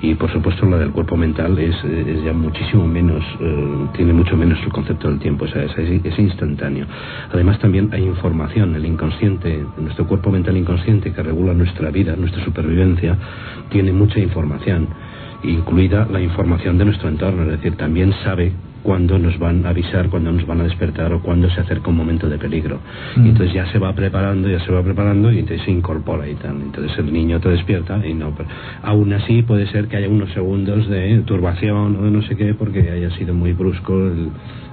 Y 0.00 0.14
por 0.14 0.30
supuesto 0.32 0.66
la 0.66 0.78
del 0.78 0.92
cuerpo 0.92 1.16
mental 1.16 1.58
es, 1.58 1.74
es 1.84 2.24
ya 2.24 2.32
muchísimo 2.32 2.86
menos, 2.86 3.24
eh, 3.40 3.86
tiene 3.96 4.12
mucho 4.12 4.36
menos 4.36 4.58
el 4.62 4.72
concepto 4.72 5.08
del 5.08 5.18
tiempo, 5.18 5.46
o 5.46 5.48
sea, 5.48 5.64
es, 5.64 5.76
es, 5.76 6.18
instantáneo. 6.18 6.86
Además 7.32 7.58
también 7.58 7.90
hay 7.92 8.04
información, 8.04 8.74
el 8.74 8.84
inconsciente, 8.84 9.64
nuestro 9.78 10.06
cuerpo 10.06 10.30
mental 10.30 10.56
inconsciente 10.56 11.12
que 11.12 11.22
regula 11.22 11.54
nuestra 11.54 11.90
vida, 11.90 12.14
nuestra 12.16 12.44
supervivencia, 12.44 13.16
tiene 13.70 13.92
mucha 13.92 14.20
información, 14.20 14.88
incluida 15.42 16.06
la 16.10 16.20
información 16.20 16.78
de 16.78 16.84
nuestro 16.84 17.08
entorno, 17.08 17.42
es 17.44 17.50
decir, 17.50 17.76
también 17.76 18.12
sabe 18.22 18.52
cuándo 18.86 19.18
nos 19.18 19.36
van 19.40 19.66
a 19.66 19.70
avisar, 19.70 20.08
cuándo 20.08 20.30
nos 20.30 20.46
van 20.46 20.60
a 20.60 20.62
despertar 20.62 21.12
o 21.12 21.20
cuándo 21.20 21.50
se 21.50 21.60
acerca 21.60 21.90
un 21.90 21.96
momento 21.96 22.28
de 22.28 22.38
peligro. 22.38 22.78
Mm. 23.16 23.26
Y 23.26 23.28
entonces 23.30 23.52
ya 23.52 23.66
se 23.72 23.80
va 23.80 23.92
preparando, 23.92 24.48
ya 24.48 24.60
se 24.60 24.70
va 24.70 24.80
preparando 24.80 25.32
y 25.32 25.40
entonces 25.40 25.64
se 25.64 25.72
incorpora 25.72 26.28
y 26.28 26.36
tal. 26.36 26.62
Entonces 26.62 26.96
el 26.96 27.12
niño 27.12 27.40
te 27.40 27.48
despierta 27.48 28.00
y 28.06 28.14
no. 28.14 28.30
Pero 28.36 28.48
aún 28.84 29.12
así 29.12 29.42
puede 29.42 29.66
ser 29.72 29.88
que 29.88 29.96
haya 29.96 30.08
unos 30.08 30.30
segundos 30.30 30.88
de 30.88 31.18
turbación 31.26 31.96
o 31.96 32.02
de 32.04 32.12
no 32.12 32.22
sé 32.22 32.36
qué 32.36 32.54
porque 32.54 32.88
haya 32.88 33.10
sido 33.16 33.34
muy 33.34 33.54
brusco 33.54 33.92
el, 33.92 34.28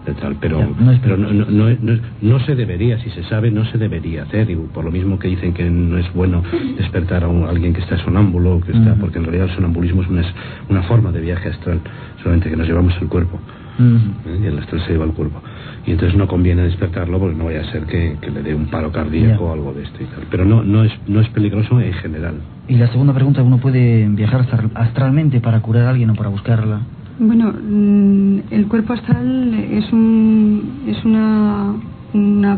el 0.06 0.16
tal. 0.18 0.36
Pero, 0.40 0.60
ya, 0.60 0.68
no, 0.68 1.00
pero 1.02 1.18
no, 1.18 1.34
no, 1.34 1.46
no, 1.50 2.00
no, 2.22 2.40
se 2.42 2.54
debería, 2.54 3.00
si 3.00 3.10
se 3.10 3.24
sabe, 3.24 3.50
no 3.50 3.66
se 3.66 3.80
debería 3.80 4.24
hacer. 4.24 4.48
Y 4.52 4.56
por 4.56 4.86
lo 4.86 4.92
mismo 4.92 5.18
que 5.18 5.28
dicen 5.28 5.56
que 5.56 5.68
no 5.68 5.98
es 5.98 6.14
bueno 6.14 6.44
despertar 6.78 7.24
a, 7.24 7.28
un, 7.30 7.46
a 7.46 7.50
alguien 7.50 7.74
que 7.74 7.82
está 7.82 7.98
sonámbulo, 7.98 8.62
que 8.62 8.74
está, 8.74 8.94
mm. 8.94 9.00
porque 9.00 9.18
en 9.18 9.24
realidad 9.24 9.48
el 9.50 9.56
sonambulismo 9.56 10.04
es 10.04 10.08
una, 10.08 10.24
una 10.70 10.84
forma 10.84 11.12
de 11.12 11.20
viaje 11.20 11.50
astral, 11.50 11.80
solamente 12.22 12.52
que 12.52 12.58
nos 12.58 12.68
llevamos 12.68 12.94
el 13.02 13.08
cuerpo. 13.08 13.40
Uh 13.80 13.82
-huh. 13.82 14.00
¿eh? 14.28 14.40
y 14.44 14.46
el 14.46 14.60
estrés 14.60 14.84
se 14.84 14.92
lleva 14.92 15.06
al 15.06 15.14
cuerpo. 15.14 15.42
Y 15.86 15.92
entonces 15.92 16.18
no 16.18 16.28
conviene 16.28 16.64
despertarlo 16.64 17.20
porque 17.20 17.36
no 17.36 17.46
vaya 17.46 17.62
a 17.62 17.72
ser 17.72 17.86
que, 17.86 18.18
que 18.22 18.32
le 18.32 18.42
dé 18.42 18.56
un 18.56 18.68
paro 18.68 18.92
cardíaco 18.92 19.46
o 19.46 19.54
algo 19.54 19.74
de 19.74 19.84
esto 19.84 20.04
y 20.04 20.06
tal. 20.06 20.24
Pero 20.30 20.46
no 20.46 20.64
no 20.64 20.84
es 20.84 20.92
no 21.08 21.20
es 21.20 21.30
peligroso 21.30 21.80
en 21.80 21.94
general. 21.94 22.36
Y 22.68 22.76
la 22.76 22.88
segunda 22.88 23.14
pregunta 23.14 23.44
uno 23.44 23.58
puede 23.58 24.08
viajar 24.10 24.46
astralmente 24.76 25.40
para 25.42 25.60
curar 25.62 25.88
a 25.88 25.90
alguien 25.90 26.10
o 26.10 26.16
para 26.16 26.30
buscarla 26.30 26.82
bueno 27.20 27.52
mm, 27.54 28.40
el 28.52 28.68
cuerpo 28.68 28.94
astral 28.94 29.54
es 29.54 29.92
un 29.94 30.84
es 30.88 31.04
una 31.06 31.76
una 32.14 32.58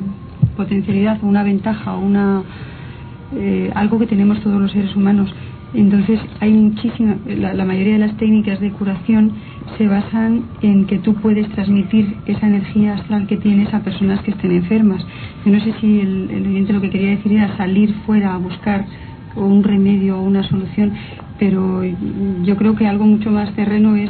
potencialidad 0.56 1.20
o 1.22 1.28
una 1.28 1.44
ventaja 1.44 1.96
o 1.96 2.00
una 2.00 2.42
eh, 3.36 3.72
algo 3.76 4.00
que 4.00 4.08
tenemos 4.08 4.40
todos 4.42 4.62
los 4.62 4.72
seres 4.72 4.96
humanos 4.96 5.34
entonces 5.82 6.20
hay 6.40 6.52
muchísima 6.52 7.18
la, 7.26 7.54
la 7.54 7.66
mayoría 7.66 7.94
de 7.94 8.00
las 8.00 8.18
técnicas 8.18 8.60
de 8.60 8.72
curación 8.72 9.34
se 9.78 9.88
basan 9.88 10.44
en 10.62 10.86
que 10.86 11.00
tú 11.00 11.16
puedes 11.16 11.50
transmitir 11.50 12.16
esa 12.26 12.48
energía 12.48 12.94
astral 12.94 13.28
que 13.28 13.38
tienes 13.38 13.74
a 13.74 13.80
personas 13.80 14.22
que 14.22 14.32
estén 14.32 14.52
enfermas. 14.52 15.06
Yo 15.46 15.52
no 15.52 15.60
sé 15.60 15.74
si 15.82 16.00
el, 16.00 16.46
oyente 16.48 16.74
lo 16.74 16.82
que 16.82 16.90
quería 16.90 17.10
decir 17.12 17.34
era 17.34 17.56
salir 17.58 17.94
fuera 18.06 18.34
a 18.34 18.38
buscar 18.38 18.86
un 19.36 19.64
remedio 19.64 20.18
o 20.18 20.22
una 20.22 20.44
solución, 20.44 20.94
pero 21.38 21.84
yo 22.44 22.56
creo 22.56 22.76
que 22.76 22.88
algo 22.88 23.06
mucho 23.06 23.30
más 23.32 23.54
terreno 23.54 23.98
es 23.98 24.10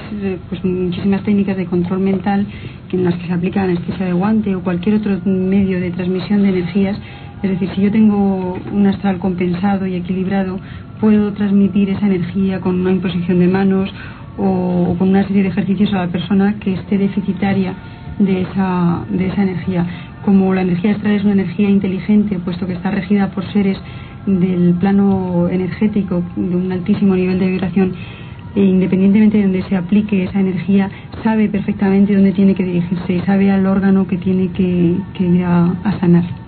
pues 0.50 0.64
muchísimas 0.64 1.24
técnicas 1.24 1.58
de 1.58 1.66
control 1.66 2.00
mental 2.00 2.46
en 2.92 3.04
las 3.04 3.16
que 3.16 3.28
se 3.28 3.34
aplica 3.34 3.64
anestesia 3.64 4.06
de 4.06 4.14
guante 4.14 4.56
o 4.56 4.62
cualquier 4.62 4.96
otro 4.96 5.20
medio 5.26 5.80
de 5.80 5.92
transmisión 5.92 6.44
de 6.44 6.50
energías. 6.50 6.98
Es 7.44 7.52
decir, 7.52 7.70
si 7.76 7.82
yo 7.82 7.92
tengo 7.92 8.58
un 8.72 8.88
astral 8.88 9.20
compensado 9.20 9.86
y 9.86 9.96
equilibrado, 9.96 10.60
puedo 11.00 11.34
transmitir 11.34 11.90
esa 11.90 12.06
energía 12.06 12.60
con 12.62 12.80
una 12.82 12.92
imposición 12.92 13.40
de 13.40 13.48
manos 13.48 13.94
o 14.38 14.96
con 14.98 15.10
una 15.10 15.26
serie 15.28 15.44
de 15.44 15.50
ejercicios 15.50 15.94
a 15.94 16.06
la 16.06 16.08
persona 16.08 16.56
que 16.60 16.74
esté 16.74 16.98
deficitaria 16.98 17.74
de 18.20 18.42
esa, 18.42 19.06
de 19.10 19.28
esa 19.28 19.44
energía. 19.44 19.86
Como 20.24 20.54
la 20.54 20.62
energía 20.62 20.92
astral 20.92 21.14
es 21.14 21.24
una 21.24 21.34
energía 21.34 21.70
inteligente, 21.70 22.40
puesto 22.40 22.66
que 22.66 22.74
está 22.74 22.92
regida 22.92 23.32
por 23.32 23.46
seres 23.52 23.78
del 24.26 24.74
plano 24.80 25.48
energético 25.50 26.24
de 26.36 26.56
un 26.56 26.72
altísimo 26.72 27.16
nivel 27.16 27.40
de 27.40 27.48
vibración, 27.48 27.94
e 28.56 28.64
independientemente 28.64 29.38
de 29.38 29.44
donde 29.44 29.64
se 29.64 29.76
aplique 29.76 30.24
esa 30.24 30.40
energía, 30.40 30.90
sabe 31.24 31.50
perfectamente 31.50 32.16
dónde 32.16 32.32
tiene 32.32 32.56
que 32.56 32.64
dirigirse 32.64 33.14
y 33.14 33.20
sabe 33.22 33.52
al 33.52 33.66
órgano 33.66 34.08
que 34.08 34.18
tiene 34.18 34.48
que, 34.52 34.96
que 35.14 35.24
ir 35.26 35.44
a, 35.44 35.76
a 35.84 36.00
sanar. 36.00 36.45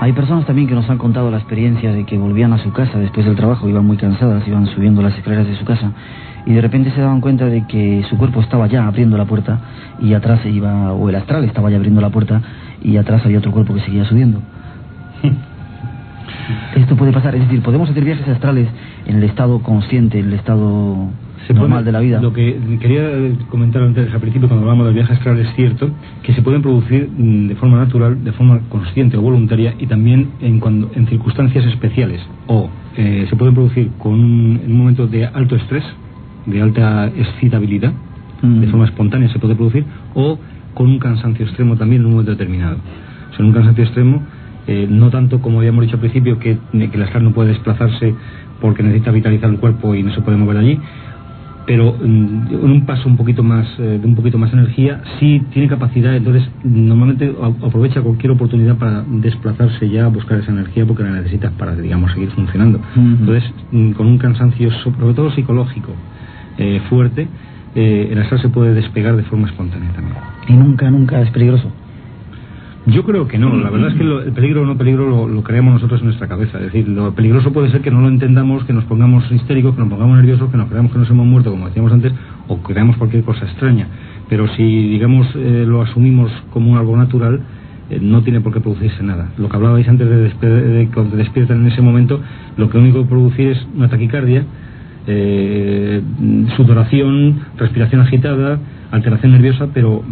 Hay 0.00 0.12
personas 0.12 0.46
también 0.46 0.68
que 0.68 0.74
nos 0.74 0.88
han 0.88 0.98
contado 0.98 1.28
la 1.28 1.38
experiencia 1.38 1.90
de 1.92 2.04
que 2.04 2.16
volvían 2.16 2.52
a 2.52 2.58
su 2.58 2.72
casa 2.72 3.00
después 3.00 3.26
del 3.26 3.34
trabajo, 3.34 3.68
iban 3.68 3.84
muy 3.84 3.96
cansadas, 3.96 4.46
iban 4.46 4.66
subiendo 4.66 5.02
las 5.02 5.16
escaleras 5.18 5.48
de 5.48 5.56
su 5.56 5.64
casa 5.64 5.90
y 6.46 6.52
de 6.52 6.60
repente 6.60 6.92
se 6.92 7.00
daban 7.00 7.20
cuenta 7.20 7.46
de 7.46 7.66
que 7.66 8.04
su 8.08 8.16
cuerpo 8.16 8.40
estaba 8.40 8.68
ya 8.68 8.86
abriendo 8.86 9.18
la 9.18 9.24
puerta 9.24 9.58
y 10.00 10.14
atrás 10.14 10.40
se 10.42 10.50
iba, 10.50 10.92
o 10.92 11.08
el 11.08 11.16
astral 11.16 11.44
estaba 11.44 11.68
ya 11.68 11.76
abriendo 11.76 12.00
la 12.00 12.10
puerta 12.10 12.40
y 12.80 12.96
atrás 12.96 13.24
había 13.24 13.38
otro 13.38 13.50
cuerpo 13.50 13.74
que 13.74 13.80
seguía 13.80 14.04
subiendo. 14.04 14.40
Esto 16.76 16.96
puede 16.96 17.12
pasar, 17.12 17.34
es 17.34 17.42
decir, 17.42 17.60
podemos 17.60 17.90
hacer 17.90 18.04
viajes 18.04 18.28
astrales 18.28 18.68
en 19.04 19.16
el 19.16 19.24
estado 19.24 19.60
consciente, 19.62 20.20
en 20.20 20.26
el 20.26 20.34
estado 20.34 21.08
normal 21.54 21.84
de 21.84 21.92
la 21.92 22.00
vida. 22.00 22.20
Lo 22.20 22.32
que 22.32 22.58
quería 22.80 23.10
comentar 23.48 23.82
antes 23.82 24.12
al 24.12 24.20
principio 24.20 24.48
cuando 24.48 24.64
hablamos 24.64 24.86
del 24.86 24.94
viaje 24.94 25.14
astral 25.14 25.38
es 25.38 25.54
cierto 25.54 25.90
que 26.22 26.34
se 26.34 26.42
pueden 26.42 26.62
producir 26.62 27.08
mm, 27.08 27.48
de 27.48 27.54
forma 27.56 27.78
natural, 27.78 28.22
de 28.22 28.32
forma 28.32 28.60
consciente 28.68 29.16
o 29.16 29.22
voluntaria 29.22 29.74
y 29.78 29.86
también 29.86 30.30
en, 30.40 30.60
cuando, 30.60 30.90
en 30.94 31.06
circunstancias 31.06 31.64
especiales 31.66 32.20
o 32.46 32.68
eh, 32.96 33.26
se 33.28 33.36
pueden 33.36 33.54
producir 33.54 33.90
con 33.98 34.14
un, 34.14 34.60
en 34.64 34.72
un 34.72 34.78
momento 34.78 35.06
de 35.06 35.26
alto 35.26 35.56
estrés, 35.56 35.84
de 36.46 36.62
alta 36.62 37.06
excitabilidad, 37.06 37.92
de 38.42 38.66
forma 38.68 38.86
espontánea 38.86 39.28
se 39.30 39.38
puede 39.38 39.54
producir 39.54 39.84
o 40.14 40.38
con 40.74 40.86
un 40.86 40.98
cansancio 40.98 41.44
extremo 41.44 41.76
también 41.76 42.02
en 42.02 42.06
un 42.06 42.12
momento 42.12 42.32
determinado. 42.32 42.76
O 42.76 43.34
sea, 43.34 43.40
en 43.40 43.46
un 43.46 43.52
cansancio 43.52 43.84
extremo 43.84 44.22
eh, 44.68 44.86
no 44.86 45.08
tanto 45.08 45.40
como 45.40 45.60
habíamos 45.60 45.82
dicho 45.82 45.96
al 45.96 46.00
principio 46.00 46.38
que, 46.38 46.58
que 46.72 46.90
el 46.92 47.02
astral 47.02 47.24
no 47.24 47.32
puede 47.32 47.48
desplazarse 47.48 48.14
porque 48.60 48.82
necesita 48.82 49.10
vitalizar 49.10 49.48
el 49.48 49.58
cuerpo 49.58 49.94
y 49.94 50.02
no 50.02 50.12
se 50.12 50.20
puede 50.20 50.36
mover 50.36 50.58
allí, 50.58 50.78
pero 51.68 51.94
en 52.02 52.48
un 52.50 52.86
paso 52.86 53.06
un 53.06 53.18
poquito 53.18 53.42
más 53.42 53.68
eh, 53.78 53.98
de 54.00 54.06
un 54.06 54.14
poquito 54.14 54.38
más 54.38 54.50
energía 54.54 55.02
sí 55.20 55.42
tiene 55.52 55.68
capacidad 55.68 56.16
entonces 56.16 56.48
normalmente 56.64 57.30
aprovecha 57.62 58.00
cualquier 58.00 58.32
oportunidad 58.32 58.76
para 58.78 59.04
desplazarse 59.06 59.86
ya 59.90 60.06
a 60.06 60.08
buscar 60.08 60.38
esa 60.38 60.50
energía 60.50 60.86
porque 60.86 61.02
la 61.02 61.10
necesitas 61.10 61.52
para 61.52 61.76
digamos 61.76 62.10
seguir 62.12 62.30
funcionando. 62.30 62.80
Entonces 62.96 63.44
mm, 63.70 63.90
con 63.92 64.06
un 64.06 64.16
cansancio 64.16 64.70
sobre 64.82 65.12
todo 65.12 65.30
psicológico 65.32 65.92
eh, 66.56 66.80
fuerte 66.88 67.28
eh, 67.74 68.08
el 68.12 68.18
astral 68.18 68.40
se 68.40 68.48
puede 68.48 68.72
despegar 68.72 69.14
de 69.16 69.24
forma 69.24 69.46
espontánea 69.48 69.92
también. 69.92 70.16
Y 70.48 70.54
nunca 70.54 70.90
nunca 70.90 71.20
es 71.20 71.30
peligroso 71.30 71.70
yo 72.88 73.04
creo 73.04 73.28
que 73.28 73.38
no, 73.38 73.56
la 73.56 73.70
verdad 73.70 73.90
es 73.90 73.94
que 73.96 74.02
el 74.02 74.32
peligro 74.32 74.62
o 74.62 74.66
no 74.66 74.76
peligro 74.76 75.28
lo, 75.28 75.42
creamos 75.42 75.74
nosotros 75.74 76.00
en 76.00 76.06
nuestra 76.06 76.26
cabeza. 76.26 76.58
Es 76.58 76.72
decir, 76.72 76.88
lo 76.88 77.14
peligroso 77.14 77.52
puede 77.52 77.70
ser 77.70 77.80
que 77.80 77.90
no 77.90 78.00
lo 78.00 78.08
entendamos, 78.08 78.64
que 78.64 78.72
nos 78.72 78.84
pongamos 78.84 79.30
histéricos, 79.30 79.74
que 79.74 79.80
nos 79.80 79.90
pongamos 79.90 80.16
nerviosos, 80.16 80.50
que 80.50 80.56
nos 80.56 80.68
creamos 80.68 80.92
que 80.92 80.98
nos 80.98 81.10
hemos 81.10 81.26
muerto, 81.26 81.50
como 81.50 81.66
decíamos 81.66 81.92
antes, 81.92 82.12
o 82.48 82.58
creamos 82.58 82.96
cualquier 82.96 83.24
cosa 83.24 83.44
extraña. 83.44 83.88
Pero 84.28 84.48
si, 84.56 84.62
digamos, 84.62 85.26
eh, 85.36 85.64
lo 85.66 85.82
asumimos 85.82 86.30
como 86.52 86.78
algo 86.78 86.96
natural, 86.96 87.40
eh, 87.90 87.98
no 88.00 88.22
tiene 88.22 88.40
por 88.40 88.52
qué 88.52 88.60
producirse 88.60 89.02
nada. 89.02 89.30
Lo 89.38 89.48
que 89.48 89.56
hablabais 89.56 89.88
antes 89.88 90.08
de, 90.08 90.48
de 90.48 90.88
cuando 90.92 91.12
te 91.12 91.18
despiertan 91.18 91.60
en 91.60 91.72
ese 91.72 91.82
momento, 91.82 92.20
lo 92.56 92.68
que 92.70 92.78
único 92.78 93.02
que 93.02 93.08
producir 93.08 93.48
es 93.48 93.66
una 93.74 93.88
taquicardia, 93.88 94.44
eh, 95.06 96.02
sudoración, 96.56 97.40
respiración 97.56 98.02
agitada, 98.02 98.58
alteración 98.90 99.32
nerviosa, 99.32 99.68
pero, 99.72 100.02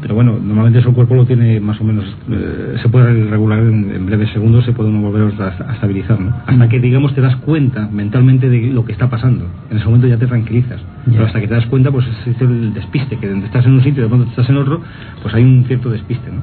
pero 0.00 0.14
bueno, 0.14 0.32
normalmente 0.32 0.80
eso 0.80 0.88
el 0.88 0.94
cuerpo 0.94 1.14
lo 1.14 1.26
tiene 1.26 1.60
más 1.60 1.80
o 1.80 1.84
menos, 1.84 2.04
eh, 2.30 2.76
se 2.82 2.88
puede 2.88 3.28
regular 3.28 3.60
en, 3.60 4.06
breves 4.06 4.30
segundos, 4.30 4.64
se 4.64 4.72
puede 4.72 4.90
uno 4.90 5.00
volver 5.10 5.32
a, 5.40 5.72
estabilizar, 5.74 6.20
¿no? 6.20 6.34
Hasta 6.46 6.68
que, 6.68 6.80
digamos, 6.80 7.14
te 7.14 7.20
das 7.20 7.36
cuenta 7.36 7.88
mentalmente 7.90 8.48
de 8.48 8.68
lo 8.72 8.84
que 8.84 8.92
está 8.92 9.08
pasando. 9.08 9.46
En 9.70 9.78
ese 9.78 9.86
momento 9.86 10.06
ya 10.06 10.16
te 10.16 10.26
tranquilizas. 10.26 10.80
Pero 11.06 11.24
hasta 11.24 11.40
que 11.40 11.46
te 11.46 11.54
das 11.54 11.66
cuenta, 11.66 11.92
pues 11.92 12.04
es 12.26 12.40
el 12.40 12.74
despiste, 12.74 13.16
que 13.16 13.32
estás 13.44 13.64
en 13.64 13.74
un 13.74 13.82
sitio 13.82 14.00
y 14.00 14.02
de 14.02 14.08
pronto 14.08 14.28
estás 14.28 14.48
en 14.50 14.56
otro, 14.56 14.80
pues 15.22 15.34
hay 15.34 15.44
un 15.44 15.64
cierto 15.64 15.90
despiste, 15.90 16.30
¿no? 16.30 16.42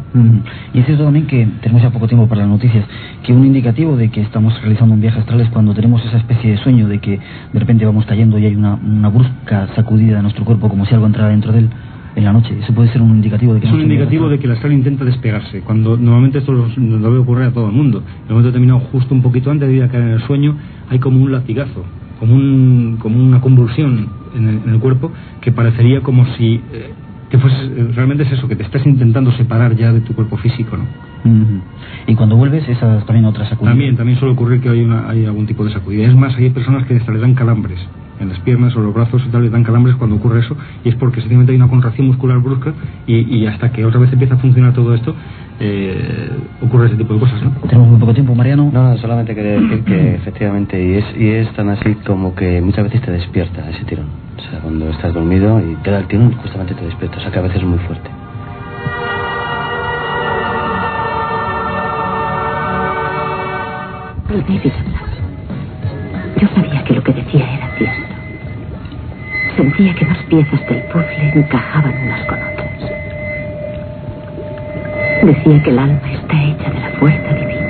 Y 0.73 0.79
es 0.79 0.86
cierto 0.86 1.03
también 1.03 1.27
que 1.27 1.47
tenemos 1.61 1.81
ya 1.81 1.89
poco 1.89 2.07
tiempo 2.07 2.27
para 2.27 2.41
las 2.41 2.49
noticias, 2.49 2.86
que 3.23 3.34
un 3.34 3.45
indicativo 3.45 3.97
de 3.97 4.09
que 4.09 4.21
estamos 4.21 4.59
realizando 4.61 4.95
un 4.95 5.01
viaje 5.01 5.19
astral 5.19 5.41
es 5.41 5.49
cuando 5.49 5.73
tenemos 5.73 6.03
esa 6.05 6.17
especie 6.17 6.51
de 6.51 6.57
sueño 6.57 6.88
de 6.88 6.99
que 6.99 7.19
de 7.51 7.59
repente 7.59 7.86
vamos 7.86 8.05
cayendo 8.05 8.39
y 8.39 8.45
hay 8.45 8.55
una, 8.55 8.75
una 8.75 9.09
brusca 9.09 9.67
sacudida 9.75 10.17
de 10.17 10.23
nuestro 10.23 10.45
cuerpo 10.45 10.69
como 10.69 10.86
si 10.86 10.93
algo 10.93 11.07
entrara 11.07 11.29
dentro 11.29 11.51
de 11.51 11.59
él 11.59 11.69
en 12.16 12.24
la 12.24 12.34
noche. 12.34 12.57
Eso 12.59 12.74
puede 12.74 12.91
ser 12.91 13.01
un 13.01 13.11
indicativo 13.11 13.53
de 13.53 13.61
que... 13.61 13.68
Es 13.68 13.74
un 13.74 13.82
indicativo 13.82 14.30
de 14.30 14.39
que 14.39 14.45
el 14.45 14.51
astral 14.53 14.74
intenta 14.74 15.05
despegarse. 15.05 15.61
Cuando 15.61 15.97
normalmente 15.97 16.39
esto 16.39 16.51
lo, 16.51 17.11
ve 17.11 17.18
ocurrir 17.18 17.45
a 17.45 17.51
todo 17.51 17.68
el 17.68 17.74
mundo. 17.74 17.99
En 17.99 18.24
un 18.24 18.30
momento 18.30 18.47
determinado, 18.47 18.80
justo 18.91 19.14
un 19.14 19.22
poquito 19.22 19.51
antes 19.51 19.68
de 19.68 19.76
ir 19.76 19.84
a 19.84 19.89
caer 19.89 20.03
en 20.03 20.09
el 20.11 20.22
sueño, 20.22 20.55
hay 20.89 20.99
como 20.99 21.22
un 21.22 21.32
latigazo, 21.32 21.86
como, 22.20 22.36
un, 22.36 22.97
como 22.99 23.22
una 23.22 23.41
convulsión 23.41 24.07
en 24.36 24.70
el, 24.70 24.80
cuerpo 24.80 25.11
que 25.41 25.51
parecería 25.51 26.01
como 26.01 26.26
si... 26.38 26.61
Eh, 26.72 26.91
que 27.30 27.39
fuese, 27.39 27.57
realmente 27.95 28.24
es 28.24 28.32
eso, 28.32 28.47
que 28.47 28.55
te 28.55 28.61
estás 28.61 28.86
intentando 28.86 29.32
separar 29.32 29.76
ya 29.76 29.91
de 29.91 30.01
tu 30.01 30.14
cuerpo 30.14 30.38
físico, 30.38 30.78
¿no? 30.78 30.84
Y 32.05 32.14
cuando 32.14 32.36
vuelves, 32.36 32.68
esa 32.70 32.99
es 32.99 33.05
también 33.07 33.26
otra 33.26 33.49
sacudida. 33.49 33.72
También, 33.72 33.95
también 33.95 34.20
suele 34.20 34.36
ocurrir 34.36 34.61
que 34.61 34.70
hay, 34.70 34.84
una, 34.84 35.09
hay 35.09 35.26
algún 35.26 35.47
tipo 35.47 35.66
de 35.66 35.74
sacudida. 35.74 36.05
Es 36.05 36.16
más, 36.16 36.36
hay 36.36 36.51
personas 36.51 36.86
que 36.86 36.93
les 36.93 37.22
dan 37.22 37.34
calambres 37.34 37.80
en 38.20 38.30
las 38.30 38.39
piernas 38.39 38.76
o 38.76 38.82
los 38.82 38.93
brazos 38.93 39.22
y 39.26 39.30
tal, 39.30 39.43
les 39.43 39.51
dan 39.51 39.64
calambres 39.64 39.95
cuando 39.95 40.16
ocurre 40.16 40.39
eso, 40.39 40.55
y 40.84 40.89
es 40.89 40.95
porque 40.95 41.20
sencillamente 41.20 41.51
hay 41.51 41.57
una 41.57 41.68
contracción 41.68 42.07
muscular 42.07 42.39
brusca 42.39 42.74
y, 43.07 43.38
y 43.38 43.47
hasta 43.47 43.72
que 43.72 43.86
otra 43.86 43.99
vez 43.99 44.11
empieza 44.14 44.36
a 44.36 44.38
funcionar 44.38 44.74
todo 44.74 44.93
esto, 44.93 45.16
eh, 45.59 46.30
ocurre 46.61 46.88
ese 46.88 46.95
tipo 46.95 47.14
de 47.14 47.20
cosas, 47.20 47.41
¿no? 47.43 47.51
Tenemos 47.68 47.88
muy 47.88 47.99
poco 47.99 48.14
tiempo, 48.14 48.36
Mariano. 48.36 48.70
No, 48.74 48.97
solamente 48.97 49.36
quería 49.36 49.59
decir 49.59 49.84
que 49.84 50.16
efectivamente, 50.16 50.84
y 50.84 50.93
es, 50.95 51.05
y 51.18 51.28
es 51.30 51.53
tan 51.53 51.70
así 51.70 51.95
como 52.05 52.36
que 52.36 52.61
muchas 52.61 52.86
veces 52.86 53.01
te 53.01 53.11
despierta 53.11 53.70
ese 53.70 53.84
tirón. 53.86 54.07
O 54.38 54.41
sea, 54.41 54.59
cuando 54.59 54.89
estás 54.89 55.14
dormido 55.14 55.59
y 55.59 55.76
te 55.84 55.91
da 55.91 55.99
el 55.99 56.07
tirón, 56.07 56.34
justamente 56.34 56.74
te 56.74 56.86
despierta, 56.86 57.18
o 57.18 57.22
sea 57.22 57.32
que 57.32 57.39
a 57.39 57.43
veces 57.43 57.57
es 57.57 57.68
muy 57.68 57.80
fuerte. 57.80 58.09
Yo 66.41 66.47
sabía 66.55 66.84
que 66.84 66.93
lo 66.93 67.03
que 67.03 67.14
decía 67.14 67.53
era. 67.53 67.62
Sentía 69.64 69.95
que 69.95 70.03
dos 70.03 70.18
piezas 70.28 70.68
del 70.68 70.82
puzzle 70.91 71.32
encajaban 71.36 71.95
unas 72.03 72.26
con 72.26 72.38
otras. 72.38 72.91
Decía 75.24 75.64
que 75.64 75.70
el 75.70 75.80
alma 75.80 76.01
está 76.11 76.43
hecha 76.43 76.70
de 76.70 76.80
la 76.82 76.89
fuerza 76.99 77.34
divina. 77.34 77.62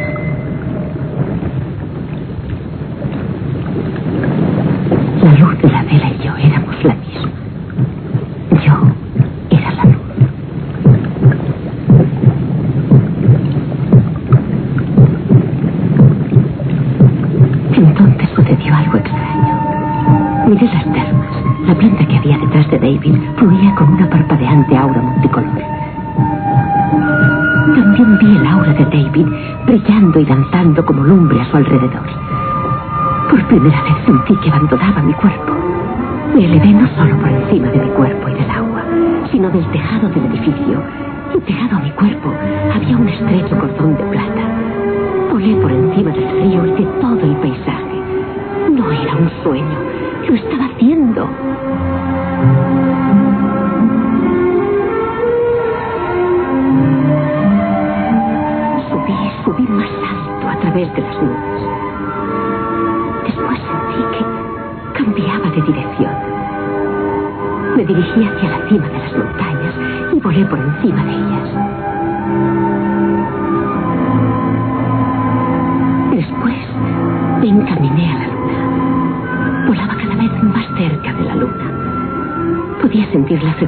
Que 34.43 34.49
abandonaba 34.49 35.01
mi 35.01 35.13
cuerpo. 35.13 35.53
Me 36.35 36.45
elevé 36.45 36.73
no 36.73 36.87
solo 36.95 37.17
por 37.17 37.29
encima 37.29 37.69
de 37.69 37.79
mi 37.79 37.89
cuerpo 37.91 38.27
y 38.27 38.33
del 38.33 38.49
agua, 38.49 38.83
sino 39.31 39.49
del 39.49 39.65
tejado 39.71 40.09
del 40.09 40.25
edificio. 40.25 40.83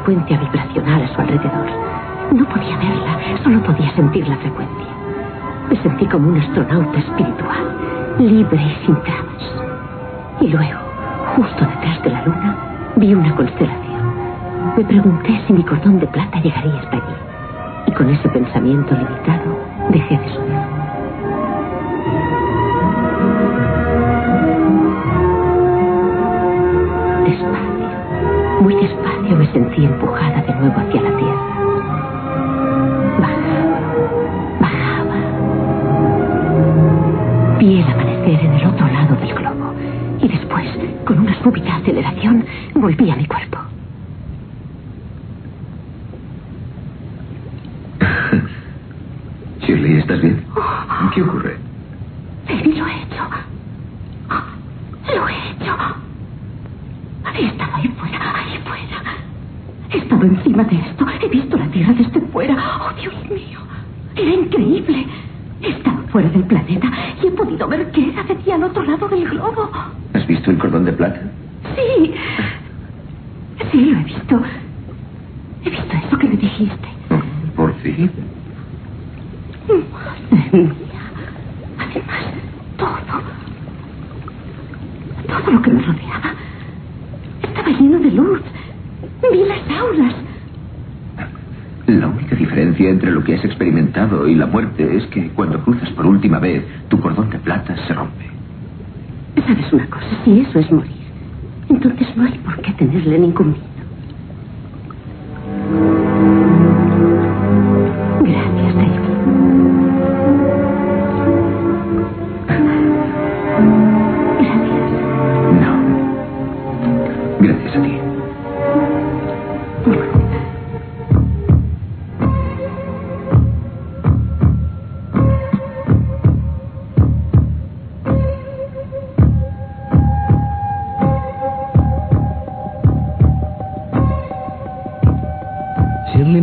Frecuencia 0.05 0.37
vibracional 0.37 1.01
a 1.01 1.07
su 1.07 1.19
alrededor. 1.19 1.65
No 2.31 2.47
podía 2.47 2.77
verla, 2.77 3.17
solo 3.43 3.59
podía 3.63 3.89
sentir 3.95 4.27
la 4.27 4.37
frecuencia. 4.37 4.85
Me 5.67 5.81
sentí 5.81 6.05
como 6.05 6.29
un 6.29 6.37
astronauta 6.37 6.99
espiritual, 6.99 8.15
libre 8.19 8.61
y 8.61 8.85
sin 8.85 8.95
trabas. 9.01 9.65
Y 10.41 10.49
luego, 10.49 10.79
justo 11.35 11.65
detrás 11.65 12.03
de 12.03 12.09
la 12.11 12.23
luna, 12.23 12.55
vi 12.97 13.15
una 13.15 13.35
constelación. 13.35 14.75
Me 14.77 14.83
pregunté 14.83 15.41
si 15.47 15.53
mi 15.53 15.63
cordón 15.63 15.99
de 15.99 16.05
plata 16.05 16.39
llegaría 16.39 16.79
hasta 16.81 16.97
allí. 16.97 17.15
Y 17.87 17.91
con 17.93 18.07
ese 18.07 18.29
pensamiento 18.29 18.93
limitado, 18.93 19.57
dejé 19.89 20.19
de 20.19 20.29
soñar. 20.29 20.64
Sentí 29.75 29.85
empujada 29.85 30.41
de 30.41 30.53
nuevo 30.53 30.75
hacia 30.79 31.01
la 31.01 31.17
tierra. 31.17 31.45
Bajaba, 33.19 33.79
bajaba. 34.59 35.17
Vi 37.59 37.81
el 37.81 37.87
amanecer 37.91 38.39
en 38.45 38.53
el 38.53 38.65
otro 38.67 38.87
lado 38.87 39.15
del 39.15 39.33
globo 39.33 39.73
y 40.21 40.27
después, 40.27 40.67
con 41.05 41.19
una 41.19 41.41
súbita 41.41 41.75
aceleración, 41.75 42.45
volví 42.73 43.09
a 43.09 43.15
mi 43.15 43.25
cuerpo. 43.25 43.54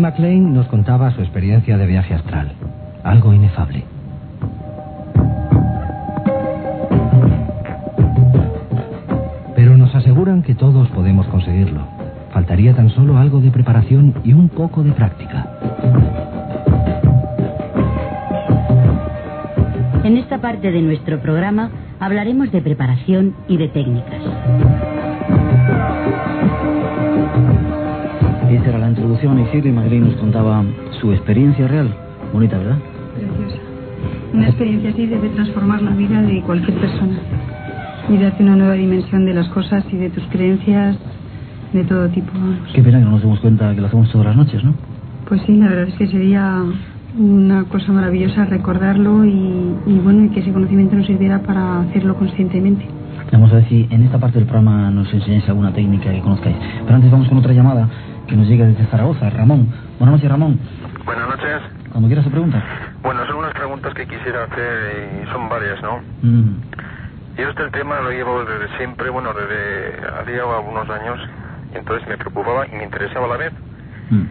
MacLaine 0.03 0.53
nos 0.53 0.66
contaba 0.66 1.12
su 1.12 1.20
experiencia 1.20 1.78
de 1.78 1.86
viaje 1.86 2.12
astral. 2.12 2.50
Algo 3.05 3.32
inefable. 3.32 3.84
Pero 9.55 9.76
nos 9.76 9.94
aseguran 9.94 10.42
que 10.42 10.57
todos 10.57 10.88
podemos 10.88 11.28
conseguirlo. 11.28 11.86
Faltaría 12.32 12.74
tan 12.74 12.90
solo 12.90 13.16
algo 13.16 13.40
de 13.40 13.53
preparación 13.53 14.14
y 14.24 14.32
un 14.32 14.48
poco 14.48 14.82
de 14.82 14.90
práctica. 14.90 15.46
En 20.03 20.16
esta 20.16 20.38
parte 20.38 20.72
de 20.72 20.82
nuestro 20.82 21.20
programa 21.20 21.70
hablaremos 22.00 22.50
de 22.50 22.61
preparación 22.61 23.36
y 23.46 23.57
de 23.57 23.68
técnicas. 23.68 24.82
Esta 28.53 28.68
era 28.68 28.78
la 28.78 28.90
introducción 28.90 29.40
y 29.40 29.44
Shirley 29.44 29.72
MacLaine 29.72 30.09
nos 30.09 30.16
contaba 30.16 30.62
su 31.00 31.11
experiencia 31.11 31.66
real. 31.68 31.88
Bonita, 32.34 32.59
¿verdad? 32.59 32.76
Preciosa. 33.14 33.57
Una 34.34 34.46
experiencia 34.46 34.90
así 34.90 35.07
debe 35.07 35.30
transformar 35.30 35.80
la 35.80 35.92
vida 35.92 36.20
de 36.20 36.42
cualquier 36.42 36.78
persona 36.78 37.16
y 38.11 38.18
darte 38.18 38.42
una 38.42 38.57
nueva 38.57 38.74
dimensión 38.74 39.24
de 39.24 39.32
las 39.32 39.48
cosas 39.48 39.84
y 39.90 39.96
de 39.96 40.11
tus 40.11 40.24
creencias 40.24 40.98
de 41.72 41.84
todo 41.84 42.09
tipo. 42.11 42.30
Qué 42.74 42.82
pena 42.82 42.98
que 42.98 43.05
no 43.07 43.12
nos 43.12 43.22
demos 43.22 43.40
cuenta 43.40 43.74
que 43.74 43.80
lo 43.80 43.86
hacemos 43.86 44.12
todas 44.12 44.26
las 44.26 44.36
noches, 44.36 44.62
¿no? 44.62 44.74
Pues 45.26 45.40
sí, 45.46 45.57
la 45.57 45.70
verdad 45.70 45.88
es 45.88 45.94
que 45.94 46.09
sería 46.09 46.62
una 47.18 47.64
cosa 47.64 47.90
maravillosa 47.90 48.44
recordarlo 48.44 49.24
y, 49.24 49.74
y 49.86 49.98
bueno, 50.05 50.24
y 50.24 50.28
que 50.28 50.40
ese 50.40 50.53
conocimiento 50.53 50.94
nos 50.94 51.07
sirviera 51.07 51.38
para 51.42 51.80
hacerlo 51.80 52.16
conscientemente. 52.16 52.86
Vamos 53.32 53.50
a 53.50 53.57
ver 53.57 53.68
si 53.70 53.86
en 53.88 54.03
esta 54.03 54.18
parte 54.18 54.38
del 54.38 54.46
programa 54.46 54.90
nos 54.90 55.12
enseñáis 55.12 55.48
alguna 55.48 55.72
técnica 55.72 56.12
que 56.12 56.20
conozcáis. 56.20 56.57
Pero 56.84 56.94
antes 56.94 57.11
vamos 57.11 57.28
con 57.28 57.38
otra 57.38 57.55
llamada 57.55 57.88
que 58.33 58.37
nos 58.39 58.49
llega 58.49 58.64
desde 58.64 58.87
Zaragoza. 58.87 59.28
Ramón. 59.28 59.68
Buenas 59.99 60.14
noches, 60.16 60.30
Ramón. 60.30 60.59
Buenas 61.05 61.28
noches. 61.28 61.61
Cuando 61.91 62.09
quieras 62.09 62.24
su 62.24 62.30
pregunta. 62.30 62.64
Bueno, 63.03 63.26
son 63.26 63.37
unas 63.37 63.53
preguntas 63.53 63.93
que 63.93 64.07
quisiera 64.07 64.45
hacer 64.45 65.20
y 65.22 65.30
son 65.30 65.51
varias, 65.51 65.83
¿no? 65.83 66.01
Mm. 66.22 66.57
Yo 67.37 67.51
este 67.51 67.68
tema 67.72 68.01
lo 68.01 68.11
llevo 68.11 68.43
desde 68.43 68.74
siempre, 68.78 69.11
bueno, 69.11 69.35
desde 69.35 69.99
hacía 70.18 70.45
algunos 70.45 70.89
años, 70.89 71.20
y 71.74 71.76
entonces 71.76 72.09
me 72.09 72.16
preocupaba 72.16 72.66
y 72.68 72.70
me 72.74 72.85
interesaba 72.85 73.26
a 73.26 73.28
la 73.28 73.37
vez, 73.37 73.53
Mm. 74.09 74.24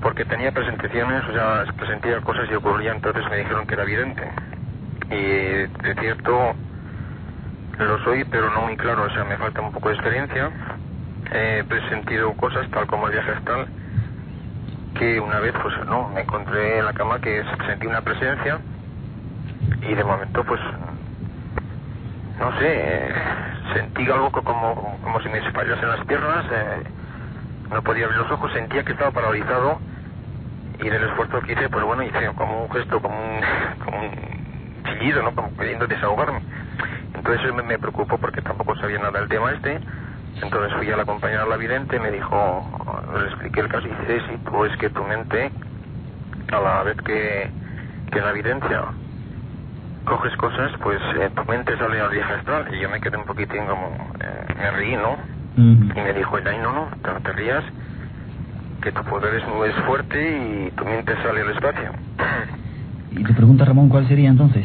porque 0.00 0.24
tenía 0.24 0.50
presentaciones, 0.50 1.22
o 1.28 1.32
sea, 1.34 1.64
presentía 1.76 2.22
cosas 2.22 2.48
y 2.50 2.54
ocurría, 2.54 2.92
entonces 2.92 3.22
me 3.30 3.36
dijeron 3.36 3.66
que 3.66 3.74
era 3.74 3.82
evidente. 3.82 4.22
Y 5.10 5.84
de 5.84 5.94
cierto 6.00 6.54
lo 7.78 7.98
soy, 8.04 8.24
pero 8.24 8.50
no 8.54 8.62
muy 8.62 8.76
claro, 8.78 9.02
o 9.04 9.10
sea, 9.10 9.24
me 9.24 9.36
falta 9.36 9.60
un 9.60 9.72
poco 9.72 9.90
de 9.90 9.96
experiencia. 9.96 10.50
He 11.32 11.64
presentido 11.64 12.34
cosas 12.36 12.68
tal 12.70 12.86
como 12.86 13.06
el 13.08 13.14
viaje 13.14 13.32
astral, 13.32 13.68
que 14.94 15.20
una 15.20 15.40
vez, 15.40 15.54
pues 15.62 15.74
no, 15.88 16.08
me 16.10 16.22
encontré 16.22 16.78
en 16.78 16.86
la 16.86 16.92
cama 16.94 17.20
que 17.20 17.44
sentí 17.66 17.86
una 17.86 18.02
presencia 18.02 18.60
y 19.82 19.94
de 19.94 20.04
momento, 20.04 20.44
pues, 20.44 20.60
no 22.40 22.58
sé, 22.60 23.14
sentí 23.74 24.10
algo 24.10 24.30
co- 24.32 24.42
como, 24.44 24.98
como 25.02 25.20
si 25.22 25.28
me 25.28 25.38
espallasen 25.38 25.88
las 25.90 26.04
piernas, 26.06 26.46
eh, 26.50 26.84
no 27.70 27.82
podía 27.82 28.06
abrir 28.06 28.20
los 28.20 28.30
ojos, 28.32 28.52
sentía 28.52 28.84
que 28.84 28.92
estaba 28.92 29.10
paralizado 29.12 29.82
y 30.78 30.88
del 30.90 31.04
esfuerzo 31.04 31.42
que 31.42 31.52
hice, 31.52 31.68
pues 31.70 31.84
bueno, 31.84 32.02
hice 32.04 32.32
como 32.34 32.62
un 32.64 32.70
gesto, 32.70 33.00
como 33.02 33.18
un, 33.18 33.42
como 33.84 34.00
un 34.00 34.12
chillido, 34.84 35.22
¿no? 35.22 35.34
Como 35.34 35.54
queriendo 35.56 35.86
desahogarme. 35.86 36.42
Entonces 37.14 37.52
me, 37.54 37.62
me 37.64 37.78
preocupó 37.78 38.18
porque 38.18 38.42
tampoco 38.42 38.76
sabía 38.76 38.98
nada 38.98 39.20
del 39.20 39.28
tema 39.28 39.52
este. 39.52 39.80
Entonces 40.42 40.72
fui 40.78 40.90
a 40.90 40.96
la 40.96 41.04
compañera 41.04 41.46
la 41.46 41.56
vidente, 41.56 41.98
me 41.98 42.10
dijo, 42.10 42.64
le 43.18 43.26
expliqué 43.26 43.60
el 43.60 43.68
caso 43.68 43.86
y 43.86 43.90
dice, 43.90 44.20
sí, 44.28 44.38
tú 44.44 44.64
es 44.64 44.76
que 44.78 44.90
tu 44.90 45.02
mente, 45.04 45.50
a 46.52 46.60
la 46.60 46.82
vez 46.84 46.96
que, 46.98 47.50
que 48.10 48.18
en 48.18 48.24
la 48.24 48.30
evidencia 48.30 48.84
coges 50.04 50.34
cosas, 50.36 50.72
pues 50.82 51.00
eh, 51.20 51.30
tu 51.34 51.44
mente 51.50 51.76
sale 51.76 52.00
al 52.00 52.10
viaje 52.10 52.32
astral. 52.34 52.66
Y 52.72 52.80
yo 52.80 52.88
me 52.88 53.00
quedé 53.00 53.16
un 53.16 53.24
poquitín 53.24 53.66
como, 53.66 53.88
eh, 54.20 54.54
me 54.56 54.70
reí, 54.70 54.96
¿no? 54.96 55.16
Y 55.96 56.00
me 56.00 56.12
dijo, 56.12 56.36
ay, 56.36 56.58
no, 56.58 56.72
no, 56.72 56.88
no 56.90 57.20
te 57.20 57.32
rías, 57.32 57.64
que 58.82 58.92
tu 58.92 59.02
poder 59.04 59.34
es 59.34 59.42
es 59.42 59.84
fuerte 59.84 60.18
y 60.18 60.70
tu 60.76 60.84
mente 60.84 61.14
sale 61.22 61.40
al 61.40 61.50
espacio. 61.50 61.92
Y 63.10 63.24
te 63.24 63.34
pregunta 63.34 63.64
Ramón 63.64 63.88
cuál 63.88 64.06
sería 64.06 64.28
entonces. 64.28 64.64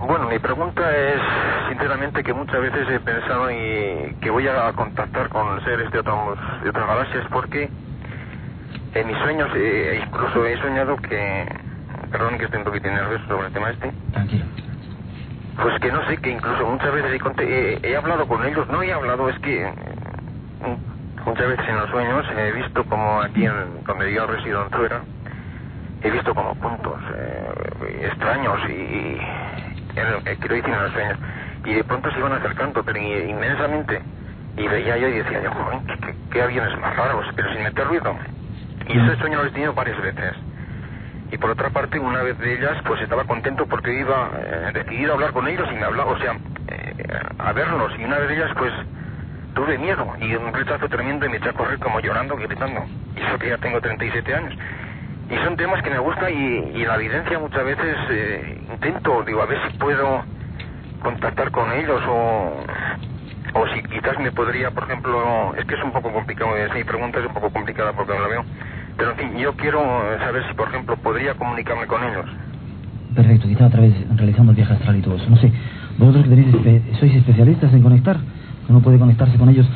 Bueno, 0.00 0.26
mi 0.28 0.38
pregunta 0.38 0.96
es, 0.96 1.20
sinceramente, 1.68 2.22
que 2.22 2.32
muchas 2.32 2.60
veces 2.60 2.88
he 2.88 3.00
pensado 3.00 3.50
y 3.50 4.16
que 4.20 4.30
voy 4.30 4.48
a 4.48 4.72
contactar 4.72 5.28
con 5.28 5.60
seres 5.62 5.90
de, 5.90 5.98
otros, 5.98 6.38
de 6.62 6.70
otras 6.70 6.86
galaxias 6.86 7.24
porque 7.30 7.70
en 8.94 9.06
mis 9.06 9.16
sueños 9.18 9.50
eh, 9.54 10.00
incluso 10.02 10.44
he 10.46 10.56
soñado 10.58 10.96
que, 10.96 11.46
perdón 12.10 12.38
que 12.38 12.44
estoy 12.46 12.58
un 12.60 12.64
poquito 12.64 12.88
nervioso 12.88 13.24
sobre 13.28 13.46
el 13.48 13.52
tema 13.52 13.70
este, 13.70 13.92
Tranquilo. 14.12 14.46
pues 15.62 15.78
que 15.80 15.92
no 15.92 16.04
sé, 16.06 16.16
que 16.16 16.30
incluso 16.30 16.66
muchas 16.66 16.92
veces 16.92 17.20
he, 17.38 17.42
he- 17.44 17.78
he 17.90 17.96
hablado 17.96 18.26
con 18.26 18.44
ellos, 18.44 18.66
no 18.70 18.82
he 18.82 18.92
hablado, 18.92 19.28
es 19.28 19.38
que 19.40 19.70
mm, 20.60 21.26
muchas 21.28 21.46
veces 21.46 21.68
en 21.68 21.76
los 21.76 21.90
sueños 21.90 22.26
he 22.36 22.52
visto 22.52 22.84
como 22.86 23.20
aquí 23.20 23.44
en, 23.44 23.84
donde 23.84 24.12
yo 24.12 24.26
resido 24.26 24.62
en 24.64 24.70
Zuera, 24.70 25.04
he 26.02 26.10
visto 26.10 26.34
como 26.34 26.54
puntos 26.54 26.98
eh, 27.14 28.08
extraños 28.10 28.58
y, 28.70 29.20
eh, 30.00 30.36
quiero 30.38 30.54
decir 30.54 30.72
en 30.72 30.82
los 30.82 30.92
sueños 30.92 31.18
y 31.64 31.74
de 31.74 31.84
pronto 31.84 32.10
se 32.10 32.18
iban 32.18 32.32
acercando 32.32 32.82
pero 32.82 32.98
inmensamente. 32.98 34.00
Y 34.56 34.66
veía 34.66 34.96
yo 34.96 35.08
y 35.08 35.12
decía 35.12 35.42
yo 35.42 35.52
joder 35.52 35.78
qué, 35.86 36.06
qué, 36.06 36.14
qué 36.32 36.42
aviones 36.42 36.78
más 36.80 36.96
raros 36.96 37.26
pero 37.36 37.52
sin 37.52 37.62
meter 37.62 37.86
ruido 37.86 38.16
y 38.92 38.98
ese 38.98 39.16
sueño 39.18 39.38
lo 39.38 39.48
he 39.48 39.50
tenido 39.50 39.72
varias 39.72 40.00
veces. 40.00 40.34
Y 41.30 41.38
por 41.38 41.50
otra 41.50 41.70
parte 41.70 41.98
una 41.98 42.22
vez 42.22 42.36
de 42.38 42.54
ellas 42.54 42.76
pues 42.84 43.00
estaba 43.00 43.24
contento 43.24 43.66
porque 43.66 43.92
iba 44.00 44.30
eh, 44.36 44.70
decidido 44.74 45.12
a 45.12 45.14
hablar 45.14 45.32
con 45.32 45.46
ellos 45.46 45.68
y 45.70 45.76
me 45.76 45.84
hablaba 45.84 46.10
o 46.10 46.18
sea 46.18 46.36
eh, 46.68 47.20
a 47.38 47.52
verlos. 47.52 47.92
Y 47.98 48.04
una 48.04 48.18
vez 48.18 48.28
de 48.28 48.34
ellas 48.36 48.50
pues 48.56 48.72
tuve 49.54 49.78
miedo 49.78 50.12
y 50.20 50.34
un 50.34 50.52
rechazo 50.52 50.88
tremendo 50.88 51.26
y 51.26 51.28
me 51.28 51.36
eché 51.36 51.50
a 51.50 51.52
correr 51.52 51.78
como 51.78 52.00
llorando, 52.00 52.36
gritando. 52.36 52.84
Y 53.16 53.20
eso 53.20 53.38
que 53.38 53.48
ya 53.50 53.58
tengo 53.58 53.80
37 53.80 54.34
años. 54.34 54.54
Y 55.30 55.36
son 55.44 55.56
temas 55.56 55.80
que 55.82 55.90
me 55.90 55.98
gustan 55.98 56.32
y, 56.32 56.78
y 56.80 56.84
la 56.84 56.96
evidencia 56.96 57.38
muchas 57.38 57.64
veces 57.64 57.96
eh, 58.10 58.64
intento, 58.72 59.22
digo, 59.26 59.42
a 59.42 59.46
ver 59.46 59.58
si 59.62 59.76
puedo 59.78 60.24
contactar 61.00 61.50
con 61.50 61.70
ellos 61.72 62.02
o, 62.08 62.64
o 63.54 63.66
si 63.68 63.82
quizás 63.84 64.18
me 64.18 64.32
podría, 64.32 64.70
por 64.70 64.84
ejemplo, 64.84 65.54
es 65.56 65.64
que 65.66 65.74
es 65.76 65.84
un 65.84 65.92
poco 65.92 66.12
complicado, 66.12 66.56
es, 66.56 66.74
mi 66.74 66.84
pregunta 66.84 67.20
es 67.20 67.26
un 67.26 67.32
poco 67.32 67.50
complicada 67.50 67.92
porque 67.92 68.12
no 68.14 68.20
la 68.22 68.28
veo, 68.28 68.44
pero 68.96 69.10
en 69.12 69.16
fin, 69.16 69.36
yo 69.38 69.54
quiero 69.54 69.80
saber 70.18 70.44
si, 70.48 70.54
por 70.54 70.68
ejemplo, 70.68 70.96
podría 70.96 71.34
comunicarme 71.34 71.86
con 71.86 72.02
ellos. 72.02 72.26
Perfecto, 73.14 73.46
quizá 73.48 73.66
a 73.66 73.70
través, 73.70 73.94
realizando 74.16 74.50
el 74.52 74.56
viaje 74.56 74.72
astral 74.74 74.96
y 74.96 75.02
todo 75.02 75.16
eso. 75.16 75.30
No 75.30 75.36
sé, 75.36 75.52
vosotros 75.96 76.24
que 76.24 76.30
tenéis, 76.30 76.54
espe- 76.54 76.98
sois 76.98 77.14
especialistas 77.14 77.72
en 77.72 77.82
conectar, 77.82 78.16
uno 78.68 78.80
puede 78.82 78.98
conectarse 78.98 79.38
con 79.38 79.48
ellos 79.48 79.66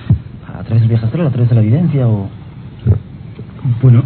a 0.47 0.63
través 0.65 0.81
del 0.83 0.89
viaje 0.89 1.07
astral, 1.07 1.27
a 1.29 1.31
través 1.31 1.49
de 1.49 1.55
la 1.55 1.61
evidencia 1.63 2.07
o... 2.09 2.29
Bueno, 3.81 4.05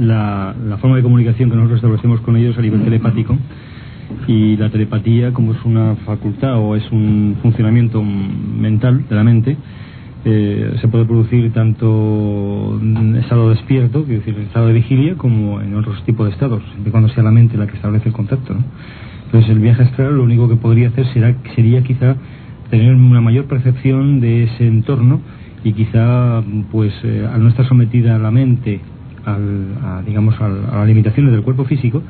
la, 0.00 0.54
la 0.66 0.78
forma 0.78 0.96
de 0.96 1.02
comunicación 1.02 1.50
que 1.50 1.56
nosotros 1.56 1.78
establecemos 1.78 2.20
con 2.22 2.36
ellos 2.36 2.56
a 2.58 2.62
nivel 2.62 2.82
telepático 2.82 3.36
y 4.26 4.56
la 4.56 4.70
telepatía 4.70 5.32
como 5.32 5.52
es 5.52 5.64
una 5.64 5.96
facultad 6.06 6.58
o 6.58 6.74
es 6.74 6.90
un 6.90 7.36
funcionamiento 7.42 8.02
mental 8.02 9.04
de 9.08 9.14
la 9.14 9.22
mente 9.22 9.56
eh, 10.22 10.76
se 10.82 10.88
puede 10.88 11.06
producir 11.06 11.50
tanto 11.52 12.78
en 12.80 13.16
estado 13.16 13.48
despierto, 13.48 14.04
quiero 14.04 14.18
decir, 14.20 14.34
en 14.34 14.42
estado 14.42 14.66
de 14.66 14.74
vigilia, 14.74 15.14
como 15.14 15.62
en 15.62 15.74
otros 15.74 16.04
tipos 16.04 16.26
de 16.26 16.32
estados, 16.32 16.62
siempre 16.72 16.90
cuando 16.90 17.08
sea 17.08 17.22
la 17.22 17.30
mente 17.30 17.56
la 17.56 17.66
que 17.66 17.76
establece 17.76 18.08
el 18.08 18.14
contacto. 18.14 18.52
¿no? 18.52 18.62
Entonces, 19.26 19.50
el 19.50 19.60
viaje 19.60 19.82
astral 19.82 20.16
lo 20.16 20.22
único 20.22 20.46
que 20.46 20.56
podría 20.56 20.88
hacer 20.88 21.06
será, 21.14 21.34
sería 21.54 21.82
quizá 21.82 22.16
tener 22.68 22.94
una 22.94 23.22
mayor 23.22 23.46
percepción 23.46 24.20
de 24.20 24.44
ese 24.44 24.66
entorno 24.66 25.22
y 25.64 25.72
quizá, 25.72 26.42
pues, 26.70 26.92
eh, 27.02 27.26
al 27.32 27.42
no 27.42 27.48
estar 27.48 27.66
sometida 27.66 28.18
la 28.18 28.30
mente 28.30 28.80
al, 29.24 29.76
a, 29.82 30.02
digamos, 30.04 30.40
al- 30.40 30.64
a 30.70 30.78
las 30.78 30.86
limitaciones 30.88 31.32
del 31.32 31.42
cuerpo 31.42 31.64
físico, 31.64 32.02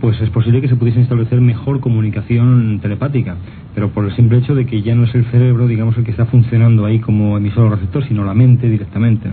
pues 0.00 0.20
es 0.20 0.28
posible 0.30 0.60
que 0.60 0.68
se 0.68 0.76
pudiese 0.76 1.00
establecer 1.00 1.40
mejor 1.40 1.80
comunicación 1.80 2.78
telepática, 2.82 3.36
pero 3.74 3.88
por 3.90 4.04
el 4.04 4.14
simple 4.14 4.38
hecho 4.38 4.54
de 4.54 4.66
que 4.66 4.82
ya 4.82 4.94
no 4.94 5.04
es 5.04 5.14
el 5.14 5.24
cerebro, 5.26 5.66
digamos, 5.66 5.96
el 5.96 6.04
que 6.04 6.10
está 6.10 6.26
funcionando 6.26 6.84
ahí 6.84 6.98
como 6.98 7.36
emisor 7.38 7.66
o 7.66 7.70
receptor, 7.70 8.04
sino 8.06 8.24
la 8.24 8.34
mente 8.34 8.68
directamente. 8.68 9.28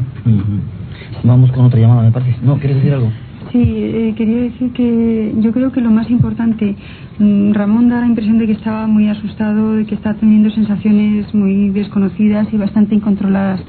Vamos 1.23 1.51
con 1.51 1.65
otra 1.65 1.79
llamada, 1.79 2.03
me 2.03 2.11
parece. 2.11 2.35
No, 2.41 2.57
¿quieres 2.57 2.77
decir 2.77 2.93
algo? 2.93 3.11
Sí, 3.51 3.59
eh, 3.59 4.13
quería 4.15 4.43
decir 4.43 4.71
que 4.71 5.33
yo 5.39 5.51
creo 5.51 5.73
que 5.73 5.81
lo 5.81 5.91
más 5.91 6.09
importante, 6.09 6.73
mm, 7.19 7.51
Ramón 7.51 7.89
da 7.89 7.99
la 7.99 8.07
impresión 8.07 8.37
de 8.37 8.45
que 8.45 8.53
estaba 8.53 8.87
muy 8.87 9.09
asustado, 9.09 9.73
de 9.73 9.85
que 9.85 9.95
está 9.95 10.13
teniendo 10.13 10.49
sensaciones 10.51 11.33
muy 11.33 11.69
desconocidas 11.71 12.47
y 12.53 12.57
bastante 12.57 12.95
incontroladas. 12.95 13.61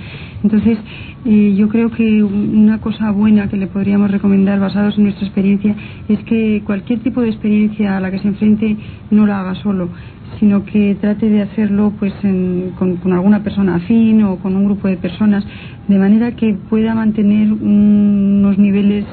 Entonces, 0.45 0.79
eh, 1.25 1.55
yo 1.57 1.69
creo 1.69 1.91
que 1.91 2.23
una 2.23 2.81
cosa 2.81 3.11
buena 3.11 3.49
que 3.49 3.57
le 3.57 3.67
podríamos 3.67 4.09
recomendar, 4.09 4.61
basados 4.61 4.97
en 4.99 5.05
nuestra 5.05 5.27
experiencia, 5.27 5.75
es 6.09 6.21
que 6.25 6.63
cualquier 6.65 7.01
tipo 7.01 7.21
de 7.21 7.31
experiencia 7.31 7.97
a 7.97 8.01
la 8.01 8.13
que 8.13 8.21
se 8.21 8.29
enfrente 8.29 8.77
no 9.11 9.27
la 9.27 9.41
haga 9.41 9.57
solo 9.57 9.89
sino 10.39 10.65
que 10.65 10.97
trate 11.01 11.29
de 11.29 11.43
hacerlo 11.43 11.93
pues 11.99 12.13
en- 12.23 12.73
con, 12.79 13.13
alguna 13.13 13.43
persona 13.43 13.77
afín 13.77 14.23
o 14.25 14.37
con 14.39 14.57
un 14.57 14.65
grupo 14.67 14.89
de 14.89 14.97
personas 14.97 15.45
de 15.89 15.99
manera 15.99 16.33
que 16.33 16.55
pueda 16.71 16.95
mantener 16.95 17.53
un- 17.53 18.41
unos 18.43 18.59
niveles 18.59 19.05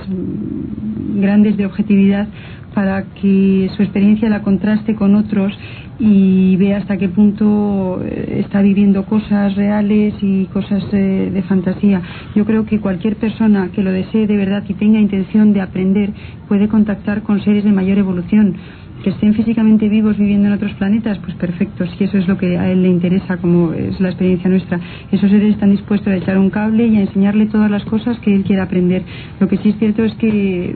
grandes 1.15 1.57
de 1.57 1.65
objetividad 1.65 2.27
para 2.73 3.03
que 3.19 3.69
su 3.75 3.83
experiencia 3.83 4.29
la 4.29 4.41
contraste 4.41 4.95
con 4.95 5.15
otros 5.15 5.53
y 5.99 6.55
vea 6.57 6.77
hasta 6.77 6.97
qué 6.97 7.09
punto 7.09 8.01
eh, 8.05 8.41
está 8.45 8.61
viviendo 8.61 9.05
cosas 9.05 9.55
reales 9.55 10.13
y 10.21 10.45
cosas 10.45 10.83
eh, 10.93 11.29
de 11.33 11.41
fantasía. 11.43 12.01
Yo 12.35 12.45
creo 12.45 12.65
que 12.65 12.79
cualquier 12.79 13.17
persona 13.17 13.69
que 13.73 13.83
lo 13.83 13.91
desee 13.91 14.25
de 14.27 14.37
verdad 14.37 14.63
y 14.67 14.75
tenga 14.75 14.99
intención 14.99 15.51
de 15.51 15.61
aprender 15.61 16.13
puede 16.47 16.69
contactar 16.69 17.23
con 17.23 17.41
seres 17.43 17.63
de 17.65 17.71
mayor 17.71 17.97
evolución 17.97 18.55
que 19.03 19.11
estén 19.11 19.33
físicamente 19.33 19.87
vivos 19.87 20.17
viviendo 20.17 20.47
en 20.47 20.53
otros 20.53 20.73
planetas, 20.73 21.17
pues 21.19 21.35
perfecto, 21.35 21.85
si 21.85 22.03
eso 22.03 22.17
es 22.17 22.27
lo 22.27 22.37
que 22.37 22.57
a 22.57 22.69
él 22.71 22.81
le 22.81 22.89
interesa, 22.89 23.37
como 23.37 23.73
es 23.73 23.99
la 23.99 24.09
experiencia 24.09 24.49
nuestra. 24.49 24.79
Esos 25.11 25.29
seres 25.29 25.53
están 25.53 25.71
dispuestos 25.71 26.07
a 26.07 26.17
echar 26.17 26.37
un 26.37 26.49
cable 26.49 26.87
y 26.87 26.97
a 26.97 27.01
enseñarle 27.01 27.45
todas 27.45 27.71
las 27.71 27.83
cosas 27.85 28.19
que 28.19 28.35
él 28.35 28.43
quiera 28.43 28.63
aprender. 28.63 29.03
Lo 29.39 29.47
que 29.47 29.57
sí 29.57 29.69
es 29.69 29.77
cierto 29.77 30.03
es 30.03 30.13
que, 30.15 30.75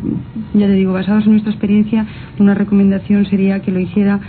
ya 0.53 0.67
te 0.67 0.74
digo, 0.74 0.93
basados 0.93 1.26
en 1.26 1.32
nuestra 1.34 1.51
experiencia, 1.51 2.05
una 2.39 2.53
recomendación 2.53 3.26
sería 3.26 3.59
que 3.59 3.71
lo 3.71 3.80
hiciera 3.80 4.19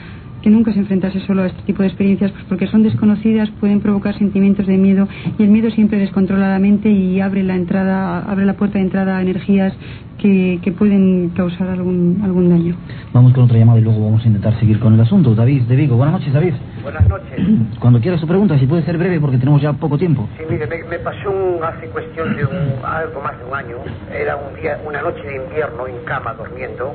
que 0.45 0.51
nunca 0.51 0.74
se 0.74 0.78
enfrentase 0.80 1.20
solo 1.20 1.40
a 1.42 1.47
este 1.47 1.62
tipo 1.62 1.80
de 1.82 1.88
experiencias, 1.88 2.30
pues 2.32 2.45
porque 2.45 2.66
son 2.66 2.82
desconocidas, 2.82 3.49
pueden 3.61 3.80
provocar 3.80 4.14
sentimientos 4.18 4.66
de 4.66 4.76
miedo 4.76 5.09
y 5.38 5.42
el 5.42 5.49
miedo 5.49 5.70
siempre 5.70 5.99
descontrola 5.99 6.51
la 6.51 6.59
mente 6.59 6.90
y 6.90 7.18
abre 7.22 7.42
la 7.42 7.55
entrada, 7.57 8.18
abre 8.30 8.45
la 8.45 8.53
puerta 8.53 8.76
de 8.78 8.84
entrada 8.84 9.16
a 9.16 9.22
energías 9.22 9.72
que, 10.18 10.59
que 10.62 10.70
pueden 10.70 11.30
causar 11.30 11.68
algún, 11.68 12.20
algún 12.22 12.51
daño. 12.51 12.76
Vamos 13.14 13.32
con 13.32 13.45
otra 13.45 13.57
llamada 13.57 13.78
y 13.78 13.82
luego 13.82 14.05
vamos 14.05 14.22
a 14.22 14.26
intentar 14.28 14.59
seguir 14.61 14.78
con 14.80 14.92
el 14.92 15.01
asunto. 15.01 15.34
David 15.34 15.62
de 15.62 15.76
Vigo, 15.76 15.97
buenas 15.97 16.20
noches, 16.20 16.34
David. 16.34 16.53
Buenas 16.82 17.09
noches. 17.09 17.40
Cuando 17.80 17.99
quieras 18.01 18.20
su 18.20 18.26
pregunta, 18.26 18.59
si 18.59 18.66
puede 18.66 18.82
ser 18.82 18.99
breve 18.99 19.18
porque 19.20 19.38
tenemos 19.38 19.62
ya 19.62 19.72
poco 19.72 19.97
tiempo. 19.97 20.28
Sí, 20.36 20.45
mire, 20.51 20.66
me, 20.66 20.84
me 20.90 20.99
pasó 20.99 21.30
un- 21.30 21.64
hace 21.64 21.86
cuestión 21.88 22.36
de 22.36 22.45
un- 22.45 22.84
algo 22.84 23.22
más 23.22 23.38
de 23.38 23.45
un 23.47 23.55
año. 23.57 23.76
Era 24.12 24.36
un 24.36 24.61
día, 24.61 24.78
una 24.86 25.01
noche 25.01 25.22
de 25.26 25.36
invierno 25.42 25.86
en 25.88 26.05
cama 26.05 26.34
durmiendo. 26.34 26.95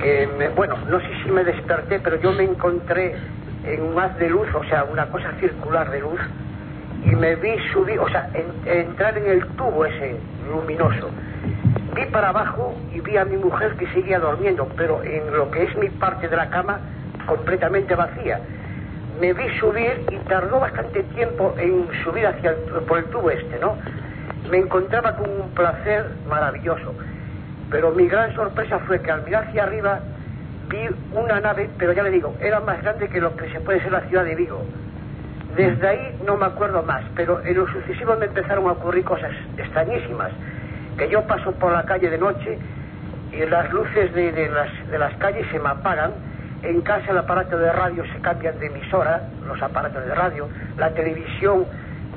Que 0.00 0.28
me- 0.38 0.48
bueno, 0.50 0.76
no 0.88 1.00
sé 1.00 1.08
si 1.22 1.30
me 1.30 1.42
desperté, 1.44 1.98
pero 2.00 2.20
yo 2.20 2.32
me 2.32 2.44
encontré 2.44 3.16
en 3.64 3.82
un 3.82 3.98
haz 3.98 4.16
de 4.18 4.28
luz, 4.28 4.48
o 4.54 4.62
sea, 4.64 4.84
una 4.84 5.06
cosa 5.06 5.32
circular 5.40 5.90
de 5.90 6.00
luz, 6.00 6.20
y 7.04 7.14
me 7.16 7.34
vi 7.36 7.58
subir, 7.72 7.98
o 7.98 8.08
sea, 8.08 8.30
en- 8.34 8.68
entrar 8.80 9.18
en 9.18 9.26
el 9.28 9.44
tubo 9.56 9.84
ese 9.84 10.16
luminoso. 10.50 11.10
Vi 11.94 12.06
para 12.06 12.28
abajo 12.28 12.80
y 12.94 13.00
vi 13.00 13.16
a 13.16 13.24
mi 13.24 13.36
mujer 13.36 13.74
que 13.76 13.86
seguía 13.88 14.20
durmiendo, 14.20 14.68
pero 14.76 15.02
en 15.02 15.36
lo 15.36 15.50
que 15.50 15.64
es 15.64 15.76
mi 15.76 15.88
parte 15.88 16.28
de 16.28 16.36
la 16.36 16.48
cama, 16.48 16.78
completamente 17.26 17.94
vacía. 17.94 18.40
Me 19.20 19.32
vi 19.32 19.48
subir 19.58 20.06
y 20.10 20.16
tardó 20.28 20.60
bastante 20.60 21.02
tiempo 21.02 21.54
en 21.58 21.88
subir 22.04 22.24
hacia 22.26 22.50
el- 22.50 22.82
por 22.86 22.98
el 22.98 23.06
tubo 23.06 23.30
este, 23.30 23.58
¿no? 23.58 23.74
Me 24.48 24.58
encontraba 24.58 25.16
con 25.16 25.28
un 25.28 25.50
placer 25.50 26.06
maravilloso. 26.28 26.94
Pero 27.70 27.92
mi 27.92 28.06
gran 28.08 28.34
sorpresa 28.34 28.78
fue 28.80 29.00
que 29.00 29.10
al 29.10 29.24
mirar 29.24 29.44
hacia 29.48 29.64
arriba 29.64 30.00
vi 30.68 30.88
una 31.12 31.40
nave, 31.40 31.68
pero 31.78 31.92
ya 31.92 32.02
le 32.02 32.10
digo, 32.10 32.34
era 32.40 32.60
más 32.60 32.82
grande 32.82 33.08
que 33.08 33.20
lo 33.20 33.34
que 33.36 33.50
se 33.50 33.60
puede 33.60 33.80
ser 33.80 33.92
la 33.92 34.02
ciudad 34.02 34.24
de 34.24 34.34
Vigo. 34.34 34.64
Desde 35.56 35.88
ahí 35.88 36.18
no 36.26 36.36
me 36.36 36.46
acuerdo 36.46 36.82
más, 36.82 37.02
pero 37.16 37.40
en 37.44 37.56
lo 37.56 37.66
sucesivo 37.66 38.16
me 38.16 38.26
empezaron 38.26 38.66
a 38.68 38.72
ocurrir 38.72 39.04
cosas 39.04 39.32
extrañísimas. 39.56 40.30
Que 40.96 41.08
yo 41.08 41.22
paso 41.22 41.52
por 41.52 41.72
la 41.72 41.84
calle 41.84 42.10
de 42.10 42.18
noche 42.18 42.58
y 43.32 43.44
las 43.46 43.72
luces 43.72 44.12
de, 44.14 44.50
las, 44.50 44.90
de 44.90 44.98
las 44.98 45.14
calles 45.16 45.46
se 45.50 45.58
me 45.58 45.68
apagan. 45.68 46.12
En 46.62 46.80
casa 46.82 47.12
el 47.12 47.18
aparato 47.18 47.56
de 47.56 47.70
radio 47.72 48.04
se 48.12 48.20
cambian 48.20 48.58
de 48.58 48.66
emisora, 48.66 49.22
los 49.46 49.60
aparatos 49.62 50.04
de 50.04 50.14
radio. 50.14 50.48
La 50.76 50.90
televisión 50.90 51.64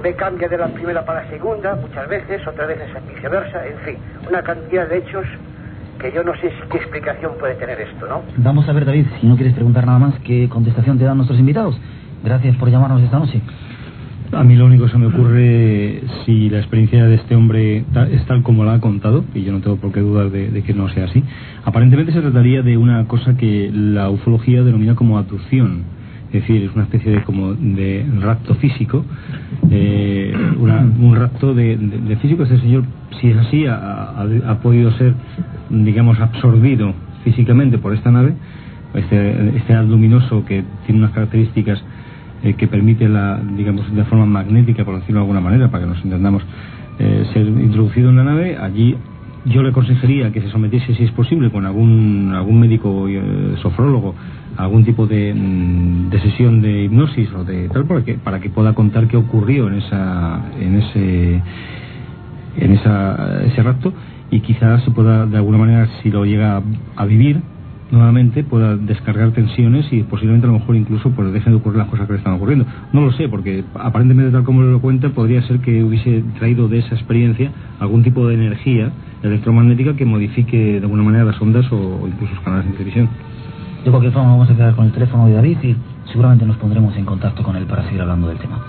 me 0.03 0.13
cambia 0.13 0.47
de 0.47 0.57
la 0.57 0.67
primera 0.69 1.05
para 1.05 1.23
la 1.23 1.29
segunda, 1.29 1.75
muchas 1.81 2.07
veces, 2.09 2.41
otras 2.47 2.67
veces 2.67 2.87
viceversa. 3.07 3.59
En 3.67 3.77
fin, 3.85 3.95
una 4.29 4.41
cantidad 4.41 4.87
de 4.87 4.97
hechos 4.97 5.25
que 5.99 6.11
yo 6.11 6.23
no 6.23 6.33
sé 6.35 6.49
si- 6.49 6.69
qué 6.71 6.77
explicación 6.77 7.33
puede 7.39 7.55
tener 7.55 7.79
esto, 7.81 8.07
¿no? 8.07 8.21
Vamos 8.37 8.67
a 8.67 8.73
ver, 8.73 8.85
David, 8.85 9.05
si 9.19 9.27
no 9.27 9.35
quieres 9.35 9.53
preguntar 9.53 9.85
nada 9.85 9.99
más, 9.99 10.15
¿qué 10.23 10.49
contestación 10.49 10.97
te 10.97 11.03
dan 11.05 11.17
nuestros 11.17 11.39
invitados? 11.39 11.79
Gracias 12.23 12.55
por 12.57 12.69
llamarnos 12.69 13.01
esta 13.03 13.19
noche. 13.19 13.41
A 14.31 14.43
mí 14.45 14.55
lo 14.55 14.65
único 14.65 14.85
que 14.85 14.91
se 14.91 14.97
me 14.97 15.07
ocurre, 15.07 16.01
si 16.25 16.49
la 16.49 16.59
experiencia 16.59 17.03
de 17.05 17.15
este 17.15 17.35
hombre 17.35 17.83
ta- 17.93 18.07
es 18.07 18.25
tal 18.27 18.43
como 18.43 18.63
la 18.63 18.75
ha 18.75 18.79
contado, 18.79 19.25
y 19.33 19.43
yo 19.43 19.51
no 19.51 19.59
tengo 19.59 19.75
por 19.75 19.91
qué 19.91 19.99
dudar 19.99 20.29
de, 20.29 20.49
de 20.49 20.63
que 20.63 20.73
no 20.73 20.87
sea 20.89 21.03
así, 21.05 21.21
aparentemente 21.65 22.13
se 22.13 22.21
trataría 22.21 22.61
de 22.61 22.77
una 22.77 23.05
cosa 23.07 23.35
que 23.35 23.69
la 23.73 24.09
ufología 24.09 24.63
denomina 24.63 24.95
como 24.95 25.17
abducción. 25.17 25.83
Es 26.33 26.41
decir, 26.41 26.63
es 26.63 26.73
una 26.73 26.83
especie 26.85 27.11
de 27.11 27.23
como 27.23 27.53
de 27.53 28.05
rapto 28.21 28.55
físico, 28.55 29.03
eh, 29.69 30.33
una- 30.57 30.79
un 30.81 31.13
rapto 31.15 31.53
de, 31.53 31.77
físico. 32.21 32.43
Este 32.43 32.57
señor, 32.59 32.83
si 33.19 33.27
es 33.31 33.37
así, 33.37 33.65
ha, 33.67 34.57
podido 34.63 34.91
ser, 34.93 35.13
digamos, 35.69 36.19
absorbido 36.21 36.93
físicamente 37.25 37.77
por 37.77 37.93
esta 37.93 38.11
nave, 38.11 38.33
este, 38.93 39.57
este 39.57 39.73
luminoso 39.83 40.45
que 40.45 40.63
tiene 40.85 41.01
unas 41.01 41.11
características 41.11 41.83
eh, 42.43 42.53
que 42.53 42.67
permite 42.67 43.09
la, 43.09 43.39
digamos, 43.57 43.93
de 43.93 44.03
forma 44.05 44.25
magnética, 44.25 44.85
por 44.85 44.95
decirlo 44.95 45.19
de 45.19 45.23
alguna 45.23 45.41
manera, 45.41 45.69
para 45.69 45.83
que 45.83 45.89
nos 45.89 46.03
entendamos, 46.03 46.43
eh, 46.97 47.25
ser 47.33 47.45
introducido 47.45 48.09
en 48.09 48.15
la 48.15 48.23
nave. 48.23 48.57
Allí 48.57 48.95
yo 49.45 49.63
le 49.63 49.69
aconsejaría 49.69 50.31
que 50.31 50.39
se 50.41 50.49
sometiese, 50.49 50.95
si 50.95 51.03
es 51.03 51.11
posible, 51.11 51.49
con 51.51 51.65
algún, 51.65 52.31
algún 52.33 52.59
médico 52.59 53.07
eh, 53.09 53.21
sofrólogo, 53.61 54.15
algún 54.57 54.83
tipo 54.85 55.07
de, 55.07 55.33
mm, 55.33 56.09
de 56.09 56.21
sesión 56.21 56.61
de 56.61 56.83
hipnosis 56.83 57.31
o 57.33 57.43
de 57.43 57.69
tal, 57.69 57.85
para 57.85 58.03
que, 58.03 58.13
para 58.15 58.39
que 58.39 58.49
pueda 58.49 58.73
contar 58.73 59.07
qué 59.07 59.17
ocurrió 59.17 59.67
en, 59.67 59.75
esa, 59.75 60.41
en 60.59 60.75
ese 60.75 61.41
en 62.57 62.73
esa, 62.73 63.43
ese 63.45 63.63
rapto 63.63 63.93
y 64.29 64.39
quizás 64.41 64.83
se 64.83 64.91
pueda 64.91 65.25
de 65.25 65.37
alguna 65.37 65.57
manera 65.57 65.87
si 66.01 66.09
lo 66.09 66.25
llega 66.25 66.61
a, 66.95 67.05
vivir 67.05 67.41
nuevamente 67.91 68.43
pueda 68.45 68.77
descargar 68.77 69.31
tensiones 69.31 69.85
y 69.91 70.03
posiblemente 70.03 70.47
a 70.47 70.51
lo 70.51 70.59
mejor 70.59 70.77
incluso 70.77 71.09
pues 71.11 71.33
dejen 71.33 71.51
de 71.51 71.57
ocurrir 71.57 71.79
las 71.79 71.89
cosas 71.89 72.07
que 72.07 72.13
le 72.13 72.19
están 72.19 72.35
ocurriendo. 72.35 72.65
No 72.93 73.01
lo 73.01 73.11
sé, 73.11 73.27
porque 73.27 73.65
aparentemente 73.73 74.31
tal 74.31 74.45
como 74.45 74.61
lo 74.61 74.79
cuenta 74.79 75.09
podría 75.09 75.41
ser 75.41 75.59
que 75.59 75.83
hubiese 75.83 76.23
traído 76.39 76.69
de 76.69 76.79
esa 76.79 76.95
experiencia 76.95 77.51
algún 77.79 78.01
tipo 78.01 78.25
de 78.29 78.35
energía 78.35 78.91
electromagnética 79.21 79.97
que 79.97 80.05
modifique 80.05 80.79
de 80.79 80.79
alguna 80.79 81.03
manera 81.03 81.25
las 81.25 81.41
ondas 81.41 81.69
o, 81.73 82.07
incluso 82.07 82.33
los 82.33 82.43
canales 82.43 82.67
de 82.67 82.71
televisión. 82.71 83.09
De 83.83 83.89
cualquier 83.89 84.13
forma 84.13 84.29
vamos 84.29 84.49
a 84.49 84.55
quedar 84.55 84.75
con 84.75 84.85
el 84.85 84.91
teléfono 84.91 85.25
de 85.25 85.33
David 85.33 85.57
y 85.63 85.75
seguramente 86.11 86.45
nos 86.45 86.57
pondremos 86.57 86.95
en 86.97 87.05
contacto 87.05 87.41
con 87.41 87.55
él 87.55 87.65
para 87.65 87.83
seguir 87.83 88.01
hablando 88.01 88.27
del 88.27 88.37
tema. 88.37 88.59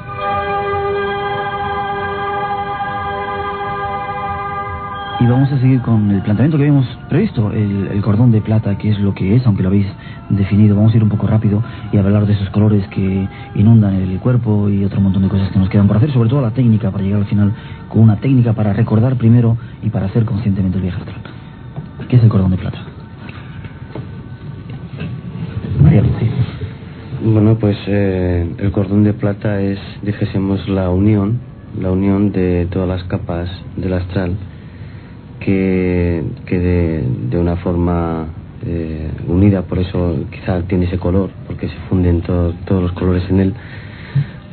Y 5.21 5.27
vamos 5.27 5.53
a 5.53 5.59
seguir 5.61 5.81
con 5.83 6.11
el 6.11 6.21
planteamiento 6.23 6.57
que 6.57 6.65
habíamos 6.65 6.87
previsto, 7.09 7.53
el, 7.53 8.01
cordón 8.03 8.33
de 8.33 8.41
plata, 8.41 8.77
que 8.77 8.91
es 8.91 8.99
lo 8.99 9.15
que 9.15 9.37
es, 9.37 9.47
aunque 9.47 9.63
lo 9.63 9.69
habéis 9.69 9.87
definido. 10.31 10.75
Vamos 10.75 10.95
a 10.95 10.97
ir 10.97 11.03
un 11.05 11.11
poco 11.11 11.29
rápido 11.29 11.63
y 11.93 11.99
hablar 11.99 12.27
de 12.27 12.33
esos 12.33 12.51
colores 12.51 12.85
que 12.89 13.29
inundan 13.55 13.95
el 13.95 14.19
cuerpo 14.19 14.69
y 14.69 14.85
otro 14.85 15.01
montón 15.01 15.23
de 15.23 15.29
cosas 15.29 15.53
que 15.53 15.59
nos 15.59 15.69
quedan 15.69 15.87
por 15.87 15.99
hacer, 15.99 16.13
sobre 16.13 16.29
todo 16.29 16.41
la 16.41 16.51
técnica, 16.51 16.91
para 16.91 17.05
llegar 17.05 17.21
al 17.21 17.27
final 17.27 17.53
con 17.89 18.01
una 18.03 18.17
técnica 18.17 18.55
para 18.55 18.73
recordar 18.73 19.15
primero 19.17 19.59
y 19.83 19.91
para 19.91 20.07
hacer 20.07 20.25
conscientemente 20.25 20.79
el 20.79 20.83
viaje 20.83 20.99
astral. 20.99 21.21
¿Qué 22.09 22.17
es 22.17 22.23
el 22.25 22.29
cordón 22.29 22.51
de 22.51 22.57
plata? 22.57 22.92
María 25.83 26.03
Bueno, 27.25 27.57
pues 27.59 27.77
eh, 27.87 28.47
el 28.59 28.71
cordón 28.71 29.05
de 29.05 29.13
plata 29.13 29.61
es, 29.61 29.79
dijésemos, 30.03 30.69
la 30.69 30.91
unión, 30.91 31.41
la 31.81 31.91
unión 31.91 32.31
de 32.33 32.67
todas 32.71 32.89
las 32.89 33.03
capas 33.05 33.49
del 33.77 33.93
astral 33.95 34.37
que, 35.41 36.23
que 36.47 36.59
de, 36.59 37.05
de, 37.31 37.39
una 37.39 37.57
forma 37.57 38.27
eh, 38.65 39.11
unida, 39.27 39.63
por 39.63 39.81
eso 39.81 40.25
quizá 40.31 40.63
tiene 40.63 40.87
ese 40.87 40.99
color, 40.99 41.31
porque 41.47 41.69
se 41.69 41.77
funden 41.89 42.21
todos 42.23 42.55
los 42.69 42.93
colores 42.93 43.25
en 43.29 43.41
él, 43.41 43.55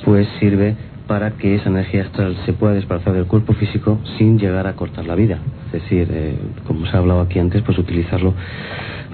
pues 0.05 0.27
sirve 0.39 0.75
para 1.07 1.31
que 1.31 1.55
esa 1.55 1.69
energía 1.69 2.03
astral 2.03 2.37
se 2.45 2.53
pueda 2.53 2.73
desplazar 2.73 3.13
del 3.13 3.25
cuerpo 3.25 3.53
físico 3.53 3.99
sin 4.17 4.39
llegar 4.39 4.67
a 4.67 4.73
cortar 4.73 5.05
la 5.05 5.15
vida. 5.15 5.39
Es 5.67 5.83
decir, 5.83 6.07
eh, 6.11 6.35
como 6.65 6.85
se 6.85 6.95
ha 6.95 6.99
hablado 6.99 7.21
aquí 7.21 7.39
antes, 7.39 7.61
pues 7.63 7.77
utilizarlo 7.77 8.33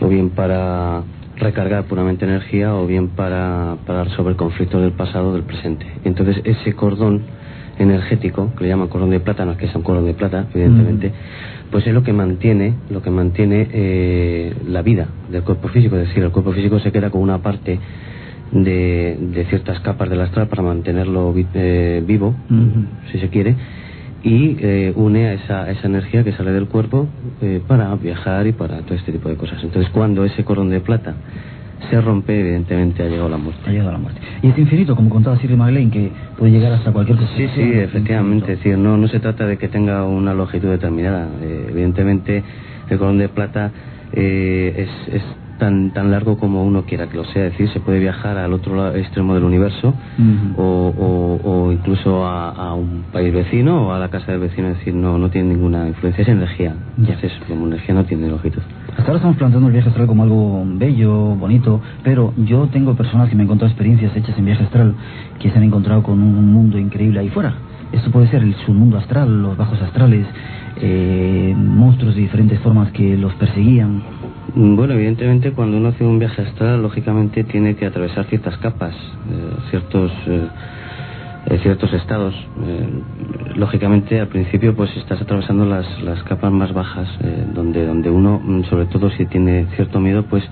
o 0.01 0.07
bien 0.07 0.29
para 0.29 1.03
recargar 1.37 1.85
puramente 1.85 2.25
energía 2.25 2.75
o 2.75 2.87
bien 2.87 3.09
para, 3.09 3.77
para 3.85 4.03
resolver 4.05 4.35
conflictos 4.35 4.81
del 4.81 4.91
pasado 4.91 5.29
o 5.29 5.33
del 5.33 5.43
presente. 5.43 5.85
Entonces 6.03 6.37
ese 6.43 6.73
cordón 6.73 7.23
energético, 7.77 8.53
que 8.55 8.63
le 8.63 8.69
llaman 8.69 8.87
cordón 8.87 9.09
de 9.09 9.19
plata, 9.19 9.45
no 9.45 9.51
es 9.51 9.57
que 9.57 9.67
sea 9.67 9.77
un 9.77 9.83
cordón 9.83 10.05
de 10.05 10.13
plata, 10.13 10.47
evidentemente, 10.53 11.11
pues 11.71 11.85
es 11.85 11.93
lo 11.93 12.03
que 12.03 12.13
mantiene, 12.13 12.73
lo 12.89 13.01
que 13.01 13.09
mantiene 13.09 13.67
eh, 13.71 14.53
la 14.67 14.81
vida 14.81 15.07
del 15.29 15.43
cuerpo 15.43 15.67
físico, 15.69 15.97
es 15.97 16.07
decir, 16.07 16.23
el 16.23 16.31
cuerpo 16.31 16.53
físico 16.53 16.79
se 16.79 16.91
queda 16.91 17.09
con 17.09 17.21
una 17.21 17.39
parte 17.39 17.79
de, 18.51 19.17
de 19.19 19.45
ciertas 19.45 19.79
capas 19.81 20.09
del 20.09 20.21
astral 20.21 20.47
para 20.47 20.61
mantenerlo 20.61 21.33
eh, 21.53 22.03
vivo, 22.05 22.35
si 23.11 23.19
se 23.19 23.29
quiere, 23.29 23.55
y 24.25 24.57
eh, 24.59 24.91
une 24.95 25.27
a 25.27 25.33
esa, 25.33 25.71
esa 25.71 25.87
energía 25.87 26.25
que 26.25 26.33
sale 26.33 26.51
del 26.51 26.67
cuerpo 26.67 27.07
para 27.67 27.95
viajar 27.95 28.47
y 28.47 28.51
para 28.51 28.79
todo 28.79 28.95
este 28.95 29.11
tipo 29.11 29.29
de 29.29 29.35
cosas. 29.35 29.63
Entonces, 29.63 29.89
cuando 29.93 30.25
ese 30.25 30.43
cordón 30.43 30.69
de 30.69 30.81
plata 30.81 31.13
se 31.89 32.01
rompe, 32.01 32.39
evidentemente 32.39 33.03
ha 33.03 33.07
llegado 33.07 33.29
la 33.29 33.37
muerte. 33.37 33.61
Ha 33.65 33.71
llegado 33.71 33.91
la 33.91 33.97
muerte. 33.97 34.19
Y 34.41 34.47
es 34.47 34.57
infinito, 34.57 34.95
como 34.95 35.09
contaba 35.09 35.37
Siri 35.37 35.55
Magdalene, 35.55 35.91
que 35.91 36.11
puede 36.37 36.51
llegar 36.51 36.71
hasta 36.73 36.91
cualquier 36.91 37.17
cosa. 37.17 37.29
Sí, 37.35 37.47
sí, 37.55 37.71
efectivamente. 37.73 38.53
Es 38.53 38.59
decir, 38.59 38.77
no, 38.77 38.97
no 38.97 39.07
se 39.07 39.19
trata 39.19 39.45
de 39.45 39.57
que 39.57 39.67
tenga 39.67 40.05
una 40.05 40.33
longitud 40.33 40.69
determinada. 40.69 41.27
Eh, 41.41 41.67
evidentemente, 41.69 42.43
el 42.89 42.97
colón 42.97 43.17
de 43.17 43.29
plata 43.29 43.71
eh, 44.13 44.87
es, 44.87 45.15
es 45.15 45.23
tan 45.57 45.91
tan 45.91 46.11
largo 46.11 46.37
como 46.37 46.63
uno 46.63 46.83
quiera 46.83 47.07
que 47.07 47.17
lo 47.17 47.25
sea. 47.25 47.47
Es 47.47 47.51
decir, 47.53 47.69
se 47.69 47.79
puede 47.79 47.99
viajar 47.99 48.37
al 48.37 48.53
otro 48.53 48.95
extremo 48.95 49.33
del 49.33 49.43
universo 49.43 49.93
o, 50.57 51.41
o, 51.43 51.71
incluso 51.71 52.25
a, 52.25 52.73
un 52.73 53.05
país 53.11 53.33
vecino 53.33 53.87
o 53.87 53.91
a 53.91 53.99
la 53.99 54.09
casa 54.09 54.31
del 54.31 54.41
vecino. 54.41 54.69
Es 54.69 54.77
decir, 54.79 54.93
no, 54.93 55.17
no 55.17 55.29
tiene 55.29 55.53
ninguna 55.53 55.87
influencia. 55.87 56.21
Es 56.21 56.27
energía. 56.27 56.75
Ya. 56.97 57.13
Es 57.21 57.33
como 57.47 57.67
energía 57.67 57.95
no 57.95 58.03
tiene 58.05 58.27
longitud. 58.27 58.61
Hasta 58.91 59.03
ahora 59.03 59.17
estamos 59.17 59.37
planteando 59.37 59.67
el 59.67 59.73
viaje 59.73 59.89
astral 59.89 60.07
como 60.07 60.23
algo 60.23 60.63
bello, 60.65 61.35
bonito, 61.35 61.81
pero 62.03 62.33
yo 62.37 62.67
tengo 62.67 62.95
personas 62.95 63.29
que 63.29 63.35
me 63.35 63.41
han 63.41 63.47
encontrado 63.47 63.69
experiencias 63.69 64.15
hechas 64.15 64.37
en 64.37 64.45
viaje 64.45 64.63
astral 64.63 64.95
que 65.39 65.49
se 65.49 65.57
han 65.57 65.63
encontrado 65.63 66.01
con 66.01 66.21
un 66.21 66.53
mundo 66.53 66.79
increíble 66.79 67.19
ahí 67.19 67.29
fuera. 67.29 67.55
Esto 67.91 68.11
puede 68.11 68.27
ser 68.27 68.41
el 68.41 68.55
submundo 68.65 68.97
astral, 68.97 69.41
los 69.41 69.57
bajos 69.57 69.81
astrales, 69.81 70.25
eh, 70.77 71.53
monstruos 71.57 72.15
de 72.15 72.21
diferentes 72.21 72.59
formas 72.59 72.91
que 72.91 73.15
los 73.17 73.33
perseguían. 73.35 74.03
Bueno, 74.53 74.93
evidentemente 74.93 75.51
cuando 75.51 75.77
uno 75.77 75.89
hace 75.89 76.03
un 76.03 76.19
viaje 76.19 76.41
astral, 76.41 76.81
lógicamente 76.81 77.43
tiene 77.43 77.75
que 77.75 77.85
atravesar 77.85 78.25
ciertas 78.25 78.57
capas, 78.57 78.93
eh, 78.95 79.69
ciertos... 79.69 80.11
Eh, 80.27 81.59
ciertos 81.61 81.93
estados. 81.93 82.33
Eh, 82.63 82.89
lógicamente, 83.55 84.19
al 84.19 84.29
principio, 84.29 84.75
pues 84.75 84.89
estás 84.97 85.21
atravesando 85.21 85.65
las, 85.65 85.85
las 86.01 86.23
capas 86.23 86.51
más 86.51 86.73
bajas, 86.73 87.07
eh, 87.21 87.45
donde, 87.53 87.85
donde 87.85 88.09
uno, 88.09 88.41
mm, 88.43 88.63
sobre 88.63 88.87
todo 88.87 89.11
si 89.11 89.25
tiene 89.27 89.67
cierto 89.75 89.99
miedo, 89.99 90.23
pues 90.23 90.43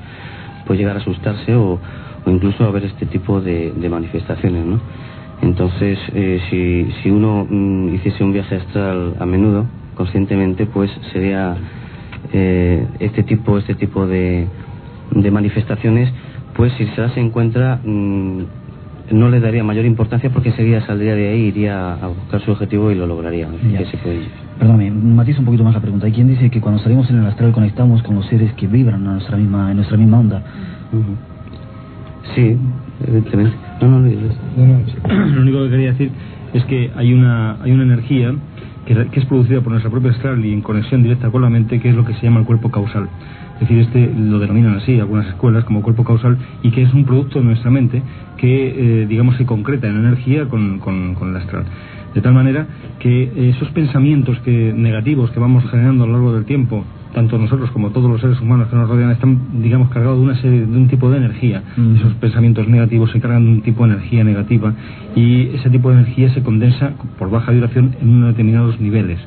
puede 0.65 0.79
llegar 0.79 0.97
a 0.97 0.99
asustarse 0.99 1.55
o, 1.55 1.79
o 2.25 2.29
incluso 2.29 2.63
a 2.63 2.71
ver 2.71 2.85
este 2.85 3.07
tipo 3.07 3.41
de, 3.41 3.71
de 3.71 3.89
manifestaciones, 3.89 4.65
¿no? 4.65 4.79
Entonces, 5.41 5.97
eh, 6.13 6.39
si, 6.49 6.91
si 7.01 7.09
uno 7.09 7.45
mm, 7.49 7.95
hiciese 7.95 8.23
un 8.23 8.31
viaje 8.33 8.55
astral 8.55 9.15
a 9.19 9.25
menudo, 9.25 9.65
conscientemente, 9.95 10.67
pues 10.67 10.91
sería 11.11 11.55
este 12.31 13.23
tipo, 13.23 13.57
este 13.57 13.75
tipo 13.75 14.07
de, 14.07 14.47
de 15.11 15.31
manifestaciones, 15.31 16.11
pues 16.55 16.73
si 16.73 16.85
se 16.87 17.01
las 17.01 17.17
encuentra 17.17 17.79
mm, 17.83 18.41
no 19.11 19.29
le 19.29 19.39
daría 19.39 19.63
mayor 19.63 19.85
importancia 19.85 20.29
porque 20.29 20.49
enseguida 20.49 20.85
saldría 20.85 21.15
de 21.15 21.29
ahí, 21.29 21.41
iría 21.41 21.93
a 21.93 22.07
buscar 22.07 22.41
su 22.41 22.51
objetivo 22.51 22.91
y 22.91 22.95
lo 22.95 23.05
lograría. 23.05 23.47
Perdóname, 24.57 24.91
matiza 24.91 25.39
un 25.39 25.45
poquito 25.45 25.63
más 25.63 25.73
la 25.73 25.81
pregunta. 25.81 26.05
Hay 26.05 26.13
quien 26.13 26.27
dice 26.27 26.49
que 26.49 26.61
cuando 26.61 26.81
salimos 26.81 27.09
en 27.09 27.17
el 27.17 27.25
astral 27.25 27.51
conectamos 27.51 28.01
con 28.03 28.15
los 28.15 28.25
seres 28.27 28.53
que 28.53 28.67
vibran 28.67 29.05
a 29.07 29.13
nuestra 29.13 29.37
misma, 29.37 29.71
en 29.71 29.77
nuestra 29.77 29.97
misma 29.97 30.19
onda. 30.19 30.43
Sí, 32.35 32.57
evidentemente. 33.05 33.55
No, 33.81 33.89
no, 33.89 33.99
no, 33.99 35.25
Lo 35.35 35.41
único 35.41 35.63
que 35.63 35.69
quería 35.69 35.91
decir 35.91 36.11
es 36.53 36.63
que 36.65 36.91
hay 36.95 37.13
una, 37.13 37.61
hay 37.61 37.71
una 37.71 37.83
energía 37.83 38.33
que, 38.85 39.19
es 39.19 39.25
producida 39.25 39.61
por 39.61 39.71
nuestra 39.71 39.89
propia 39.89 40.11
astral 40.11 40.43
y 40.45 40.53
en 40.53 40.61
conexión 40.61 41.03
directa 41.03 41.29
con 41.29 41.41
la 41.41 41.49
mente, 41.49 41.79
que 41.79 41.89
es 41.89 41.95
lo 41.95 42.05
que 42.05 42.13
se 42.15 42.23
llama 42.23 42.41
el 42.41 42.45
cuerpo 42.45 42.69
causal. 42.69 43.09
Es 43.55 43.61
decir, 43.61 43.79
este 43.79 44.11
lo 44.17 44.39
denominan 44.39 44.75
así 44.75 44.99
algunas 44.99 45.27
escuelas 45.27 45.63
como 45.63 45.81
cuerpo 45.81 46.03
causal 46.03 46.37
y 46.63 46.71
que 46.71 46.83
es 46.83 46.93
un 46.93 47.05
producto 47.05 47.39
de 47.39 47.45
nuestra 47.45 47.71
mente 47.71 48.01
que, 48.37 49.03
eh, 49.03 49.05
digamos, 49.07 49.37
se 49.37 49.45
concreta 49.45 49.87
en 49.87 49.97
energía 49.97 50.47
con, 50.47 50.79
con, 50.79 51.15
el 51.29 51.35
astral. 51.37 51.65
De 52.13 52.21
tal 52.21 52.33
manera 52.33 52.67
que 52.99 53.49
esos 53.49 53.69
pensamientos 53.69 54.37
que, 54.39 54.73
negativos 54.75 55.31
que 55.31 55.39
vamos 55.39 55.63
generando 55.69 56.03
a 56.03 56.07
lo 56.07 56.13
largo 56.13 56.33
del 56.33 56.45
tiempo, 56.45 56.83
tanto 57.13 57.37
nosotros 57.37 57.71
como 57.71 57.91
todos 57.91 58.09
los 58.09 58.19
seres 58.19 58.39
humanos 58.41 58.67
que 58.67 58.75
nos 58.75 58.89
rodean, 58.89 59.11
están, 59.11 59.61
digamos, 59.61 59.89
cargados 59.89 60.17
de, 60.17 60.23
una 60.23 60.35
serie, 60.41 60.65
de 60.65 60.77
un 60.77 60.87
tipo 60.87 61.09
de 61.09 61.17
energía. 61.17 61.61
Esos 61.95 62.13
pensamientos 62.15 62.67
negativos 62.67 63.11
se 63.11 63.19
cargan 63.19 63.45
de 63.45 63.51
un 63.51 63.61
tipo 63.61 63.85
de 63.85 63.93
energía 63.93 64.23
negativa 64.23 64.73
y 65.15 65.49
ese 65.55 65.69
tipo 65.69 65.89
de 65.89 65.99
energía 65.99 66.33
se 66.33 66.41
condensa 66.41 66.91
por 67.17 67.29
baja 67.29 67.51
vibración 67.51 67.95
en 68.01 68.09
unos 68.09 68.29
determinados 68.29 68.79
niveles. 68.79 69.19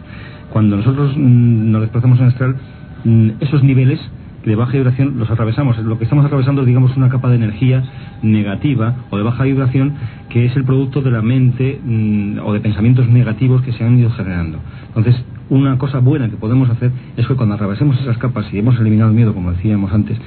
Cuando 0.51 0.77
nosotros 0.77 1.17
mm, 1.17 1.71
nos 1.71 1.83
desplazamos 1.83 2.19
en 2.21 2.27
astral, 2.27 2.57
mm, 3.05 3.31
esos 3.41 3.63
niveles 3.63 4.01
de 4.45 4.55
baja 4.55 4.73
vibración 4.73 5.19
los 5.19 5.29
atravesamos. 5.29 5.77
Lo 5.79 5.99
que 5.99 6.05
estamos 6.05 6.25
atravesando 6.25 6.63
es, 6.63 6.69
digamos, 6.69 6.97
una 6.97 7.09
capa 7.09 7.29
de 7.29 7.37
energía 7.37 7.83
negativa 8.23 8.95
o 9.11 9.17
de 9.17 9.25
baja 9.25 9.43
vibración 9.45 9.95
que 10.31 10.47
es 10.47 10.57
el 10.57 10.65
producto 10.65 11.03
de 11.03 11.11
la 11.11 11.21
mente 11.21 11.81
mm, 11.85 12.39
o 12.45 12.53
de 12.53 12.61
pensamientos 12.61 13.09
negativos 13.09 13.63
que 13.63 13.73
se 13.73 13.85
han 13.85 13.99
ido 13.99 14.11
generando. 14.11 14.61
Entonces, 14.97 15.23
una 15.51 15.79
cosa 15.79 15.99
buena 15.99 16.29
que 16.31 16.37
podemos 16.37 16.69
hacer 16.71 16.91
es 17.17 17.27
que 17.27 17.35
cuando 17.35 17.55
atravesemos 17.55 18.01
esas 18.01 18.19
capas 18.19 18.47
y 18.53 18.59
hemos 18.59 18.79
eliminado 18.81 19.11
el 19.11 19.17
miedo, 19.17 19.35
como 19.35 19.53
decíamos 19.53 19.93
antes, 19.93 20.19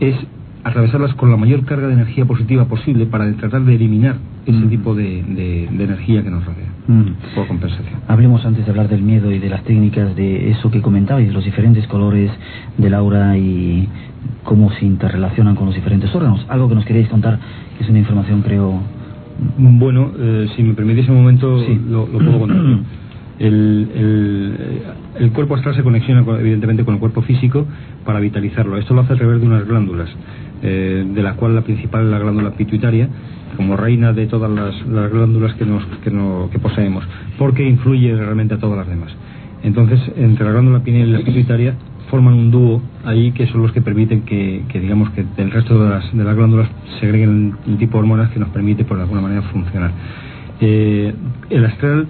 es 0.00 0.16
atravesarlas 0.64 1.14
con 1.14 1.30
la 1.30 1.36
mayor 1.36 1.64
carga 1.64 1.86
de 1.86 1.94
energía 1.94 2.24
positiva 2.24 2.64
posible 2.64 3.06
para 3.06 3.30
tratar 3.34 3.64
de 3.64 3.74
eliminar 3.74 4.16
ese 4.46 4.58
mm. 4.58 4.68
tipo 4.68 4.94
de, 4.94 5.68
energía 5.68 6.22
que 6.22 6.30
nos 6.30 6.44
rodea, 6.44 6.68
mm. 6.88 7.34
por 7.34 7.46
compensación. 7.46 8.00
Hablemos 8.08 8.44
antes 8.44 8.64
de 8.64 8.70
hablar 8.70 8.88
del 8.88 9.02
miedo 9.02 9.30
y 9.30 9.38
de 9.38 9.48
las 9.48 9.62
técnicas 9.62 10.16
de 10.16 10.50
eso 10.50 10.70
que 10.70 10.80
comentabais, 10.80 11.32
los 11.32 11.44
diferentes 11.44 11.86
colores 11.86 12.30
del 12.78 12.94
aura 12.94 13.36
y 13.36 13.88
cómo 14.42 14.70
se 14.72 14.86
interrelacionan 14.86 15.54
con 15.54 15.66
los 15.66 15.74
diferentes 15.74 16.12
órganos. 16.14 16.44
Algo 16.48 16.68
que 16.68 16.74
nos 16.74 16.84
queréis 16.84 17.08
contar, 17.08 17.38
que 17.76 17.84
es 17.84 17.90
una 17.90 17.98
información 17.98 18.42
creo... 18.42 18.80
Bueno, 19.58 20.12
eh, 20.16 20.46
si 20.54 20.62
me 20.62 20.74
permitís 20.74 21.08
un 21.08 21.16
momento, 21.16 21.60
lo, 21.88 22.06
puedo 22.06 22.38
contar. 22.38 22.58
El, 23.38 23.88
el, 23.94 24.82
el, 25.18 25.32
cuerpo 25.32 25.56
astral 25.56 25.74
se 25.74 25.82
conexiona 25.82 26.24
evidentemente 26.38 26.84
con 26.84 26.94
el 26.94 27.00
cuerpo 27.00 27.22
físico 27.22 27.66
para 28.04 28.20
vitalizarlo. 28.20 28.76
Esto 28.76 28.94
lo 28.94 29.00
hace 29.00 29.14
a 29.14 29.16
través 29.16 29.40
de 29.40 29.46
unas 29.46 29.66
glándulas. 29.66 30.08
Eh, 30.66 31.04
de 31.06 31.22
la 31.22 31.34
cual 31.34 31.54
la 31.54 31.60
principal 31.60 32.04
es 32.04 32.10
la 32.10 32.18
glándula 32.18 32.52
pituitaria, 32.52 33.06
como 33.54 33.76
reina 33.76 34.14
de 34.14 34.26
todas 34.26 34.50
las, 34.50 34.74
glándulas 35.12 35.52
que, 35.56 35.66
nos, 35.66 35.84
que, 36.02 36.10
no, 36.10 36.48
que 36.50 36.58
poseemos, 36.58 37.04
porque 37.36 37.68
influye 37.68 38.16
realmente 38.16 38.54
a 38.54 38.58
todas 38.58 38.78
las 38.78 38.88
demás. 38.88 39.14
Entonces, 39.62 40.00
entre 40.16 40.46
la 40.46 40.52
glándula 40.52 40.82
pineal 40.82 41.08
y 41.08 41.12
la 41.12 41.18
pituitaria 41.18 41.74
forman 42.08 42.32
un 42.32 42.50
dúo 42.50 42.80
ahí 43.04 43.32
que 43.32 43.46
son 43.48 43.60
los 43.60 43.72
que 43.72 43.82
permiten 43.82 44.22
que, 44.22 44.64
digamos 44.72 45.10
que 45.10 45.22
el 45.36 45.50
resto 45.50 45.78
de 45.82 45.90
las, 45.90 46.16
de 46.16 46.24
las 46.24 46.34
glándulas 46.34 46.68
segreguen 46.98 47.56
un 47.66 47.76
tipo 47.76 47.98
de 47.98 47.98
hormonas 47.98 48.30
que 48.30 48.40
nos 48.40 48.48
permite 48.48 48.84
por 48.84 48.98
alguna 48.98 49.20
manera 49.20 49.42
funcionar. 49.42 49.90
Eh, 50.62 51.12
el 51.50 51.64
astral 51.66 52.06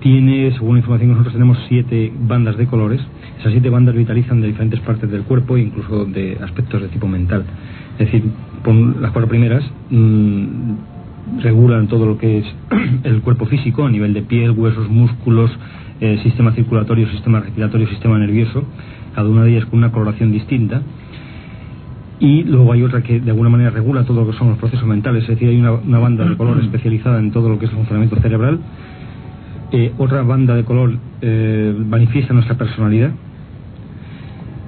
tiene, 0.00 0.52
según 0.52 0.74
la 0.74 0.78
información 0.80 1.10
que 1.10 1.12
nosotros 1.12 1.34
tenemos, 1.34 1.58
siete 1.68 2.12
bandas 2.20 2.56
de 2.56 2.66
colores. 2.66 3.00
Esas 3.40 3.52
siete 3.52 3.70
bandas 3.70 3.94
vitalizan 3.94 4.40
de 4.40 4.48
diferentes 4.48 4.80
partes 4.80 5.10
del 5.10 5.22
cuerpo 5.22 5.56
e 5.56 5.62
incluso 5.62 6.04
de 6.04 6.38
aspectos 6.42 6.82
de 6.82 6.88
tipo 6.88 7.06
mental. 7.08 7.44
Es 7.98 8.10
decir, 8.10 8.24
las 9.00 9.12
cuatro 9.12 9.28
primeras 9.28 9.64
mm, 9.90 11.40
regulan 11.42 11.88
todo 11.88 12.06
lo 12.06 12.18
que 12.18 12.38
es 12.38 12.46
el 13.04 13.20
cuerpo 13.22 13.46
físico 13.46 13.84
a 13.84 13.90
nivel 13.90 14.14
de 14.14 14.22
piel, 14.22 14.52
huesos, 14.52 14.88
músculos, 14.88 15.50
eh, 16.00 16.20
sistema 16.22 16.52
circulatorio, 16.52 17.08
sistema 17.08 17.40
respiratorio, 17.40 17.88
sistema 17.88 18.18
nervioso, 18.18 18.64
cada 19.14 19.28
una 19.28 19.44
de 19.44 19.50
ellas 19.50 19.66
con 19.66 19.78
una 19.78 19.90
coloración 19.90 20.30
distinta. 20.32 20.82
Y 22.20 22.42
luego 22.44 22.72
hay 22.72 22.82
otra 22.82 23.02
que 23.02 23.20
de 23.20 23.30
alguna 23.30 23.48
manera 23.48 23.70
regula 23.70 24.04
todo 24.04 24.24
lo 24.24 24.30
que 24.30 24.36
son 24.36 24.48
los 24.48 24.58
procesos 24.58 24.86
mentales, 24.86 25.22
es 25.24 25.28
decir, 25.30 25.48
hay 25.48 25.56
una, 25.56 25.98
banda 25.98 26.24
de 26.24 26.36
color 26.36 26.60
especializada 26.62 27.18
en 27.18 27.30
todo 27.30 27.48
lo 27.48 27.58
que 27.58 27.66
es 27.66 27.70
el 27.70 27.76
funcionamiento 27.76 28.16
cerebral. 28.20 28.58
Eh, 29.70 29.92
otra 29.98 30.22
banda 30.22 30.54
de 30.54 30.64
color 30.64 30.96
eh, 31.20 31.74
manifiesta 31.86 32.32
nuestra 32.32 32.56
personalidad 32.56 33.10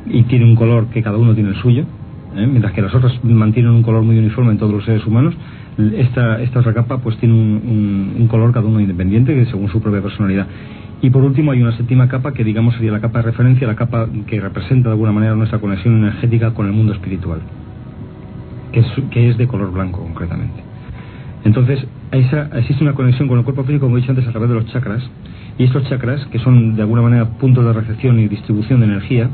y 0.06 0.24
tiene 0.24 0.44
un 0.44 0.56
color 0.56 0.88
que 0.88 1.02
cada 1.02 1.16
uno 1.16 1.34
tiene 1.34 1.50
el 1.50 1.56
suyo, 1.56 1.84
mientras 2.34 2.72
que 2.72 2.82
las 2.82 2.94
otras 2.94 3.12
mantienen 3.24 3.72
un 3.72 3.82
color 3.82 4.02
muy 4.02 4.18
uniforme 4.18 4.52
en 4.52 4.58
todos 4.58 4.72
los 4.72 4.84
seres 4.84 5.06
humanos 5.06 5.34
esta, 5.96 6.40
esta 6.42 6.60
otra 6.60 6.74
capa 6.74 6.98
pues 6.98 7.16
tiene 7.18 7.34
un, 7.34 8.14
un, 8.18 8.28
color 8.28 8.52
cada 8.52 8.66
uno 8.66 8.80
independiente 8.80 9.34
que 9.34 9.46
según 9.46 9.68
su 9.70 9.80
propia 9.80 10.02
personalidad. 10.02 10.46
Y 11.02 11.10
por 11.10 11.24
último 11.24 11.52
hay 11.52 11.62
una 11.62 11.76
séptima 11.76 12.08
capa 12.08 12.32
que 12.32 12.44
digamos 12.44 12.74
sería 12.74 12.92
la 12.92 13.00
capa 13.00 13.20
de 13.20 13.26
referencia 13.26 13.66
la 13.66 13.76
capa 13.76 14.06
que 14.26 14.40
representa 14.40 14.90
de 14.90 14.92
alguna 14.92 15.12
manera 15.12 15.34
nuestra 15.34 15.58
conexión 15.58 15.98
energética 15.98 16.52
con 16.52 16.66
el 16.66 16.72
mundo 16.72 16.92
espiritual 16.92 17.40
que 18.70 18.80
es, 18.80 18.86
que 19.10 19.30
es 19.30 19.38
de 19.38 19.46
color 19.46 19.72
blanco 19.72 20.02
concretamente 20.02 20.62
entonces 21.44 21.86
esa, 22.12 22.58
existe 22.58 22.82
una 22.82 22.94
conexión 22.94 23.28
con 23.28 23.38
el 23.38 23.44
cuerpo 23.44 23.64
físico 23.64 23.86
como 23.86 23.96
he 23.96 24.00
dicho 24.00 24.12
antes 24.12 24.26
a 24.26 24.30
través 24.30 24.48
de 24.48 24.54
los 24.56 24.66
chakras 24.66 25.02
y 25.58 25.64
estos 25.64 25.88
chakras 25.88 26.24
que 26.26 26.38
son 26.38 26.76
de 26.76 26.82
alguna 26.82 27.02
manera 27.02 27.24
puntos 27.38 27.64
de 27.64 27.72
recepción 27.72 28.18
y 28.18 28.28
distribución 28.28 28.80
de 28.80 28.86
energía 28.86 29.28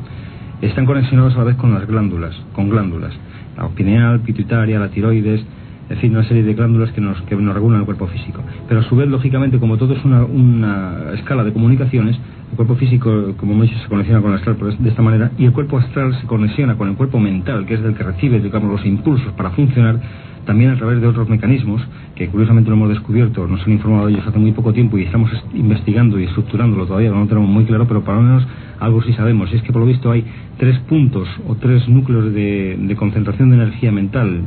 están 0.62 0.86
conexionados 0.86 1.34
a 1.34 1.38
la 1.38 1.44
vez 1.44 1.57
con 1.57 1.74
las 1.74 1.86
glándulas 1.86 2.34
con 2.52 2.70
glándulas 2.70 3.12
la 3.57 3.68
pineal, 3.68 4.20
pituitaria, 4.20 4.78
la 4.78 4.88
tiroides 4.88 5.44
es 5.88 5.90
decir, 5.90 6.11
una 6.11 6.24
serie 6.24 6.42
de 6.42 6.54
glándulas 6.54 6.90
que 6.90 7.00
nos, 7.00 7.20
que 7.22 7.36
nos 7.36 7.54
regulan 7.54 7.80
el 7.80 7.86
cuerpo 7.86 8.09
físico. 8.09 8.42
Pero 8.68 8.80
a 8.80 8.82
su 8.82 8.96
vez, 8.96 9.09
lógicamente, 9.09 9.61
como 9.61 9.76
todo 9.76 9.94
es 9.94 10.04
una, 10.04 10.24
una 10.24 11.12
escala 11.14 11.44
de 11.44 11.52
comunicaciones, 11.52 12.18
el 12.50 12.57
cuerpo 12.57 12.74
físico, 12.74 13.34
como 13.36 13.52
hemos 13.52 13.68
dicho, 13.68 13.78
se 13.80 13.88
conexiona 13.88 14.20
con 14.20 14.32
el 14.32 14.38
astral 14.38 14.57
de 14.80 14.88
esta 14.88 15.02
manera, 15.02 15.30
y 15.38 15.44
el 15.44 15.52
cuerpo 15.52 15.78
astral 15.78 16.18
se 16.20 16.26
conexiona 16.26 16.74
con 16.76 16.88
el 16.88 16.96
cuerpo 16.96 17.20
mental, 17.20 17.66
que 17.66 17.74
es 17.74 17.80
el 17.80 17.94
que 17.94 18.02
recibe, 18.02 18.40
digamos, 18.40 18.68
los 18.72 18.84
impulsos 18.84 19.32
para 19.34 19.50
funcionar, 19.50 20.00
también 20.47 20.70
a 20.70 20.76
través 20.76 21.01
de 21.01 21.07
otros 21.07 21.28
mecanismos 21.28 21.82
que 22.14 22.28
curiosamente 22.28 22.70
lo 22.70 22.76
hemos 22.76 22.88
descubierto, 22.88 23.47
nos 23.47 23.62
han 23.66 23.72
informado 23.72 24.07
de 24.07 24.14
ellos 24.14 24.26
hace 24.26 24.38
muy 24.38 24.53
poco 24.53 24.72
tiempo 24.72 24.97
y 24.97 25.03
estamos 25.03 25.30
investigando 25.53 26.18
y 26.18 26.24
estructurándolo 26.24 26.86
todavía, 26.86 27.11
no 27.11 27.20
lo 27.20 27.26
tenemos 27.26 27.51
muy 27.51 27.64
claro, 27.64 27.86
pero 27.86 28.03
para 28.03 28.18
lo 28.18 28.22
menos 28.22 28.47
algo 28.80 29.03
sí 29.03 29.12
sabemos. 29.12 29.53
Y 29.53 29.57
es 29.57 29.62
que 29.62 29.72
por 29.72 29.82
lo 29.82 29.88
visto 29.88 30.11
hay 30.11 30.24
tres 30.57 30.78
puntos 30.80 31.28
o 31.47 31.57
tres 31.57 31.86
núcleos 31.88 32.32
de, 32.32 32.78
de 32.80 32.97
concentración 32.97 33.51
de 33.51 33.57
energía 33.57 33.92
mental 33.92 34.44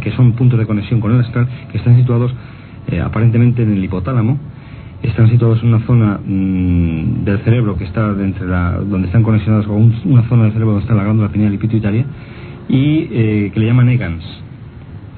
que 0.00 0.12
son 0.16 0.32
puntos 0.32 0.58
de 0.58 0.66
conexión 0.66 1.00
con 1.00 1.12
el 1.12 1.20
astral, 1.20 1.48
que 1.70 1.78
están 1.78 1.96
situados 1.96 2.32
eh, 2.88 3.00
aparentemente 3.00 3.62
en 3.62 3.72
el 3.72 3.84
hipotálamo, 3.84 4.38
están 5.02 5.30
situados 5.30 5.62
en 5.62 5.70
una 5.70 5.86
zona 5.86 6.20
mm, 6.24 7.24
del 7.24 7.38
cerebro 7.40 7.76
que 7.76 7.84
está 7.84 8.10
entre 8.10 8.46
la, 8.46 8.72
donde 8.72 9.06
están 9.06 9.22
conexionados 9.22 9.66
con 9.66 9.92
una 10.04 10.22
zona 10.28 10.44
del 10.44 10.52
cerebro 10.52 10.72
donde 10.72 10.84
está 10.84 10.94
la 10.94 11.04
glándula 11.04 11.30
pineal 11.30 11.54
y 11.54 12.04
y 12.68 13.08
eh, 13.10 13.50
que 13.52 13.60
le 13.60 13.66
llaman 13.66 13.88
EGANS, 13.88 14.24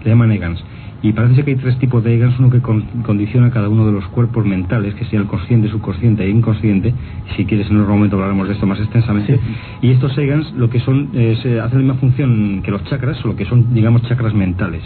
le 0.05 0.11
llaman 0.11 0.33
EGANS. 0.33 0.63
Y 1.03 1.13
parece 1.13 1.43
que 1.43 1.51
hay 1.51 1.57
tres 1.57 1.79
tipos 1.79 2.05
de 2.05 2.15
EGANS, 2.15 2.39
uno 2.39 2.51
que 2.51 2.61
condiciona 2.61 3.51
cada 3.51 3.69
uno 3.69 3.85
de 3.87 3.93
los 3.93 4.07
cuerpos 4.09 4.47
mentales, 4.47 4.95
que 4.95 5.05
sea 5.07 5.21
el 5.21 5.27
consciente, 5.27 5.69
subconsciente 5.69 6.25
e 6.25 6.29
inconsciente. 6.29 6.95
Si 7.37 7.45
quieres, 7.45 7.69
en 7.71 7.81
otro 7.81 7.95
momento 7.95 8.17
hablaremos 8.17 8.47
de 8.47 8.55
esto 8.55 8.67
más 8.67 8.79
extensamente. 8.79 9.39
Y 9.81 9.91
estos 9.91 10.17
EGANS 10.17 10.53
lo 10.53 10.71
que 10.71 10.81
son, 10.81 11.11
eh, 11.15 11.37
hacen 11.63 11.79
la 11.79 11.85
misma 11.85 11.95
función 11.95 12.63
que 12.63 12.71
los 12.71 12.85
chakras, 12.85 13.25
o 13.25 13.29
lo 13.29 13.37
que 13.37 13.45
son, 13.47 13.75
digamos, 13.75 14.03
chakras 14.03 14.33
mentales. 14.33 14.83